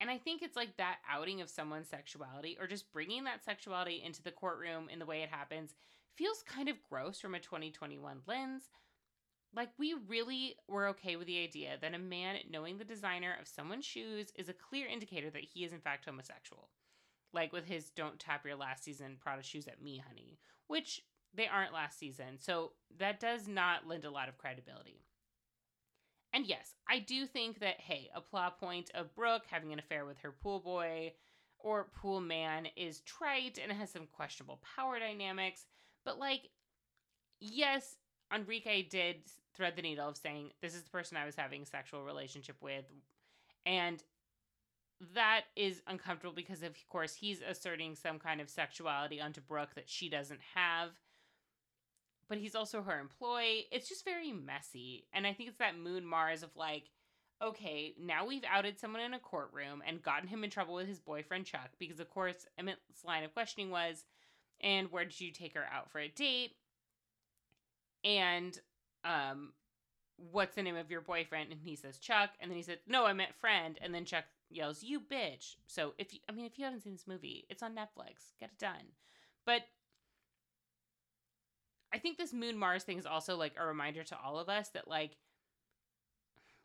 And 0.01 0.09
I 0.09 0.17
think 0.17 0.41
it's 0.41 0.55
like 0.55 0.75
that 0.77 0.97
outing 1.07 1.41
of 1.41 1.49
someone's 1.49 1.87
sexuality 1.87 2.57
or 2.59 2.65
just 2.65 2.91
bringing 2.91 3.23
that 3.25 3.45
sexuality 3.45 4.01
into 4.03 4.23
the 4.23 4.31
courtroom 4.31 4.89
in 4.91 4.97
the 4.97 5.05
way 5.05 5.21
it 5.21 5.29
happens 5.29 5.75
feels 6.15 6.43
kind 6.43 6.67
of 6.67 6.81
gross 6.89 7.19
from 7.19 7.35
a 7.35 7.39
2021 7.39 8.21
lens. 8.27 8.63
Like, 9.55 9.69
we 9.77 9.93
really 10.07 10.55
were 10.67 10.87
okay 10.87 11.17
with 11.17 11.27
the 11.27 11.43
idea 11.43 11.77
that 11.79 11.93
a 11.93 11.99
man 11.99 12.37
knowing 12.49 12.77
the 12.77 12.83
designer 12.83 13.35
of 13.39 13.47
someone's 13.47 13.85
shoes 13.85 14.31
is 14.35 14.49
a 14.49 14.53
clear 14.53 14.87
indicator 14.87 15.29
that 15.29 15.43
he 15.43 15.65
is, 15.65 15.73
in 15.73 15.81
fact, 15.81 16.05
homosexual. 16.05 16.69
Like 17.31 17.53
with 17.53 17.65
his 17.65 17.91
Don't 17.91 18.17
Tap 18.17 18.45
Your 18.45 18.55
Last 18.55 18.83
Season 18.83 19.17
Prada 19.19 19.43
Shoes 19.43 19.67
at 19.67 19.81
Me, 19.81 20.01
Honey, 20.05 20.39
which 20.67 21.01
they 21.33 21.47
aren't 21.47 21.73
last 21.73 21.99
season. 21.99 22.39
So 22.39 22.71
that 22.97 23.19
does 23.19 23.47
not 23.47 23.87
lend 23.87 24.03
a 24.05 24.11
lot 24.11 24.29
of 24.29 24.37
credibility. 24.37 25.05
And 26.33 26.45
yes, 26.45 26.75
I 26.89 26.99
do 26.99 27.25
think 27.25 27.59
that, 27.59 27.79
hey, 27.79 28.09
a 28.15 28.21
plot 28.21 28.59
point 28.59 28.89
of 28.93 29.13
Brooke 29.15 29.43
having 29.49 29.73
an 29.73 29.79
affair 29.79 30.05
with 30.05 30.19
her 30.19 30.31
pool 30.31 30.59
boy 30.59 31.13
or 31.59 31.89
pool 31.95 32.21
man 32.21 32.67
is 32.75 33.01
trite 33.01 33.59
and 33.61 33.71
has 33.71 33.91
some 33.91 34.07
questionable 34.07 34.61
power 34.75 34.97
dynamics. 34.97 35.65
But, 36.05 36.19
like, 36.19 36.49
yes, 37.39 37.97
Enrique 38.33 38.83
did 38.83 39.17
thread 39.53 39.75
the 39.75 39.81
needle 39.81 40.07
of 40.07 40.17
saying, 40.17 40.51
This 40.61 40.73
is 40.73 40.83
the 40.83 40.89
person 40.89 41.17
I 41.17 41.25
was 41.25 41.35
having 41.35 41.63
a 41.63 41.65
sexual 41.65 42.03
relationship 42.03 42.55
with. 42.61 42.85
And 43.65 44.01
that 45.13 45.41
is 45.55 45.81
uncomfortable 45.87 46.33
because, 46.33 46.63
of 46.63 46.75
course, 46.87 47.13
he's 47.15 47.41
asserting 47.41 47.95
some 47.95 48.19
kind 48.19 48.39
of 48.39 48.49
sexuality 48.49 49.19
onto 49.19 49.41
Brooke 49.41 49.73
that 49.75 49.89
she 49.89 50.09
doesn't 50.09 50.39
have 50.55 50.91
but 52.31 52.37
he's 52.37 52.55
also 52.55 52.81
her 52.81 52.97
employee. 52.97 53.67
It's 53.73 53.89
just 53.89 54.05
very 54.05 54.31
messy. 54.31 55.05
And 55.11 55.27
I 55.27 55.33
think 55.33 55.49
it's 55.49 55.57
that 55.57 55.77
Moon 55.77 56.05
Mars 56.05 56.43
of 56.43 56.55
like, 56.55 56.85
okay, 57.43 57.93
now 57.99 58.25
we've 58.25 58.45
outed 58.49 58.79
someone 58.79 59.01
in 59.01 59.13
a 59.13 59.19
courtroom 59.19 59.83
and 59.85 60.01
gotten 60.01 60.29
him 60.29 60.45
in 60.45 60.49
trouble 60.49 60.75
with 60.75 60.87
his 60.87 61.01
boyfriend 61.01 61.45
Chuck 61.45 61.71
because, 61.77 61.99
of 61.99 62.09
course, 62.09 62.47
Emmett's 62.57 63.03
line 63.03 63.25
of 63.25 63.33
questioning 63.33 63.69
was, 63.69 64.05
and 64.61 64.89
where 64.93 65.03
did 65.03 65.19
you 65.19 65.33
take 65.33 65.55
her 65.55 65.65
out 65.73 65.91
for 65.91 65.99
a 65.99 66.07
date? 66.07 66.53
And 68.05 68.57
um, 69.03 69.51
what's 70.31 70.55
the 70.55 70.63
name 70.63 70.77
of 70.77 70.89
your 70.89 71.01
boyfriend? 71.01 71.51
And 71.51 71.59
he 71.61 71.75
says 71.75 71.97
Chuck, 71.97 72.29
and 72.39 72.49
then 72.49 72.55
he 72.55 72.63
said, 72.63 72.79
no, 72.87 73.05
I 73.05 73.11
meant 73.11 73.35
friend. 73.41 73.77
And 73.81 73.93
then 73.93 74.05
Chuck 74.05 74.23
yells, 74.49 74.83
you 74.83 75.01
bitch. 75.01 75.57
So 75.67 75.95
if 75.97 76.13
you, 76.13 76.21
I 76.29 76.31
mean, 76.31 76.45
if 76.45 76.57
you 76.57 76.63
haven't 76.63 76.83
seen 76.83 76.93
this 76.93 77.07
movie, 77.07 77.45
it's 77.49 77.61
on 77.61 77.75
Netflix. 77.75 78.37
Get 78.39 78.51
it 78.51 78.57
done. 78.57 78.93
But 79.45 79.63
I 81.93 81.99
think 81.99 82.17
this 82.17 82.33
Moon 82.33 82.57
Mars 82.57 82.83
thing 82.83 82.97
is 82.97 83.05
also 83.05 83.35
like 83.35 83.53
a 83.57 83.65
reminder 83.65 84.03
to 84.03 84.17
all 84.23 84.39
of 84.39 84.49
us 84.49 84.69
that 84.69 84.87
like 84.87 85.17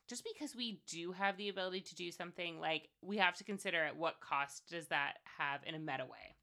just 0.09 0.25
because 0.25 0.55
we 0.55 0.81
do 0.87 1.13
have 1.13 1.37
the 1.37 1.49
ability 1.49 1.81
to 1.81 1.97
do 1.97 2.13
something, 2.13 2.61
like 2.61 2.89
we 3.03 3.17
have 3.17 3.35
to 3.37 3.45
consider 3.45 3.83
at 3.83 3.97
what 3.97 4.21
cost 4.21 4.69
does 4.71 4.87
that 4.89 5.15
have 5.39 5.61
in 5.67 5.75
a 5.75 5.81
meta 5.81 6.05
way. 6.05 6.37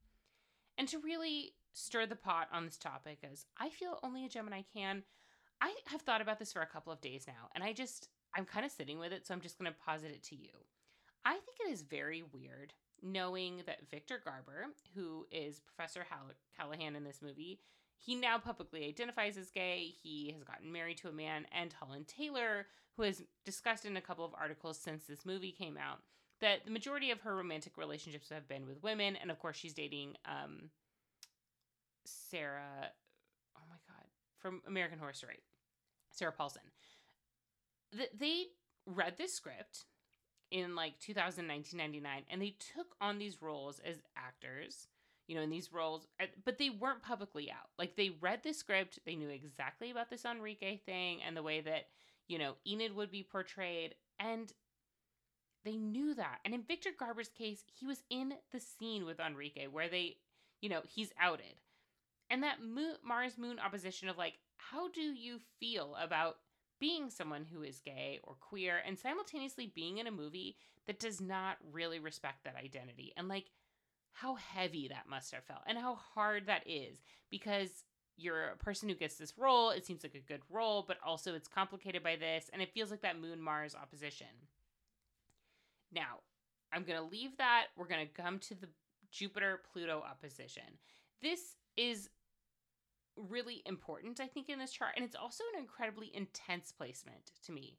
And 0.78 0.88
to 0.90 1.00
really 1.00 1.54
stir 1.74 2.06
the 2.06 2.16
pot 2.16 2.50
on 2.52 2.66
this 2.66 2.78
topic, 2.78 3.20
as 3.32 3.46
I 3.58 3.70
feel 3.70 4.00
only 4.04 4.26
a 4.26 4.30
Gemini 4.30 4.64
can, 4.76 5.04
I 5.62 5.74
have 5.88 6.02
thought 6.02 6.22
about 6.22 6.40
this 6.40 6.52
for 6.52 6.62
a 6.62 6.68
couple 6.68 6.92
of 6.92 7.00
days 7.00 7.26
now, 7.26 7.50
and 7.56 7.64
I 7.64 7.72
just 7.72 8.10
I'm 8.36 8.46
kind 8.46 8.66
of 8.66 8.72
sitting 8.72 9.00
with 9.00 9.14
it, 9.14 9.26
so 9.26 9.34
I'm 9.34 9.42
just 9.42 9.58
going 9.58 9.72
to 9.72 9.78
posit 9.86 10.12
it 10.12 10.24
to 10.24 10.36
you. 10.36 10.50
I 11.24 11.34
think 11.34 11.58
it 11.66 11.72
is 11.72 11.84
very 11.84 12.24
weird 12.34 12.74
knowing 13.02 13.62
that 13.66 13.90
Victor 13.90 14.20
Garber, 14.24 14.68
who 14.96 15.26
is 15.32 15.60
Professor 15.60 16.06
Hall- 16.10 16.32
Callahan 16.58 16.96
in 16.96 17.04
this 17.04 17.22
movie, 17.22 17.60
he 18.06 18.16
now 18.16 18.38
publicly 18.38 18.86
identifies 18.86 19.38
as 19.38 19.50
gay. 19.50 19.94
He 20.02 20.32
has 20.34 20.44
gotten 20.44 20.72
married 20.72 20.98
to 20.98 21.08
a 21.08 21.14
man, 21.14 21.46
and 21.58 21.72
Holland 21.72 22.08
Taylor, 22.08 22.68
who 22.98 23.04
has 23.04 23.24
discussed 23.46 23.86
in 23.86 23.96
a 23.96 24.02
couple 24.02 24.26
of 24.26 24.34
articles 24.38 24.78
since 24.78 25.06
this 25.06 25.26
movie 25.26 25.52
came 25.52 25.78
out 25.78 26.00
that 26.42 26.66
the 26.66 26.72
majority 26.72 27.12
of 27.12 27.22
her 27.22 27.36
romantic 27.36 27.78
relationships 27.78 28.30
have 28.30 28.48
been 28.48 28.68
with 28.68 28.84
women, 28.84 29.16
and 29.16 29.32
of 29.32 29.40
course 29.40 29.56
she's 29.56 29.74
dating 29.74 30.16
um, 30.26 30.70
Sarah. 32.06 32.92
Oh 33.56 33.62
my 33.70 33.78
god, 33.88 34.06
from 34.38 34.62
American 34.68 35.00
Horror 35.00 35.14
Story, 35.14 35.40
Sarah 36.12 36.34
Paulson. 36.34 36.64
They 37.94 38.48
read 38.86 39.18
this 39.18 39.34
script 39.34 39.86
in 40.52 40.76
like 40.76 41.00
2019 41.00 41.78
99 41.78 42.24
and 42.30 42.42
they 42.42 42.56
took 42.76 42.96
on 43.00 43.18
these 43.18 43.42
roles 43.42 43.80
as 43.80 44.02
actors 44.16 44.88
you 45.28 45.36
know, 45.36 45.42
in 45.42 45.50
these 45.50 45.72
roles, 45.72 46.08
but 46.44 46.58
they 46.58 46.70
weren't 46.70 47.02
publicly 47.02 47.50
out. 47.50 47.70
Like 47.80 47.96
they 47.96 48.12
read 48.22 48.42
the 48.44 48.54
script, 48.54 49.00
they 49.06 49.16
knew 49.16 49.30
exactly 49.30 49.90
about 49.92 50.10
this 50.10 50.26
Enrique 50.26 50.78
thing 50.78 51.20
and 51.26 51.36
the 51.36 51.44
way 51.44 51.62
that, 51.62 51.86
you 52.28 52.38
know, 52.38 52.56
Enid 52.68 52.96
would 52.96 53.12
be 53.12 53.24
portrayed. 53.24 53.96
And 54.20 54.52
they 55.64 55.78
knew 55.78 56.14
that. 56.16 56.40
And 56.44 56.54
in 56.54 56.64
Victor 56.64 56.90
Garber's 56.98 57.30
case, 57.30 57.64
he 57.80 57.86
was 57.86 58.04
in 58.10 58.34
the 58.52 58.60
scene 58.60 59.06
with 59.06 59.20
Enrique 59.20 59.68
where 59.68 59.88
they, 59.88 60.18
you 60.62 60.70
know, 60.70 60.82
he's 60.84 61.14
outed. 61.20 61.56
And 62.30 62.44
that 62.44 62.62
Mo- 62.62 62.98
Mars 63.06 63.38
Moon 63.38 63.60
opposition 63.60 64.10
of 64.10 64.18
like, 64.18 64.40
how 64.58 64.90
do 64.90 65.02
you 65.02 65.40
feel 65.60 65.96
about 66.02 66.38
being 66.80 67.10
someone 67.10 67.46
who 67.46 67.64
is 67.64 67.80
gay 67.80 68.20
or 68.24 68.36
queer 68.40 68.82
and 68.86 69.00
simultaneously 69.00 69.72
being 69.74 70.00
in 70.00 70.08
a 70.08 70.12
movie 70.12 70.58
that 70.86 71.00
does 71.00 71.22
not 71.22 71.58
really 71.72 72.00
respect 72.00 72.44
that 72.44 72.56
identity? 72.56 73.14
And 73.16 73.28
like, 73.28 73.46
how 74.14 74.36
heavy 74.36 74.88
that 74.88 75.10
must 75.10 75.34
have 75.34 75.44
felt 75.44 75.62
and 75.68 75.78
how 75.78 75.96
hard 75.96 76.46
that 76.46 76.64
is 76.66 77.02
because 77.30 77.84
you're 78.16 78.50
a 78.50 78.58
person 78.58 78.88
who 78.88 78.96
gets 78.96 79.16
this 79.16 79.34
role. 79.38 79.72
It 79.72 79.86
seems 79.86 80.04
like 80.04 80.16
a 80.16 80.20
good 80.20 80.42
role, 80.50 80.86
but 80.88 80.98
also 81.06 81.34
it's 81.34 81.48
complicated 81.48 82.04
by 82.04 82.16
this, 82.16 82.50
and 82.54 82.62
it 82.62 82.74
feels 82.74 82.92
like 82.92 83.02
that 83.02 83.20
Moon 83.20 83.42
Mars 83.42 83.76
opposition. 83.76 84.28
Now, 85.92 86.20
I'm 86.72 86.84
going 86.84 87.00
to 87.00 87.08
leave 87.08 87.38
that. 87.38 87.68
We're 87.76 87.88
going 87.88 88.08
to 88.08 88.22
come 88.22 88.40
to 88.40 88.56
the 88.56 88.70
Jupiter 89.12 89.62
Pluto 89.72 90.04
opposition. 90.08 90.64
This 91.22 91.56
is 91.76 92.10
really 93.16 93.62
important, 93.66 94.20
I 94.20 94.28
think, 94.28 94.50
in 94.50 94.60
this 94.60 94.72
chart, 94.72 94.94
and 94.96 95.06
it's 95.06 95.16
also 95.16 95.44
an 95.54 95.62
incredibly 95.62 96.12
intense 96.14 96.72
placement 96.72 97.32
to 97.46 97.52
me. 97.52 97.78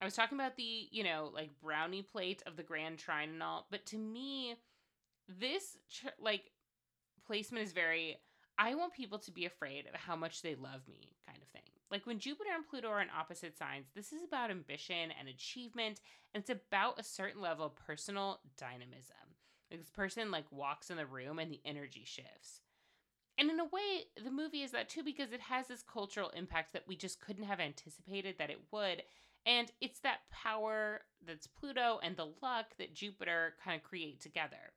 I 0.00 0.04
was 0.04 0.14
talking 0.14 0.38
about 0.38 0.56
the, 0.56 0.88
you 0.90 1.02
know, 1.02 1.30
like 1.32 1.58
brownie 1.62 2.02
plate 2.02 2.42
of 2.46 2.56
the 2.56 2.62
Grand 2.62 2.98
Trine 2.98 3.30
and 3.30 3.42
all, 3.42 3.66
but 3.70 3.86
to 3.86 3.98
me, 3.98 4.56
this 5.28 5.76
like 6.20 6.52
placement 7.26 7.64
is 7.64 7.72
very 7.72 8.16
I 8.58 8.74
want 8.74 8.94
people 8.94 9.18
to 9.18 9.30
be 9.30 9.44
afraid 9.44 9.86
of 9.86 10.00
how 10.00 10.16
much 10.16 10.40
they 10.40 10.54
love 10.54 10.88
me 10.88 11.12
kind 11.26 11.38
of 11.42 11.48
thing. 11.48 11.62
Like 11.90 12.06
when 12.06 12.18
Jupiter 12.18 12.50
and 12.54 12.66
Pluto 12.66 12.88
are 12.88 13.02
in 13.02 13.08
opposite 13.16 13.56
signs, 13.56 13.86
this 13.94 14.12
is 14.12 14.22
about 14.22 14.50
ambition 14.50 15.12
and 15.18 15.28
achievement, 15.28 16.00
and 16.32 16.40
it's 16.40 16.50
about 16.50 16.98
a 16.98 17.04
certain 17.04 17.40
level 17.40 17.66
of 17.66 17.76
personal 17.76 18.40
dynamism. 18.56 19.14
Like 19.70 19.80
this 19.80 19.90
person 19.90 20.30
like 20.30 20.50
walks 20.50 20.90
in 20.90 20.96
the 20.96 21.06
room 21.06 21.38
and 21.38 21.50
the 21.50 21.60
energy 21.64 22.04
shifts. 22.04 22.62
And 23.38 23.50
in 23.50 23.60
a 23.60 23.64
way, 23.64 24.04
the 24.24 24.30
movie 24.30 24.62
is 24.62 24.70
that 24.70 24.88
too 24.88 25.02
because 25.02 25.32
it 25.32 25.40
has 25.40 25.68
this 25.68 25.82
cultural 25.82 26.30
impact 26.30 26.72
that 26.72 26.88
we 26.88 26.96
just 26.96 27.20
couldn't 27.20 27.44
have 27.44 27.60
anticipated 27.60 28.36
that 28.38 28.50
it 28.50 28.60
would. 28.72 29.02
And 29.44 29.70
it's 29.80 30.00
that 30.00 30.20
power 30.32 31.02
that's 31.24 31.46
Pluto 31.46 32.00
and 32.02 32.16
the 32.16 32.32
luck 32.42 32.66
that 32.78 32.94
Jupiter 32.94 33.54
kind 33.62 33.76
of 33.76 33.82
create 33.82 34.20
together. 34.20 34.72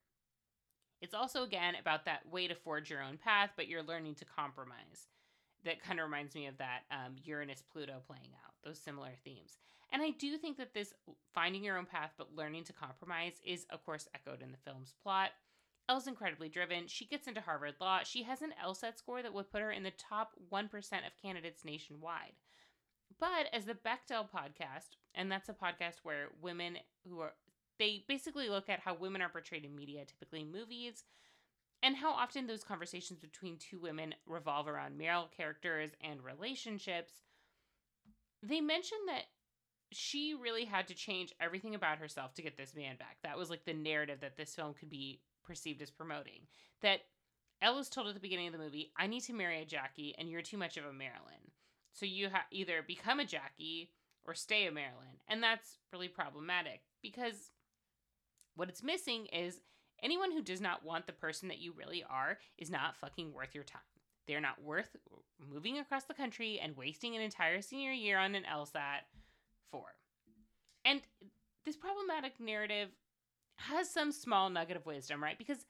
It's 1.02 1.14
also, 1.14 1.44
again, 1.44 1.76
about 1.80 2.06
that 2.06 2.30
way 2.30 2.48
to 2.48 2.56
forge 2.56 2.90
your 2.90 3.02
own 3.02 3.18
path, 3.18 3.52
but 3.56 3.68
you're 3.68 3.84
learning 3.84 4.16
to 4.16 4.26
compromise. 4.26 5.08
That 5.66 5.82
kind 5.82 6.00
of 6.00 6.06
reminds 6.06 6.36
me 6.36 6.48
of 6.48 6.58
that 6.58 6.82
um, 6.92 7.16
Uranus 7.24 7.64
Pluto 7.72 8.02
playing 8.08 8.32
out, 8.46 8.54
those 8.64 8.80
similar 8.80 9.12
themes. 9.24 9.58
And 9.92 10.02
I 10.02 10.12
do 10.12 10.38
think 10.38 10.58
that 10.58 10.74
this 10.74 10.94
finding 11.34 11.64
your 11.64 11.78
own 11.78 11.86
path, 11.86 12.12
but 12.18 12.36
learning 12.36 12.66
to 12.66 12.74
compromise 12.74 13.42
is, 13.46 13.66
of 13.70 13.86
course, 13.86 14.08
echoed 14.14 14.42
in 14.42 14.52
the 14.52 14.58
film's 14.58 14.94
plot. 15.02 15.32
Elle's 15.88 16.08
incredibly 16.08 16.50
driven. 16.50 16.88
She 16.88 17.06
gets 17.06 17.28
into 17.28 17.42
Harvard 17.42 17.76
Law. 17.82 18.02
She 18.04 18.24
has 18.24 18.44
an 18.44 18.54
LSAT 18.64 18.98
score 18.98 19.24
that 19.24 19.34
would 19.34 19.52
put 19.52 19.62
her 19.62 19.72
in 19.72 19.82
the 19.84 19.92
top 19.92 20.34
1% 20.52 20.66
of 20.76 21.22
candidates 21.22 21.66
nationwide. 21.66 22.34
But 23.20 23.48
as 23.52 23.66
the 23.66 23.74
Bechdel 23.74 24.30
podcast, 24.30 24.98
and 25.16 25.32
that's 25.32 25.50
a 25.50 25.54
podcast 25.54 25.96
where 26.04 26.28
women 26.40 26.78
who 27.08 27.20
are, 27.22 27.34
they 27.80 28.04
basically 28.08 28.50
look 28.50 28.70
at 28.70 28.82
how 28.82 28.94
women 28.94 29.22
are 29.22 29.30
portrayed 29.30 29.66
in 29.66 29.76
media, 29.76 30.04
typically 30.06 30.44
movies, 30.44 31.06
and 31.82 31.96
how 31.96 32.12
often 32.12 32.46
those 32.46 32.64
conversations 32.64 33.20
between 33.20 33.58
two 33.58 33.80
women 33.80 34.14
revolve 34.28 34.68
around 34.68 34.98
male 34.98 35.30
characters 35.36 35.92
and 36.04 36.24
relationships. 36.24 37.14
They 38.44 38.62
mentioned 38.62 39.08
that 39.08 39.24
she 39.92 40.36
really 40.40 40.66
had 40.66 40.88
to 40.88 40.94
change 40.94 41.34
everything 41.40 41.74
about 41.74 41.98
herself 41.98 42.34
to 42.36 42.42
get 42.42 42.58
this 42.58 42.76
man 42.76 42.98
back. 42.98 43.18
That 43.24 43.38
was 43.38 43.50
like 43.50 43.66
the 43.66 43.74
narrative 43.74 44.20
that 44.22 44.38
this 44.38 44.54
film 44.54 44.74
could 44.74 44.90
be 44.90 45.22
perceived 45.44 45.82
as 45.82 45.90
promoting. 45.90 46.42
That 46.82 47.00
Elle 47.62 47.76
was 47.76 47.90
told 47.90 48.08
at 48.08 48.14
the 48.14 48.20
beginning 48.20 48.48
of 48.48 48.54
the 48.54 48.60
movie, 48.60 48.92
I 48.98 49.08
need 49.08 49.22
to 49.22 49.34
marry 49.34 49.62
a 49.62 49.66
Jackie, 49.66 50.14
and 50.18 50.30
you're 50.30 50.42
too 50.42 50.58
much 50.58 50.78
of 50.78 50.86
a 50.86 50.94
Marilyn. 50.94 51.52
So 51.94 52.06
you 52.06 52.30
ha- 52.30 52.46
either 52.52 52.84
become 52.86 53.20
a 53.20 53.26
Jackie 53.26 53.92
or 54.26 54.34
stay 54.34 54.68
a 54.68 54.72
Marilyn. 54.72 55.20
And 55.28 55.42
that's 55.42 55.78
really 55.92 56.08
problematic 56.08 56.82
because 57.02 57.52
what 58.60 58.68
it's 58.68 58.84
missing 58.84 59.26
is 59.28 59.62
anyone 60.04 60.34
who 60.34 60.42
does 60.42 60.60
not 60.60 60.84
want 60.84 61.08
the 61.08 61.14
person 61.14 61.48
that 61.48 61.60
you 61.60 61.74
really 61.78 62.04
are 62.04 62.38
is 62.58 62.70
not 62.70 62.98
fucking 62.98 63.34
worth 63.34 63.56
your 63.56 63.64
time. 63.64 63.82
They're 64.28 64.42
not 64.42 64.62
worth 64.62 64.98
moving 65.50 65.80
across 65.80 66.04
the 66.04 66.14
country 66.14 66.60
and 66.62 66.76
wasting 66.76 67.16
an 67.16 67.22
entire 67.22 67.62
senior 67.62 67.94
year 67.94 68.20
on 68.20 68.36
an 68.36 68.44
LSAT 68.44 69.00
for. 69.72 69.86
And 70.84 71.02
this 71.66 71.78
problematic 71.78 72.34
narrative 72.40 72.90
has 73.56 73.90
some 73.90 74.12
small 74.12 74.50
nugget 74.50 74.76
of 74.76 74.86
wisdom, 74.86 75.24
right? 75.24 75.38
Because 75.38 75.66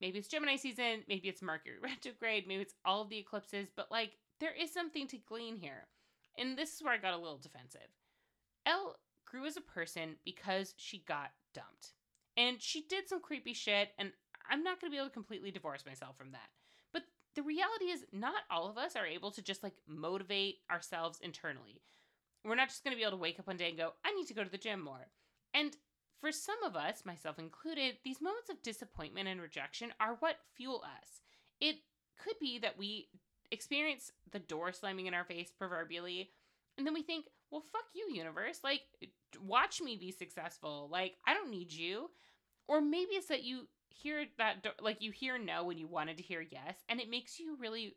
maybe 0.00 0.20
it's 0.20 0.28
Gemini 0.28 0.56
season, 0.56 1.02
maybe 1.08 1.28
it's 1.28 1.42
Mercury 1.42 1.76
retrograde, 1.82 2.46
maybe 2.46 2.62
it's 2.62 2.74
all 2.84 3.02
of 3.02 3.08
the 3.08 3.18
eclipses, 3.18 3.68
but 3.74 3.90
like 3.90 4.12
there 4.40 4.54
is 4.54 4.72
something 4.72 5.08
to 5.08 5.18
glean 5.18 5.56
here. 5.56 5.88
And 6.38 6.56
this 6.56 6.74
is 6.74 6.82
where 6.82 6.94
I 6.94 6.98
got 6.98 7.14
a 7.14 7.18
little 7.18 7.38
defensive. 7.38 7.80
Elle 8.64 8.96
grew 9.26 9.44
as 9.44 9.56
a 9.56 9.60
person 9.60 10.16
because 10.24 10.74
she 10.76 11.04
got 11.06 11.32
dumped. 11.52 11.92
And 12.36 12.60
she 12.60 12.84
did 12.88 13.08
some 13.08 13.20
creepy 13.20 13.52
shit, 13.52 13.90
and 13.98 14.12
I'm 14.50 14.62
not 14.62 14.80
going 14.80 14.90
to 14.90 14.94
be 14.94 14.98
able 14.98 15.08
to 15.08 15.14
completely 15.14 15.50
divorce 15.50 15.84
myself 15.86 16.16
from 16.16 16.32
that. 16.32 16.48
But 16.92 17.02
the 17.34 17.42
reality 17.42 17.86
is, 17.86 18.04
not 18.12 18.42
all 18.50 18.68
of 18.68 18.78
us 18.78 18.96
are 18.96 19.06
able 19.06 19.30
to 19.32 19.42
just 19.42 19.62
like 19.62 19.74
motivate 19.86 20.56
ourselves 20.70 21.20
internally. 21.22 21.82
We're 22.44 22.54
not 22.54 22.68
just 22.68 22.82
going 22.82 22.92
to 22.92 22.98
be 22.98 23.04
able 23.04 23.18
to 23.18 23.22
wake 23.22 23.38
up 23.38 23.46
one 23.46 23.56
day 23.56 23.68
and 23.68 23.78
go, 23.78 23.92
I 24.04 24.12
need 24.12 24.26
to 24.28 24.34
go 24.34 24.42
to 24.42 24.50
the 24.50 24.58
gym 24.58 24.82
more. 24.82 25.08
And 25.54 25.76
for 26.20 26.32
some 26.32 26.62
of 26.64 26.74
us, 26.74 27.04
myself 27.04 27.38
included, 27.38 27.98
these 28.04 28.20
moments 28.20 28.50
of 28.50 28.62
disappointment 28.62 29.28
and 29.28 29.40
rejection 29.40 29.92
are 30.00 30.16
what 30.20 30.36
fuel 30.56 30.82
us. 30.84 31.20
It 31.60 31.76
could 32.22 32.36
be 32.40 32.58
that 32.60 32.78
we 32.78 33.08
experience 33.50 34.10
the 34.30 34.38
door 34.38 34.72
slamming 34.72 35.06
in 35.06 35.14
our 35.14 35.24
face 35.24 35.52
proverbially, 35.56 36.30
and 36.78 36.86
then 36.86 36.94
we 36.94 37.02
think, 37.02 37.26
well, 37.50 37.64
fuck 37.72 37.84
you, 37.94 38.08
universe. 38.14 38.60
Like, 38.64 38.80
watch 39.42 39.80
me 39.80 39.96
be 39.96 40.10
successful. 40.10 40.88
Like, 40.90 41.14
I 41.26 41.34
don't 41.34 41.50
need 41.50 41.72
you. 41.72 42.10
Or 42.68 42.80
maybe 42.80 43.12
it's 43.12 43.28
that 43.28 43.44
you 43.44 43.68
hear 43.88 44.24
that, 44.38 44.66
like, 44.80 45.02
you 45.02 45.10
hear 45.10 45.38
no 45.38 45.64
when 45.64 45.78
you 45.78 45.86
wanted 45.86 46.16
to 46.18 46.22
hear 46.22 46.40
yes, 46.40 46.76
and 46.88 47.00
it 47.00 47.10
makes 47.10 47.38
you 47.38 47.56
really 47.60 47.96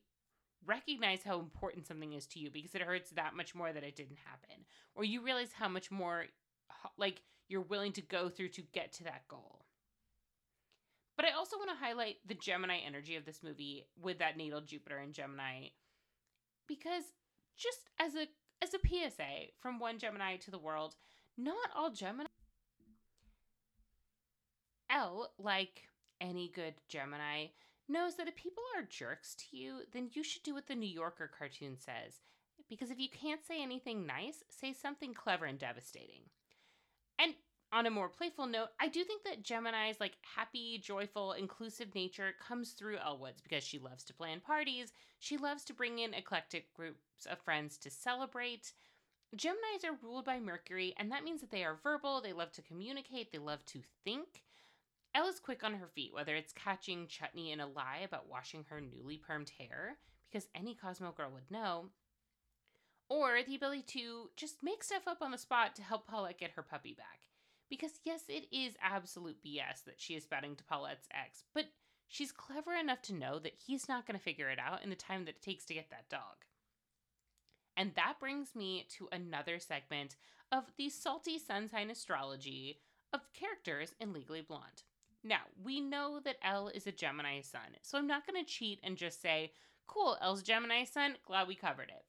recognize 0.65 1.21
how 1.23 1.39
important 1.39 1.85
something 1.85 2.13
is 2.13 2.25
to 2.25 2.39
you 2.39 2.49
because 2.49 2.73
it 2.73 2.81
hurts 2.81 3.11
that 3.11 3.35
much 3.35 3.53
more 3.53 3.71
that 3.71 3.83
it 3.83 3.95
didn't 3.95 4.17
happen. 4.25 4.65
Or 4.95 5.03
you 5.03 5.21
realize 5.21 5.51
how 5.53 5.69
much 5.69 5.91
more, 5.91 6.25
like, 6.97 7.21
you're 7.47 7.61
willing 7.61 7.91
to 7.93 8.01
go 8.01 8.29
through 8.29 8.49
to 8.49 8.61
get 8.73 8.91
to 8.93 9.03
that 9.03 9.27
goal. 9.27 9.65
But 11.15 11.25
I 11.25 11.31
also 11.31 11.57
want 11.57 11.69
to 11.69 11.85
highlight 11.85 12.17
the 12.27 12.33
Gemini 12.33 12.79
energy 12.85 13.15
of 13.15 13.25
this 13.25 13.41
movie 13.43 13.85
with 14.01 14.19
that 14.19 14.35
natal 14.35 14.61
Jupiter 14.61 14.97
and 14.97 15.13
Gemini 15.13 15.67
because 16.67 17.03
just 17.57 17.79
as 17.99 18.15
a 18.15 18.27
as 18.61 18.73
a 18.73 18.79
PSA 18.79 19.51
from 19.59 19.79
one 19.79 19.99
Gemini 19.99 20.37
to 20.37 20.51
the 20.51 20.57
world, 20.57 20.95
not 21.37 21.69
all 21.75 21.91
Gemini 21.91 22.27
Elle, 24.89 25.31
like 25.37 25.83
any 26.21 26.49
good 26.53 26.75
Gemini, 26.87 27.47
knows 27.87 28.15
that 28.15 28.27
if 28.27 28.35
people 28.35 28.63
are 28.75 28.83
jerks 28.83 29.35
to 29.35 29.57
you, 29.57 29.79
then 29.93 30.09
you 30.13 30.23
should 30.23 30.43
do 30.43 30.53
what 30.53 30.67
the 30.67 30.75
New 30.75 30.89
Yorker 30.89 31.29
cartoon 31.37 31.77
says. 31.77 32.21
Because 32.69 32.89
if 32.89 32.99
you 32.99 33.09
can't 33.09 33.45
say 33.45 33.61
anything 33.61 34.05
nice, 34.05 34.43
say 34.49 34.73
something 34.73 35.13
clever 35.13 35.45
and 35.45 35.59
devastating. 35.59 36.21
And 37.19 37.33
on 37.71 37.85
a 37.85 37.91
more 37.91 38.09
playful 38.09 38.47
note, 38.47 38.69
I 38.79 38.87
do 38.87 39.03
think 39.03 39.23
that 39.23 39.43
Gemini's 39.43 39.99
like 39.99 40.17
happy, 40.35 40.79
joyful, 40.81 41.33
inclusive 41.33 41.93
nature 41.93 42.33
comes 42.47 42.71
through 42.71 42.97
Elle 42.97 43.19
Woods 43.19 43.41
because 43.41 43.63
she 43.63 43.79
loves 43.79 44.03
to 44.05 44.13
plan 44.13 44.39
parties. 44.39 44.93
She 45.19 45.37
loves 45.37 45.63
to 45.65 45.73
bring 45.73 45.99
in 45.99 46.13
eclectic 46.13 46.73
groups 46.73 47.25
of 47.29 47.39
friends 47.39 47.77
to 47.79 47.89
celebrate. 47.89 48.71
Geminis 49.35 49.83
are 49.83 49.97
ruled 50.01 50.25
by 50.25 50.39
Mercury, 50.39 50.93
and 50.97 51.11
that 51.11 51.23
means 51.23 51.41
that 51.41 51.51
they 51.51 51.63
are 51.63 51.79
verbal, 51.83 52.21
they 52.21 52.33
love 52.33 52.51
to 52.53 52.61
communicate, 52.61 53.31
they 53.31 53.37
love 53.37 53.65
to 53.65 53.81
think. 54.03 54.43
Elle 55.13 55.27
is 55.27 55.39
quick 55.39 55.63
on 55.63 55.73
her 55.73 55.87
feet, 55.87 56.13
whether 56.13 56.35
it's 56.35 56.53
catching 56.53 57.07
Chutney 57.07 57.51
in 57.51 57.59
a 57.59 57.67
lie 57.67 58.01
about 58.05 58.29
washing 58.29 58.65
her 58.69 58.79
newly 58.79 59.17
permed 59.17 59.49
hair, 59.57 59.97
because 60.29 60.47
any 60.55 60.75
Cosmo 60.75 61.11
girl 61.11 61.31
would 61.33 61.49
know, 61.49 61.85
or 63.09 63.39
the 63.45 63.55
ability 63.55 63.83
to 63.87 64.29
just 64.35 64.63
make 64.63 64.83
stuff 64.83 65.07
up 65.07 65.21
on 65.21 65.31
the 65.31 65.37
spot 65.37 65.75
to 65.75 65.83
help 65.83 66.07
Paulette 66.07 66.39
get 66.39 66.51
her 66.51 66.63
puppy 66.63 66.93
back. 66.93 67.19
Because, 67.69 67.99
yes, 68.03 68.23
it 68.29 68.47
is 68.51 68.75
absolute 68.81 69.43
BS 69.43 69.83
that 69.85 69.99
she 69.99 70.13
is 70.13 70.23
spouting 70.23 70.55
to 70.55 70.63
Paulette's 70.63 71.07
ex, 71.11 71.43
but 71.53 71.65
she's 72.07 72.31
clever 72.31 72.73
enough 72.73 73.01
to 73.03 73.13
know 73.13 73.39
that 73.39 73.55
he's 73.65 73.89
not 73.89 74.05
going 74.05 74.17
to 74.17 74.23
figure 74.23 74.49
it 74.49 74.59
out 74.59 74.83
in 74.83 74.89
the 74.89 74.95
time 74.95 75.25
that 75.25 75.35
it 75.35 75.41
takes 75.41 75.65
to 75.65 75.73
get 75.73 75.89
that 75.89 76.09
dog. 76.09 76.45
And 77.77 77.91
that 77.95 78.19
brings 78.19 78.55
me 78.55 78.87
to 78.97 79.09
another 79.11 79.59
segment 79.59 80.15
of 80.51 80.65
the 80.77 80.89
salty 80.89 81.37
sun 81.37 81.67
sign 81.67 81.89
astrology 81.89 82.79
of 83.13 83.33
characters 83.33 83.93
in 83.99 84.13
Legally 84.13 84.41
Blonde. 84.41 84.83
Now, 85.23 85.41
we 85.63 85.81
know 85.81 86.19
that 86.23 86.37
Elle 86.43 86.69
is 86.69 86.85
a 86.85 86.91
Gemini 86.91 87.41
sun, 87.41 87.77
so 87.81 87.97
I'm 87.97 88.07
not 88.07 88.27
going 88.27 88.43
to 88.43 88.49
cheat 88.49 88.79
and 88.83 88.95
just 88.95 89.21
say, 89.21 89.51
cool, 89.87 90.17
Elle's 90.21 90.43
Gemini 90.43 90.83
sun, 90.83 91.15
glad 91.25 91.47
we 91.47 91.55
covered 91.55 91.89
it. 91.89 92.05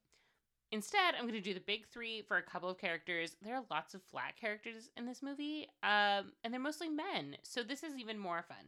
Instead, 0.73 1.15
I'm 1.15 1.23
going 1.23 1.35
to 1.35 1.41
do 1.41 1.55
the 1.55 1.61
big 1.61 1.87
three 1.87 2.23
for 2.23 2.37
a 2.37 2.43
couple 2.43 2.69
of 2.69 2.79
characters. 2.79 3.37
There 3.41 3.55
are 3.55 3.65
lots 3.71 3.95
of 3.95 4.03
flat 4.03 4.37
characters 4.39 4.91
in 4.97 5.07
this 5.07 5.23
movie, 5.23 5.69
um, 5.83 6.33
and 6.45 6.53
they're 6.53 6.61
mostly 6.61 6.89
men, 6.89 7.37
so 7.43 7.63
this 7.63 7.83
is 7.83 7.97
even 7.97 8.19
more 8.19 8.45
fun. 8.47 8.67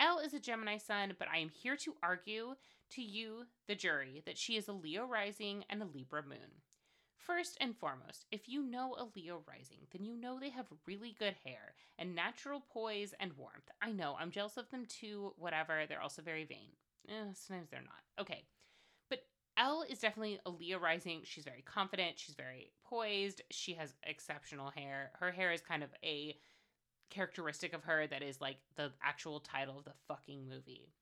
Elle 0.00 0.18
is 0.18 0.32
a 0.32 0.38
Gemini 0.38 0.78
sun, 0.78 1.14
but 1.18 1.28
I 1.32 1.38
am 1.38 1.48
here 1.48 1.76
to 1.76 1.94
argue 2.02 2.54
to 2.90 3.02
you, 3.02 3.46
the 3.66 3.74
jury, 3.74 4.22
that 4.26 4.38
she 4.38 4.56
is 4.56 4.68
a 4.68 4.72
Leo 4.72 5.04
rising 5.04 5.64
and 5.68 5.82
a 5.82 5.86
Libra 5.86 6.22
moon. 6.22 6.62
First 7.16 7.58
and 7.60 7.76
foremost, 7.76 8.24
if 8.30 8.48
you 8.48 8.62
know 8.62 8.94
a 8.96 9.08
Leo 9.16 9.42
rising, 9.46 9.86
then 9.92 10.04
you 10.04 10.16
know 10.16 10.38
they 10.38 10.50
have 10.50 10.66
really 10.86 11.16
good 11.18 11.34
hair 11.44 11.74
and 11.98 12.14
natural 12.14 12.62
poise 12.72 13.12
and 13.18 13.32
warmth. 13.32 13.68
I 13.82 13.90
know, 13.90 14.16
I'm 14.18 14.30
jealous 14.30 14.56
of 14.56 14.70
them 14.70 14.86
too, 14.86 15.34
whatever. 15.36 15.82
They're 15.86 16.00
also 16.00 16.22
very 16.22 16.44
vain. 16.44 16.70
Eh, 17.08 17.32
sometimes 17.34 17.68
they're 17.70 17.80
not. 17.80 18.02
Okay. 18.20 18.44
But 19.10 19.24
Elle 19.58 19.84
is 19.90 19.98
definitely 19.98 20.38
a 20.46 20.50
Leo 20.50 20.78
rising. 20.78 21.20
She's 21.24 21.44
very 21.44 21.62
confident. 21.62 22.18
She's 22.18 22.36
very 22.36 22.70
poised. 22.84 23.42
She 23.50 23.74
has 23.74 23.94
exceptional 24.04 24.70
hair. 24.70 25.10
Her 25.18 25.32
hair 25.32 25.52
is 25.52 25.60
kind 25.60 25.82
of 25.82 25.90
a 26.04 26.36
characteristic 27.10 27.72
of 27.72 27.84
her 27.84 28.06
that 28.06 28.22
is 28.22 28.40
like 28.40 28.58
the 28.76 28.92
actual 29.02 29.40
title 29.40 29.78
of 29.78 29.84
the 29.84 29.94
fucking 30.06 30.48
movie. 30.48 30.92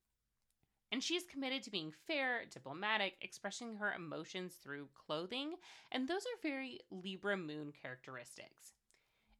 And 0.92 1.02
she's 1.02 1.24
committed 1.24 1.62
to 1.64 1.70
being 1.70 1.92
fair, 2.06 2.42
diplomatic, 2.50 3.14
expressing 3.20 3.76
her 3.76 3.92
emotions 3.92 4.54
through 4.62 4.88
clothing, 4.94 5.54
and 5.90 6.06
those 6.06 6.22
are 6.22 6.48
very 6.48 6.80
Libra 6.90 7.36
moon 7.36 7.72
characteristics. 7.82 8.74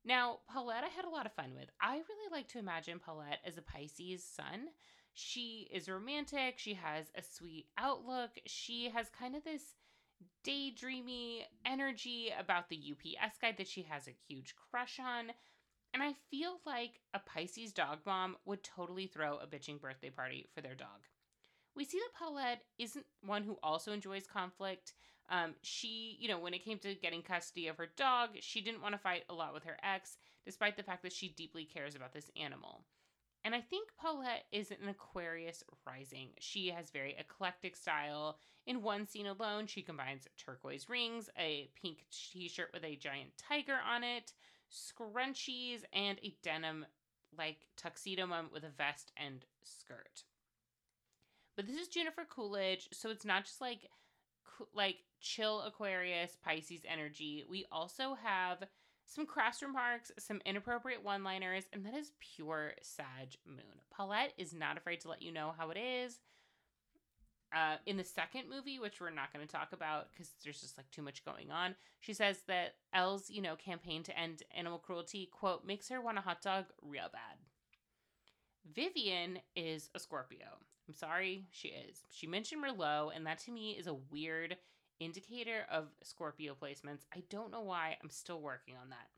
Now, 0.04 0.38
Paulette, 0.48 0.84
I 0.84 0.88
had 0.88 1.04
a 1.04 1.10
lot 1.10 1.26
of 1.26 1.32
fun 1.32 1.52
with. 1.54 1.68
I 1.80 1.94
really 1.94 2.32
like 2.32 2.48
to 2.48 2.58
imagine 2.58 2.98
Paulette 2.98 3.40
as 3.44 3.58
a 3.58 3.62
Pisces 3.62 4.22
sun. 4.22 4.68
She 5.14 5.68
is 5.72 5.88
romantic. 5.88 6.58
She 6.58 6.74
has 6.74 7.06
a 7.16 7.22
sweet 7.22 7.66
outlook. 7.78 8.30
She 8.46 8.90
has 8.94 9.08
kind 9.08 9.34
of 9.34 9.42
this 9.42 9.74
daydreamy 10.46 11.40
energy 11.64 12.32
about 12.38 12.68
the 12.68 12.80
UPS 12.92 13.38
guy 13.40 13.52
that 13.56 13.66
she 13.66 13.82
has 13.82 14.06
a 14.06 14.16
huge 14.28 14.54
crush 14.70 15.00
on. 15.00 15.32
And 15.96 16.02
I 16.02 16.12
feel 16.30 16.60
like 16.66 17.00
a 17.14 17.18
Pisces 17.18 17.72
dog 17.72 18.00
mom 18.04 18.36
would 18.44 18.62
totally 18.62 19.06
throw 19.06 19.38
a 19.38 19.46
bitching 19.46 19.80
birthday 19.80 20.10
party 20.10 20.46
for 20.54 20.60
their 20.60 20.74
dog. 20.74 21.08
We 21.74 21.86
see 21.86 21.96
that 21.96 22.18
Paulette 22.18 22.64
isn't 22.78 23.06
one 23.24 23.44
who 23.44 23.56
also 23.62 23.92
enjoys 23.92 24.26
conflict. 24.26 24.92
Um, 25.30 25.54
she, 25.62 26.18
you 26.20 26.28
know, 26.28 26.38
when 26.38 26.52
it 26.52 26.62
came 26.62 26.78
to 26.80 26.94
getting 26.96 27.22
custody 27.22 27.68
of 27.68 27.78
her 27.78 27.88
dog, 27.96 28.32
she 28.40 28.60
didn't 28.60 28.82
want 28.82 28.92
to 28.92 28.98
fight 28.98 29.24
a 29.30 29.34
lot 29.34 29.54
with 29.54 29.64
her 29.64 29.78
ex, 29.82 30.18
despite 30.44 30.76
the 30.76 30.82
fact 30.82 31.02
that 31.02 31.14
she 31.14 31.30
deeply 31.30 31.64
cares 31.64 31.94
about 31.94 32.12
this 32.12 32.30
animal. 32.38 32.84
And 33.42 33.54
I 33.54 33.62
think 33.62 33.88
Paulette 33.98 34.44
is 34.52 34.70
an 34.70 34.90
Aquarius 34.90 35.64
rising. 35.86 36.28
She 36.40 36.68
has 36.68 36.90
very 36.90 37.16
eclectic 37.18 37.74
style. 37.74 38.38
In 38.66 38.82
one 38.82 39.06
scene 39.06 39.28
alone, 39.28 39.66
she 39.66 39.80
combines 39.80 40.28
turquoise 40.36 40.90
rings, 40.90 41.30
a 41.38 41.70
pink 41.80 42.04
t 42.10 42.50
shirt 42.50 42.68
with 42.74 42.84
a 42.84 42.96
giant 42.96 43.30
tiger 43.38 43.78
on 43.90 44.04
it, 44.04 44.34
scrunchies, 44.72 45.82
and 45.92 46.18
a 46.22 46.34
denim 46.42 46.86
like 47.36 47.68
tuxedo 47.76 48.26
moment 48.26 48.52
with 48.52 48.64
a 48.64 48.70
vest 48.70 49.12
and 49.16 49.44
skirt. 49.62 50.24
But 51.56 51.66
this 51.66 51.76
is 51.76 51.88
Jennifer 51.88 52.26
Coolidge, 52.28 52.88
so 52.92 53.10
it's 53.10 53.24
not 53.24 53.44
just 53.44 53.60
like 53.60 53.88
like 54.74 54.96
chill 55.20 55.62
Aquarius 55.62 56.36
Pisces 56.42 56.82
energy. 56.90 57.44
We 57.48 57.66
also 57.70 58.16
have 58.22 58.64
some 59.04 59.26
crass 59.26 59.62
remarks, 59.62 60.10
some 60.18 60.40
inappropriate 60.44 61.04
one-liners, 61.04 61.64
and 61.72 61.84
that 61.86 61.94
is 61.94 62.12
pure 62.18 62.72
Sag 62.82 63.36
Moon. 63.46 63.80
Paulette 63.90 64.32
is 64.36 64.52
not 64.52 64.76
afraid 64.76 65.00
to 65.00 65.08
let 65.08 65.22
you 65.22 65.32
know 65.32 65.54
how 65.56 65.70
it 65.70 65.78
is. 65.78 66.18
Uh, 67.54 67.76
in 67.86 67.96
the 67.96 68.04
second 68.04 68.42
movie, 68.50 68.78
which 68.78 69.00
we're 69.00 69.08
not 69.08 69.32
going 69.32 69.46
to 69.46 69.50
talk 69.50 69.72
about 69.72 70.10
because 70.10 70.30
there's 70.42 70.60
just 70.60 70.76
like 70.76 70.90
too 70.90 71.00
much 71.00 71.24
going 71.24 71.50
on, 71.50 71.76
she 72.00 72.12
says 72.12 72.38
that 72.48 72.74
Elle's, 72.92 73.30
you 73.30 73.40
know, 73.40 73.54
campaign 73.54 74.02
to 74.02 74.18
end 74.18 74.42
animal 74.54 74.78
cruelty, 74.78 75.30
quote, 75.32 75.64
makes 75.64 75.88
her 75.88 76.00
want 76.00 76.18
a 76.18 76.22
hot 76.22 76.42
dog 76.42 76.64
real 76.82 77.08
bad. 77.12 77.38
Vivian 78.74 79.38
is 79.54 79.90
a 79.94 80.00
Scorpio. 80.00 80.58
I'm 80.88 80.94
sorry, 80.94 81.46
she 81.50 81.68
is. 81.68 82.02
She 82.10 82.26
mentioned 82.26 82.62
Merlot, 82.62 83.14
and 83.14 83.26
that 83.26 83.38
to 83.40 83.52
me 83.52 83.72
is 83.72 83.86
a 83.86 83.94
weird 83.94 84.56
indicator 84.98 85.66
of 85.70 85.86
Scorpio 86.02 86.56
placements. 86.60 87.04
I 87.14 87.22
don't 87.30 87.52
know 87.52 87.62
why. 87.62 87.96
I'm 88.02 88.10
still 88.10 88.40
working 88.40 88.74
on 88.80 88.90
that. 88.90 89.08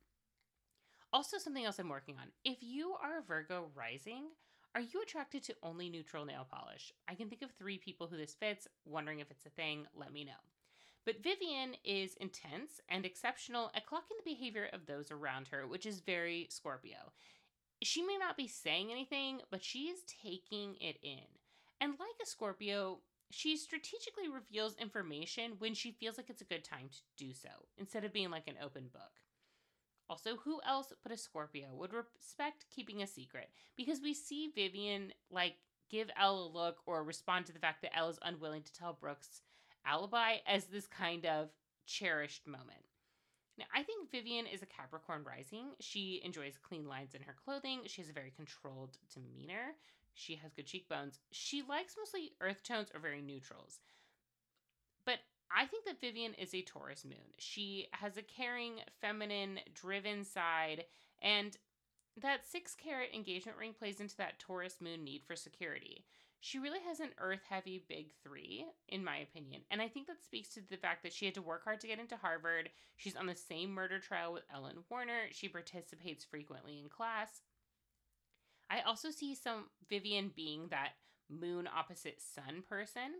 Also, 1.12 1.38
something 1.38 1.64
else 1.64 1.78
I'm 1.78 1.88
working 1.88 2.16
on. 2.20 2.28
If 2.44 2.58
you 2.60 2.94
are 3.02 3.22
Virgo 3.26 3.70
rising, 3.74 4.24
are 4.78 4.92
you 4.92 5.02
attracted 5.02 5.42
to 5.42 5.56
only 5.64 5.90
neutral 5.90 6.24
nail 6.24 6.46
polish? 6.48 6.92
I 7.08 7.16
can 7.16 7.28
think 7.28 7.42
of 7.42 7.50
three 7.50 7.78
people 7.78 8.06
who 8.06 8.16
this 8.16 8.34
fits. 8.34 8.68
Wondering 8.84 9.18
if 9.18 9.28
it's 9.28 9.44
a 9.44 9.50
thing, 9.50 9.88
let 9.96 10.12
me 10.12 10.22
know. 10.22 10.30
But 11.04 11.20
Vivian 11.20 11.74
is 11.84 12.14
intense 12.20 12.80
and 12.88 13.04
exceptional 13.04 13.72
at 13.74 13.86
clocking 13.86 14.16
the 14.16 14.30
behavior 14.32 14.68
of 14.72 14.86
those 14.86 15.10
around 15.10 15.48
her, 15.48 15.66
which 15.66 15.84
is 15.84 15.98
very 15.98 16.46
Scorpio. 16.48 17.10
She 17.82 18.04
may 18.04 18.18
not 18.18 18.36
be 18.36 18.46
saying 18.46 18.92
anything, 18.92 19.40
but 19.50 19.64
she 19.64 19.86
is 19.88 19.98
taking 20.22 20.76
it 20.80 20.98
in. 21.02 21.26
And 21.80 21.94
like 21.98 22.08
a 22.22 22.26
Scorpio, 22.26 22.98
she 23.32 23.56
strategically 23.56 24.28
reveals 24.28 24.76
information 24.76 25.54
when 25.58 25.74
she 25.74 25.90
feels 25.90 26.16
like 26.18 26.30
it's 26.30 26.42
a 26.42 26.44
good 26.44 26.62
time 26.62 26.88
to 26.88 27.24
do 27.24 27.32
so, 27.32 27.48
instead 27.78 28.04
of 28.04 28.12
being 28.12 28.30
like 28.30 28.46
an 28.46 28.58
open 28.62 28.90
book. 28.92 29.10
Also, 30.10 30.36
who 30.36 30.60
else 30.66 30.92
but 31.02 31.12
a 31.12 31.16
Scorpio 31.16 31.68
would 31.74 31.92
respect 31.92 32.64
keeping 32.74 33.02
a 33.02 33.06
secret? 33.06 33.50
Because 33.76 34.00
we 34.00 34.14
see 34.14 34.50
Vivian 34.54 35.12
like 35.30 35.56
give 35.90 36.10
Elle 36.18 36.44
a 36.44 36.56
look 36.58 36.78
or 36.86 37.04
respond 37.04 37.46
to 37.46 37.52
the 37.52 37.58
fact 37.58 37.82
that 37.82 37.96
Elle 37.96 38.08
is 38.10 38.18
unwilling 38.22 38.62
to 38.62 38.72
tell 38.72 38.96
Brooke's 38.98 39.42
alibi 39.84 40.36
as 40.46 40.64
this 40.64 40.86
kind 40.86 41.26
of 41.26 41.48
cherished 41.86 42.46
moment. 42.46 42.84
Now, 43.58 43.64
I 43.74 43.82
think 43.82 44.10
Vivian 44.10 44.46
is 44.46 44.62
a 44.62 44.66
Capricorn 44.66 45.24
rising. 45.24 45.70
She 45.80 46.22
enjoys 46.24 46.56
clean 46.56 46.86
lines 46.86 47.14
in 47.14 47.22
her 47.22 47.34
clothing. 47.44 47.80
She 47.86 48.00
has 48.00 48.08
a 48.08 48.14
very 48.14 48.32
controlled 48.34 48.96
demeanor. 49.12 49.74
She 50.14 50.36
has 50.36 50.52
good 50.52 50.66
cheekbones. 50.66 51.18
She 51.32 51.62
likes 51.62 51.96
mostly 51.98 52.32
earth 52.40 52.62
tones 52.62 52.90
or 52.94 53.00
very 53.00 53.20
neutrals. 53.20 53.80
I 55.56 55.66
think 55.66 55.84
that 55.86 56.00
Vivian 56.00 56.34
is 56.34 56.54
a 56.54 56.62
Taurus 56.62 57.04
moon. 57.04 57.16
She 57.38 57.88
has 57.92 58.16
a 58.16 58.22
caring, 58.22 58.80
feminine, 59.00 59.60
driven 59.74 60.24
side, 60.24 60.84
and 61.22 61.56
that 62.20 62.46
six 62.46 62.74
carat 62.74 63.10
engagement 63.14 63.58
ring 63.58 63.72
plays 63.72 64.00
into 64.00 64.16
that 64.16 64.38
Taurus 64.38 64.76
moon 64.80 65.04
need 65.04 65.22
for 65.26 65.36
security. 65.36 66.04
She 66.40 66.58
really 66.58 66.80
has 66.86 67.00
an 67.00 67.10
earth 67.18 67.42
heavy 67.48 67.84
big 67.88 68.08
three, 68.22 68.64
in 68.88 69.02
my 69.02 69.16
opinion. 69.16 69.62
And 69.70 69.82
I 69.82 69.88
think 69.88 70.06
that 70.06 70.22
speaks 70.24 70.50
to 70.50 70.60
the 70.60 70.76
fact 70.76 71.02
that 71.02 71.12
she 71.12 71.24
had 71.24 71.34
to 71.34 71.42
work 71.42 71.64
hard 71.64 71.80
to 71.80 71.88
get 71.88 71.98
into 71.98 72.16
Harvard. 72.16 72.70
She's 72.96 73.16
on 73.16 73.26
the 73.26 73.34
same 73.34 73.70
murder 73.70 73.98
trial 73.98 74.32
with 74.32 74.44
Elle 74.54 74.66
and 74.66 74.78
Warner. 74.88 75.26
She 75.32 75.48
participates 75.48 76.24
frequently 76.24 76.78
in 76.78 76.88
class. 76.88 77.40
I 78.70 78.80
also 78.82 79.10
see 79.10 79.34
some 79.34 79.64
Vivian 79.88 80.30
being 80.34 80.68
that 80.68 80.90
moon 81.28 81.68
opposite 81.74 82.20
sun 82.20 82.62
person, 82.68 83.14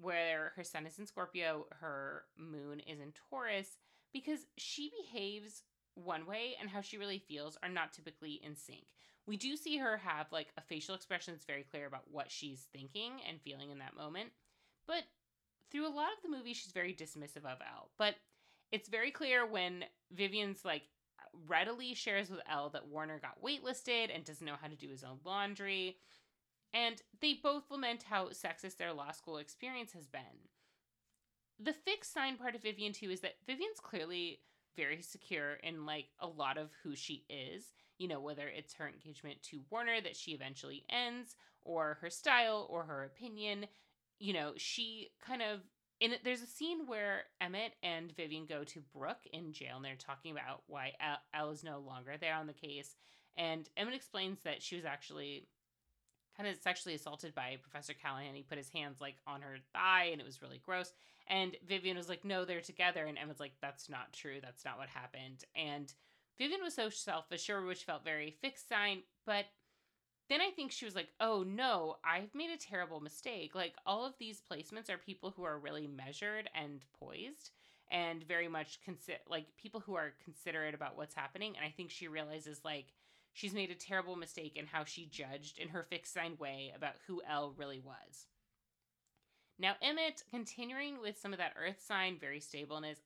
where 0.00 0.52
her 0.56 0.64
sun 0.64 0.86
is 0.86 0.98
in 0.98 1.06
Scorpio, 1.06 1.66
her 1.80 2.24
moon 2.36 2.80
is 2.80 3.00
in 3.00 3.12
Taurus, 3.30 3.78
because 4.12 4.46
she 4.56 4.90
behaves 5.02 5.62
one 5.94 6.26
way 6.26 6.54
and 6.60 6.70
how 6.70 6.80
she 6.80 6.98
really 6.98 7.18
feels 7.18 7.58
are 7.62 7.68
not 7.68 7.92
typically 7.92 8.40
in 8.44 8.54
sync. 8.54 8.84
We 9.26 9.36
do 9.36 9.56
see 9.56 9.76
her 9.78 9.98
have 9.98 10.26
like 10.32 10.48
a 10.56 10.62
facial 10.62 10.94
expression 10.94 11.34
that's 11.34 11.44
very 11.44 11.64
clear 11.64 11.86
about 11.86 12.10
what 12.10 12.30
she's 12.30 12.68
thinking 12.72 13.12
and 13.28 13.40
feeling 13.42 13.70
in 13.70 13.78
that 13.78 13.96
moment. 13.96 14.30
But 14.86 15.02
through 15.70 15.86
a 15.86 15.92
lot 15.92 16.12
of 16.16 16.22
the 16.22 16.34
movie, 16.34 16.54
she's 16.54 16.72
very 16.72 16.94
dismissive 16.94 17.44
of 17.44 17.58
Elle. 17.60 17.90
But 17.98 18.14
it's 18.72 18.88
very 18.88 19.10
clear 19.10 19.46
when 19.46 19.84
Vivian's 20.12 20.64
like 20.64 20.82
readily 21.46 21.94
shares 21.94 22.30
with 22.30 22.40
Elle 22.50 22.70
that 22.70 22.88
Warner 22.88 23.20
got 23.20 23.42
waitlisted 23.42 24.14
and 24.14 24.24
doesn't 24.24 24.46
know 24.46 24.56
how 24.60 24.68
to 24.68 24.76
do 24.76 24.88
his 24.88 25.04
own 25.04 25.18
laundry. 25.24 25.98
And 26.74 27.00
they 27.20 27.34
both 27.42 27.70
lament 27.70 28.04
how 28.08 28.28
sexist 28.28 28.76
their 28.76 28.92
law 28.92 29.12
school 29.12 29.38
experience 29.38 29.92
has 29.92 30.06
been. 30.06 30.48
The 31.58 31.72
fixed 31.72 32.12
sign 32.12 32.36
part 32.36 32.54
of 32.54 32.62
Vivian, 32.62 32.92
too, 32.92 33.10
is 33.10 33.20
that 33.20 33.36
Vivian's 33.46 33.80
clearly 33.80 34.40
very 34.76 35.02
secure 35.02 35.54
in 35.54 35.86
like 35.86 36.06
a 36.20 36.26
lot 36.28 36.56
of 36.56 36.70
who 36.82 36.94
she 36.94 37.24
is. 37.28 37.72
You 37.98 38.06
know, 38.06 38.20
whether 38.20 38.46
it's 38.46 38.74
her 38.74 38.88
engagement 38.88 39.42
to 39.44 39.62
Warner 39.70 40.00
that 40.00 40.16
she 40.16 40.32
eventually 40.32 40.84
ends, 40.88 41.34
or 41.64 41.98
her 42.00 42.10
style, 42.10 42.66
or 42.70 42.84
her 42.84 43.02
opinion. 43.02 43.66
You 44.20 44.34
know, 44.34 44.52
she 44.56 45.10
kind 45.24 45.42
of 45.42 45.60
in 46.00 46.12
there's 46.24 46.42
a 46.42 46.46
scene 46.46 46.86
where 46.86 47.24
Emmett 47.40 47.74
and 47.82 48.14
Vivian 48.16 48.46
go 48.46 48.64
to 48.64 48.80
Brooke 48.94 49.26
in 49.32 49.52
jail 49.52 49.76
and 49.76 49.84
they're 49.84 49.96
talking 49.96 50.32
about 50.32 50.62
why 50.66 50.92
Elle 51.34 51.50
is 51.50 51.64
no 51.64 51.80
longer 51.80 52.14
there 52.20 52.34
on 52.34 52.46
the 52.46 52.52
case. 52.52 52.94
And 53.36 53.68
Emmett 53.76 53.94
explains 53.94 54.40
that 54.42 54.62
she 54.62 54.76
was 54.76 54.84
actually 54.84 55.48
kind 56.38 56.48
of 56.48 56.62
sexually 56.62 56.94
assaulted 56.94 57.34
by 57.34 57.58
Professor 57.60 57.94
Callahan. 57.94 58.34
He 58.34 58.42
put 58.42 58.58
his 58.58 58.70
hands 58.70 59.00
like 59.00 59.16
on 59.26 59.42
her 59.42 59.56
thigh 59.72 60.10
and 60.12 60.20
it 60.20 60.26
was 60.26 60.40
really 60.40 60.60
gross. 60.64 60.92
And 61.26 61.56
Vivian 61.66 61.96
was 61.96 62.08
like, 62.08 62.24
no, 62.24 62.44
they're 62.44 62.60
together. 62.60 63.04
And 63.04 63.18
Emmett's 63.18 63.40
like, 63.40 63.54
that's 63.60 63.90
not 63.90 64.12
true. 64.12 64.38
That's 64.40 64.64
not 64.64 64.78
what 64.78 64.88
happened. 64.88 65.44
And 65.56 65.92
Vivian 66.38 66.62
was 66.62 66.74
so 66.74 66.88
self 66.88 67.30
assured, 67.32 67.66
which 67.66 67.84
felt 67.84 68.04
very 68.04 68.30
fixed 68.40 68.68
sign. 68.68 69.00
But 69.26 69.46
then 70.28 70.40
I 70.40 70.50
think 70.50 70.70
she 70.70 70.84
was 70.84 70.94
like, 70.94 71.08
oh 71.20 71.42
no, 71.42 71.96
I've 72.04 72.34
made 72.34 72.50
a 72.50 72.56
terrible 72.56 73.00
mistake. 73.00 73.54
Like, 73.54 73.74
all 73.84 74.06
of 74.06 74.14
these 74.18 74.40
placements 74.50 74.90
are 74.90 74.98
people 74.98 75.32
who 75.34 75.42
are 75.42 75.58
really 75.58 75.86
measured 75.86 76.48
and 76.54 76.84
poised 77.00 77.50
and 77.90 78.22
very 78.24 78.48
much 78.48 78.80
consider 78.82 79.18
like 79.28 79.46
people 79.56 79.80
who 79.80 79.94
are 79.94 80.12
considerate 80.22 80.74
about 80.74 80.96
what's 80.96 81.14
happening. 81.14 81.54
And 81.56 81.64
I 81.66 81.72
think 81.74 81.90
she 81.90 82.08
realizes 82.08 82.60
like 82.64 82.92
she's 83.32 83.54
made 83.54 83.70
a 83.70 83.74
terrible 83.74 84.16
mistake 84.16 84.56
in 84.56 84.66
how 84.66 84.84
she 84.84 85.06
judged 85.06 85.58
in 85.58 85.68
her 85.68 85.82
fixed 85.82 86.12
sign 86.12 86.36
way 86.38 86.72
about 86.74 86.94
who 87.06 87.22
Elle 87.28 87.54
really 87.56 87.80
was. 87.80 88.26
Now, 89.58 89.74
Emmett, 89.82 90.22
continuing 90.30 91.00
with 91.00 91.18
some 91.18 91.32
of 91.32 91.38
that 91.38 91.54
earth 91.60 91.82
sign, 91.84 92.18
very 92.20 92.40
stableness. 92.40 92.98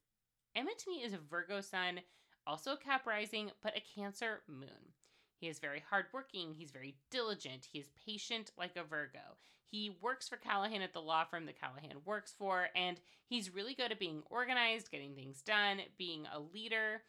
Emmett 0.55 0.79
to 0.81 0.91
me 0.91 1.03
is 1.03 1.15
a 1.15 1.19
Virgo 1.19 1.61
sun, 1.63 2.01
also 2.47 2.73
a 2.73 2.77
Cap 2.77 3.07
rising, 3.07 3.51
but 3.63 3.77
a 3.77 3.83
Cancer 3.95 4.41
moon. 4.47 4.93
He 5.41 5.49
is 5.49 5.59
very 5.59 5.83
hardworking. 5.91 6.55
He's 6.55 6.71
very 6.71 6.95
diligent. 7.11 7.67
He 7.73 7.79
is 7.79 7.89
patient 8.07 8.53
like 8.57 8.77
a 8.77 8.85
Virgo. 8.85 9.39
He 9.67 9.97
works 10.03 10.29
for 10.29 10.37
Callahan 10.37 10.83
at 10.83 10.93
the 10.93 11.01
law 11.01 11.25
firm 11.25 11.47
that 11.47 11.59
Callahan 11.59 11.97
works 12.05 12.35
for, 12.39 12.69
and 12.77 13.01
he's 13.27 13.55
really 13.55 13.75
good 13.75 13.91
at 13.91 13.99
being 13.99 14.23
organized, 14.29 14.91
getting 14.91 15.15
things 15.15 15.41
done, 15.41 15.81
being 15.97 16.27
a 16.33 16.39
leader. 16.39 17.03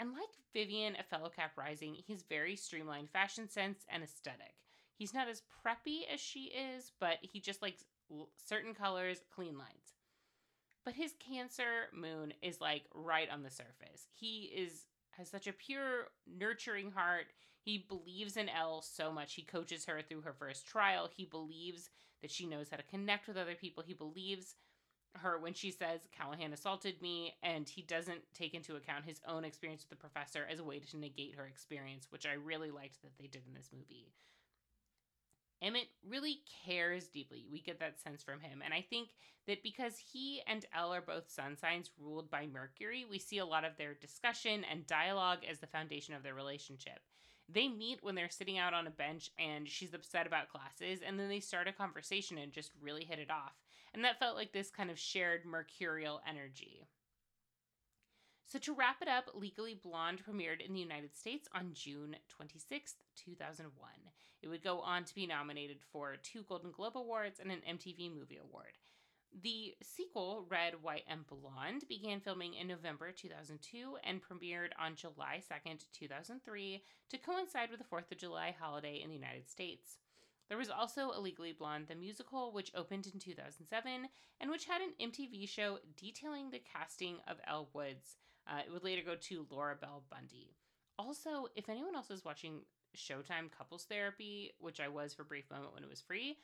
And 0.00 0.14
like 0.14 0.30
Vivian, 0.54 0.96
a 0.98 1.02
fellow 1.02 1.28
Cap 1.28 1.52
Rising, 1.58 1.94
he's 2.06 2.22
very 2.22 2.56
streamlined 2.56 3.10
fashion 3.10 3.50
sense 3.50 3.84
and 3.90 4.02
aesthetic. 4.02 4.54
He's 4.94 5.12
not 5.12 5.28
as 5.28 5.42
preppy 5.42 6.00
as 6.12 6.20
she 6.20 6.44
is, 6.44 6.90
but 6.98 7.18
he 7.20 7.38
just 7.38 7.60
likes 7.60 7.84
certain 8.42 8.72
colors, 8.72 9.20
clean 9.34 9.58
lines. 9.58 9.98
But 10.86 10.94
his 10.94 11.12
Cancer 11.20 11.90
moon 11.94 12.32
is 12.40 12.62
like 12.62 12.84
right 12.94 13.28
on 13.30 13.42
the 13.42 13.50
surface. 13.50 14.08
He 14.10 14.50
is 14.56 14.86
has 15.18 15.28
such 15.28 15.46
a 15.46 15.52
pure, 15.52 16.08
nurturing 16.26 16.92
heart. 16.92 17.26
He 17.60 17.84
believes 17.86 18.38
in 18.38 18.48
Elle 18.48 18.80
so 18.80 19.12
much. 19.12 19.34
He 19.34 19.42
coaches 19.42 19.84
her 19.84 20.00
through 20.00 20.22
her 20.22 20.32
first 20.32 20.66
trial. 20.66 21.10
He 21.14 21.26
believes 21.26 21.90
that 22.22 22.30
she 22.30 22.46
knows 22.46 22.70
how 22.70 22.78
to 22.78 22.82
connect 22.84 23.28
with 23.28 23.36
other 23.36 23.54
people. 23.54 23.82
He 23.86 23.92
believes 23.92 24.54
her 25.14 25.38
when 25.38 25.54
she 25.54 25.70
says 25.70 26.00
Callahan 26.16 26.52
assaulted 26.52 27.00
me, 27.02 27.34
and 27.42 27.68
he 27.68 27.82
doesn't 27.82 28.22
take 28.34 28.54
into 28.54 28.76
account 28.76 29.04
his 29.04 29.20
own 29.26 29.44
experience 29.44 29.82
with 29.82 29.90
the 29.90 30.02
professor 30.08 30.46
as 30.50 30.58
a 30.58 30.64
way 30.64 30.78
to 30.78 30.96
negate 30.96 31.34
her 31.34 31.46
experience, 31.46 32.06
which 32.10 32.26
I 32.26 32.34
really 32.34 32.70
liked 32.70 33.02
that 33.02 33.16
they 33.18 33.26
did 33.26 33.42
in 33.46 33.54
this 33.54 33.70
movie. 33.72 34.12
Emmett 35.62 35.88
really 36.08 36.40
cares 36.64 37.08
deeply. 37.08 37.44
We 37.50 37.60
get 37.60 37.80
that 37.80 38.00
sense 38.00 38.22
from 38.22 38.40
him. 38.40 38.62
And 38.64 38.72
I 38.72 38.80
think 38.80 39.10
that 39.46 39.62
because 39.62 39.98
he 39.98 40.40
and 40.46 40.64
Elle 40.74 40.94
are 40.94 41.02
both 41.02 41.30
sun 41.30 41.56
signs 41.56 41.90
ruled 41.98 42.30
by 42.30 42.46
Mercury, 42.46 43.04
we 43.08 43.18
see 43.18 43.38
a 43.38 43.44
lot 43.44 43.64
of 43.64 43.76
their 43.76 43.92
discussion 43.94 44.64
and 44.70 44.86
dialogue 44.86 45.40
as 45.50 45.58
the 45.58 45.66
foundation 45.66 46.14
of 46.14 46.22
their 46.22 46.34
relationship. 46.34 47.00
They 47.52 47.68
meet 47.68 48.02
when 48.02 48.14
they're 48.14 48.30
sitting 48.30 48.58
out 48.58 48.74
on 48.74 48.86
a 48.86 48.90
bench 48.90 49.30
and 49.38 49.68
she's 49.68 49.92
upset 49.92 50.26
about 50.26 50.48
classes, 50.48 51.00
and 51.04 51.18
then 51.18 51.28
they 51.28 51.40
start 51.40 51.68
a 51.68 51.72
conversation 51.72 52.38
and 52.38 52.52
just 52.52 52.70
really 52.80 53.04
hit 53.04 53.18
it 53.18 53.30
off. 53.30 53.54
And 53.92 54.04
that 54.04 54.18
felt 54.18 54.36
like 54.36 54.52
this 54.52 54.70
kind 54.70 54.90
of 54.90 54.98
shared 54.98 55.44
mercurial 55.44 56.20
energy. 56.28 56.86
So, 58.46 58.58
to 58.58 58.74
wrap 58.74 59.00
it 59.00 59.06
up, 59.08 59.30
Legally 59.34 59.78
Blonde 59.80 60.22
premiered 60.28 60.60
in 60.64 60.74
the 60.74 60.80
United 60.80 61.16
States 61.16 61.48
on 61.54 61.70
June 61.72 62.16
26, 62.28 62.96
2001. 63.14 63.90
It 64.42 64.48
would 64.48 64.64
go 64.64 64.80
on 64.80 65.04
to 65.04 65.14
be 65.14 65.26
nominated 65.26 65.78
for 65.92 66.16
two 66.16 66.42
Golden 66.48 66.72
Globe 66.72 66.96
Awards 66.96 67.38
and 67.38 67.52
an 67.52 67.60
MTV 67.68 68.12
Movie 68.12 68.40
Award. 68.42 68.78
The 69.42 69.74
sequel, 69.82 70.46
Red, 70.48 70.82
White, 70.82 71.04
and 71.08 71.24
Blonde, 71.28 71.84
began 71.88 72.18
filming 72.20 72.54
in 72.54 72.66
November 72.66 73.12
2002 73.12 73.98
and 74.02 74.20
premiered 74.20 74.70
on 74.80 74.96
July 74.96 75.40
2nd, 75.48 75.84
2003, 75.92 76.82
to 77.10 77.18
coincide 77.18 77.70
with 77.70 77.78
the 77.78 77.84
4th 77.84 78.10
of 78.10 78.18
July 78.18 78.54
holiday 78.58 79.00
in 79.00 79.10
the 79.10 79.14
United 79.14 79.48
States. 79.48 79.98
There 80.50 80.58
was 80.58 80.68
also 80.68 81.12
Illegally 81.12 81.52
Blonde, 81.52 81.86
the 81.88 81.94
musical, 81.94 82.52
which 82.52 82.72
opened 82.74 83.06
in 83.06 83.20
2007 83.20 84.08
and 84.40 84.50
which 84.50 84.64
had 84.64 84.82
an 84.82 85.10
MTV 85.10 85.48
show 85.48 85.78
detailing 85.96 86.50
the 86.50 86.60
casting 86.74 87.18
of 87.28 87.36
Elle 87.46 87.68
Woods. 87.72 88.16
Uh, 88.48 88.58
it 88.66 88.72
would 88.72 88.82
later 88.82 89.02
go 89.06 89.14
to 89.14 89.46
Laura 89.48 89.76
Bell 89.80 90.02
Bundy. 90.10 90.56
Also, 90.98 91.46
if 91.54 91.68
anyone 91.68 91.94
else 91.94 92.10
is 92.10 92.24
watching 92.24 92.62
Showtime 92.96 93.48
Couples 93.56 93.84
Therapy, 93.84 94.50
which 94.58 94.80
I 94.80 94.88
was 94.88 95.14
for 95.14 95.22
a 95.22 95.24
brief 95.24 95.48
moment 95.52 95.72
when 95.72 95.84
it 95.84 95.88
was 95.88 96.00
free, 96.00 96.38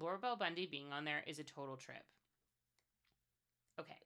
Laura 0.00 0.18
Bell 0.18 0.36
Bundy 0.36 0.64
being 0.64 0.90
on 0.90 1.04
there 1.04 1.22
is 1.26 1.38
a 1.38 1.44
total 1.44 1.76
trip. 1.76 2.04
Okay. 3.78 3.98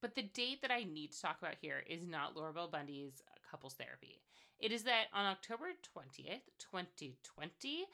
But 0.00 0.14
the 0.14 0.22
date 0.22 0.62
that 0.62 0.70
I 0.70 0.84
need 0.84 1.12
to 1.12 1.20
talk 1.20 1.36
about 1.42 1.56
here 1.60 1.84
is 1.86 2.06
not 2.06 2.34
Laura 2.34 2.54
Bell 2.54 2.68
Bundy's 2.68 3.22
couples 3.50 3.74
therapy. 3.74 4.22
It 4.58 4.72
is 4.72 4.84
that 4.84 5.06
on 5.12 5.26
October 5.26 5.66
20th, 5.96 6.48
2020, 6.58 7.86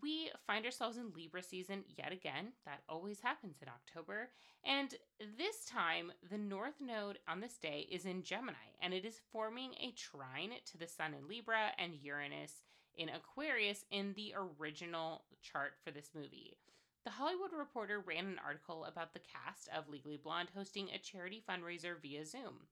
we 0.00 0.30
find 0.46 0.64
ourselves 0.64 0.96
in 0.96 1.12
Libra 1.14 1.42
season 1.42 1.84
yet 1.96 2.12
again. 2.12 2.52
That 2.64 2.82
always 2.88 3.20
happens 3.20 3.58
in 3.60 3.68
October. 3.68 4.30
And 4.64 4.94
this 5.38 5.64
time, 5.66 6.12
the 6.30 6.38
North 6.38 6.80
Node 6.80 7.18
on 7.28 7.40
this 7.40 7.58
day 7.58 7.86
is 7.90 8.06
in 8.06 8.22
Gemini, 8.22 8.72
and 8.80 8.94
it 8.94 9.04
is 9.04 9.20
forming 9.32 9.72
a 9.74 9.92
trine 9.92 10.52
to 10.70 10.78
the 10.78 10.86
Sun 10.86 11.14
in 11.14 11.28
Libra 11.28 11.72
and 11.78 11.94
Uranus 12.02 12.62
in 12.96 13.08
Aquarius 13.08 13.84
in 13.90 14.12
the 14.14 14.34
original 14.36 15.24
chart 15.42 15.72
for 15.84 15.90
this 15.90 16.10
movie. 16.14 16.56
The 17.04 17.10
Hollywood 17.10 17.52
Reporter 17.52 18.00
ran 18.00 18.26
an 18.26 18.40
article 18.44 18.84
about 18.84 19.12
the 19.12 19.20
cast 19.20 19.68
of 19.76 19.88
Legally 19.88 20.18
Blonde 20.22 20.50
hosting 20.54 20.88
a 20.88 20.98
charity 20.98 21.42
fundraiser 21.48 22.00
via 22.00 22.24
Zoom. 22.24 22.68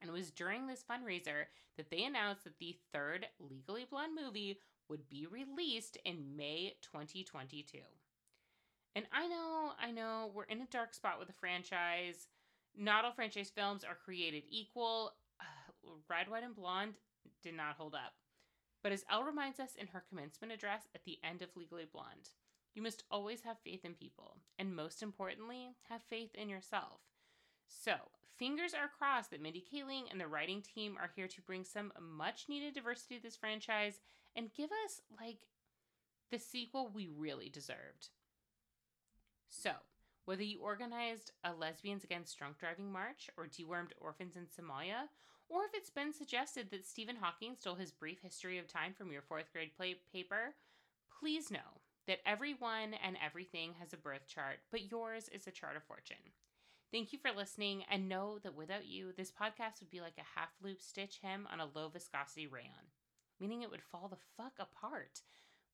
And 0.00 0.10
it 0.10 0.12
was 0.12 0.30
during 0.30 0.66
this 0.66 0.82
fundraiser 0.82 1.44
that 1.76 1.88
they 1.90 2.04
announced 2.04 2.44
that 2.44 2.58
the 2.58 2.76
third 2.92 3.26
Legally 3.38 3.86
Blonde 3.88 4.18
movie 4.20 4.58
would 4.88 5.08
be 5.08 5.26
released 5.26 5.98
in 6.04 6.36
May 6.36 6.74
2022. 6.82 7.78
And 8.96 9.06
I 9.12 9.26
know, 9.26 9.72
I 9.80 9.90
know, 9.90 10.30
we're 10.34 10.44
in 10.44 10.60
a 10.60 10.66
dark 10.66 10.94
spot 10.94 11.18
with 11.18 11.28
the 11.28 11.34
franchise. 11.34 12.28
Not 12.76 13.04
all 13.04 13.12
franchise 13.12 13.50
films 13.54 13.84
are 13.84 13.98
created 14.04 14.44
equal. 14.48 15.12
Uh, 15.40 15.90
Red, 16.08 16.28
White, 16.28 16.44
and 16.44 16.54
Blonde 16.54 16.94
did 17.42 17.54
not 17.54 17.76
hold 17.76 17.94
up. 17.94 18.14
But 18.82 18.92
as 18.92 19.04
Elle 19.10 19.24
reminds 19.24 19.58
us 19.58 19.74
in 19.76 19.88
her 19.88 20.04
commencement 20.08 20.52
address 20.52 20.82
at 20.94 21.04
the 21.04 21.18
end 21.24 21.42
of 21.42 21.48
Legally 21.56 21.86
Blonde, 21.90 22.28
you 22.74 22.82
must 22.82 23.04
always 23.10 23.40
have 23.42 23.56
faith 23.64 23.84
in 23.84 23.94
people, 23.94 24.36
and 24.58 24.76
most 24.76 25.02
importantly, 25.02 25.76
have 25.88 26.02
faith 26.02 26.34
in 26.34 26.48
yourself. 26.48 27.00
So, 27.66 27.94
fingers 28.36 28.74
are 28.74 28.90
crossed 28.98 29.30
that 29.30 29.40
Mindy 29.40 29.64
Kaling 29.64 30.10
and 30.10 30.20
the 30.20 30.26
writing 30.26 30.60
team 30.60 30.96
are 31.00 31.10
here 31.14 31.28
to 31.28 31.40
bring 31.42 31.64
some 31.64 31.92
much 32.00 32.46
needed 32.48 32.74
diversity 32.74 33.16
to 33.16 33.22
this 33.22 33.36
franchise 33.36 34.00
and 34.36 34.52
give 34.54 34.70
us, 34.84 35.00
like, 35.20 35.46
the 36.30 36.38
sequel 36.38 36.90
we 36.92 37.08
really 37.08 37.48
deserved. 37.48 38.08
So, 39.48 39.72
whether 40.24 40.42
you 40.42 40.60
organized 40.60 41.30
a 41.44 41.52
Lesbians 41.52 42.02
Against 42.02 42.36
Drunk 42.38 42.58
Driving 42.58 42.90
March 42.90 43.30
or 43.36 43.46
dewormed 43.46 43.92
orphans 44.00 44.36
in 44.36 44.46
Somalia, 44.46 45.08
or 45.48 45.64
if 45.64 45.74
it's 45.74 45.90
been 45.90 46.12
suggested 46.12 46.70
that 46.70 46.86
Stephen 46.86 47.16
Hawking 47.16 47.54
stole 47.54 47.74
his 47.74 47.92
brief 47.92 48.20
history 48.22 48.58
of 48.58 48.66
time 48.66 48.94
from 48.94 49.12
your 49.12 49.22
fourth 49.22 49.52
grade 49.52 49.76
play 49.76 49.96
paper, 50.12 50.54
please 51.20 51.50
know 51.50 51.80
that 52.06 52.20
everyone 52.26 52.94
and 53.04 53.16
everything 53.24 53.74
has 53.78 53.92
a 53.92 53.98
birth 53.98 54.26
chart, 54.26 54.58
but 54.70 54.90
yours 54.90 55.28
is 55.28 55.46
a 55.46 55.50
chart 55.50 55.76
of 55.76 55.84
fortune. 55.84 56.16
Thank 56.90 57.12
you 57.12 57.18
for 57.18 57.30
listening, 57.32 57.84
and 57.90 58.08
know 58.08 58.38
that 58.42 58.54
without 58.54 58.86
you, 58.86 59.12
this 59.12 59.30
podcast 59.32 59.80
would 59.80 59.90
be 59.90 60.00
like 60.00 60.18
a 60.18 60.38
half 60.38 60.50
loop 60.62 60.80
stitch 60.80 61.18
hem 61.22 61.46
on 61.52 61.60
a 61.60 61.66
low 61.74 61.88
viscosity 61.88 62.46
rayon, 62.46 62.90
meaning 63.44 63.60
it 63.60 63.70
would 63.70 63.82
fall 63.82 64.08
the 64.08 64.16
fuck 64.38 64.54
apart. 64.58 65.20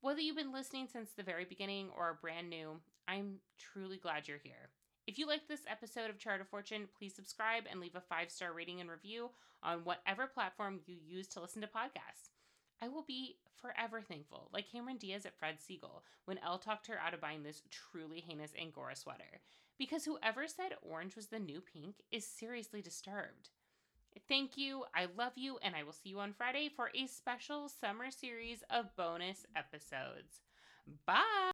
Whether 0.01 0.21
you've 0.21 0.37
been 0.37 0.53
listening 0.53 0.89
since 0.91 1.11
the 1.13 1.23
very 1.23 1.45
beginning 1.45 1.91
or 1.97 2.05
are 2.05 2.19
brand 2.21 2.51
new, 2.51 2.81
I'm 3.07 3.37
truly 3.59 3.97
glad 3.97 4.27
you're 4.27 4.39
here. 4.43 4.71
If 5.07 5.21
you 5.21 5.27
like 5.29 5.47
this 5.47 5.61
episode 5.71 6.11
of 6.11 6.19
Chart 6.19 6.41
of 6.41 6.49
Fortune, 6.49 6.89
please 6.99 7.15
subscribe 7.15 7.65
and 7.71 7.79
leave 7.79 7.95
a 7.95 8.01
five 8.01 8.33
star 8.33 8.53
rating 8.53 8.81
and 8.81 8.91
review 8.91 9.31
on 9.63 9.85
whatever 9.85 10.27
platform 10.27 10.81
you 10.85 10.97
use 11.07 11.29
to 11.29 11.41
listen 11.41 11.63
to 11.63 11.69
podcasts. 11.69 12.31
I 12.83 12.89
will 12.89 13.05
be 13.07 13.37
forever 13.63 14.01
thankful, 14.01 14.49
like 14.53 14.73
Cameron 14.73 14.97
Diaz 14.97 15.27
at 15.27 15.39
Fred 15.39 15.59
Segal, 15.61 16.03
when 16.25 16.39
Elle 16.39 16.59
talked 16.59 16.89
her 16.89 16.99
out 16.99 17.15
of 17.15 17.21
buying 17.21 17.45
this 17.45 17.63
truly 17.71 18.19
heinous 18.21 18.51
Angora 18.61 18.97
sweater. 18.97 19.43
Because 19.79 20.07
whoever 20.07 20.49
said 20.49 20.73
orange 20.83 21.15
was 21.15 21.27
the 21.27 21.39
new 21.39 21.61
pink 21.61 21.97
is 22.11 22.27
seriously 22.27 22.83
disturbed. 22.83 23.51
Thank 24.29 24.57
you, 24.57 24.85
I 24.95 25.07
love 25.17 25.33
you, 25.37 25.59
and 25.63 25.75
I 25.75 25.83
will 25.83 25.93
see 25.93 26.11
you 26.11 26.21
on 26.21 26.33
Friday 26.33 26.69
for 26.69 26.91
a 26.95 27.07
special 27.07 27.69
summer 27.69 28.11
series 28.11 28.63
of 28.71 28.95
bonus 28.97 29.47
episodes. 29.57 30.41
Bye! 31.07 31.53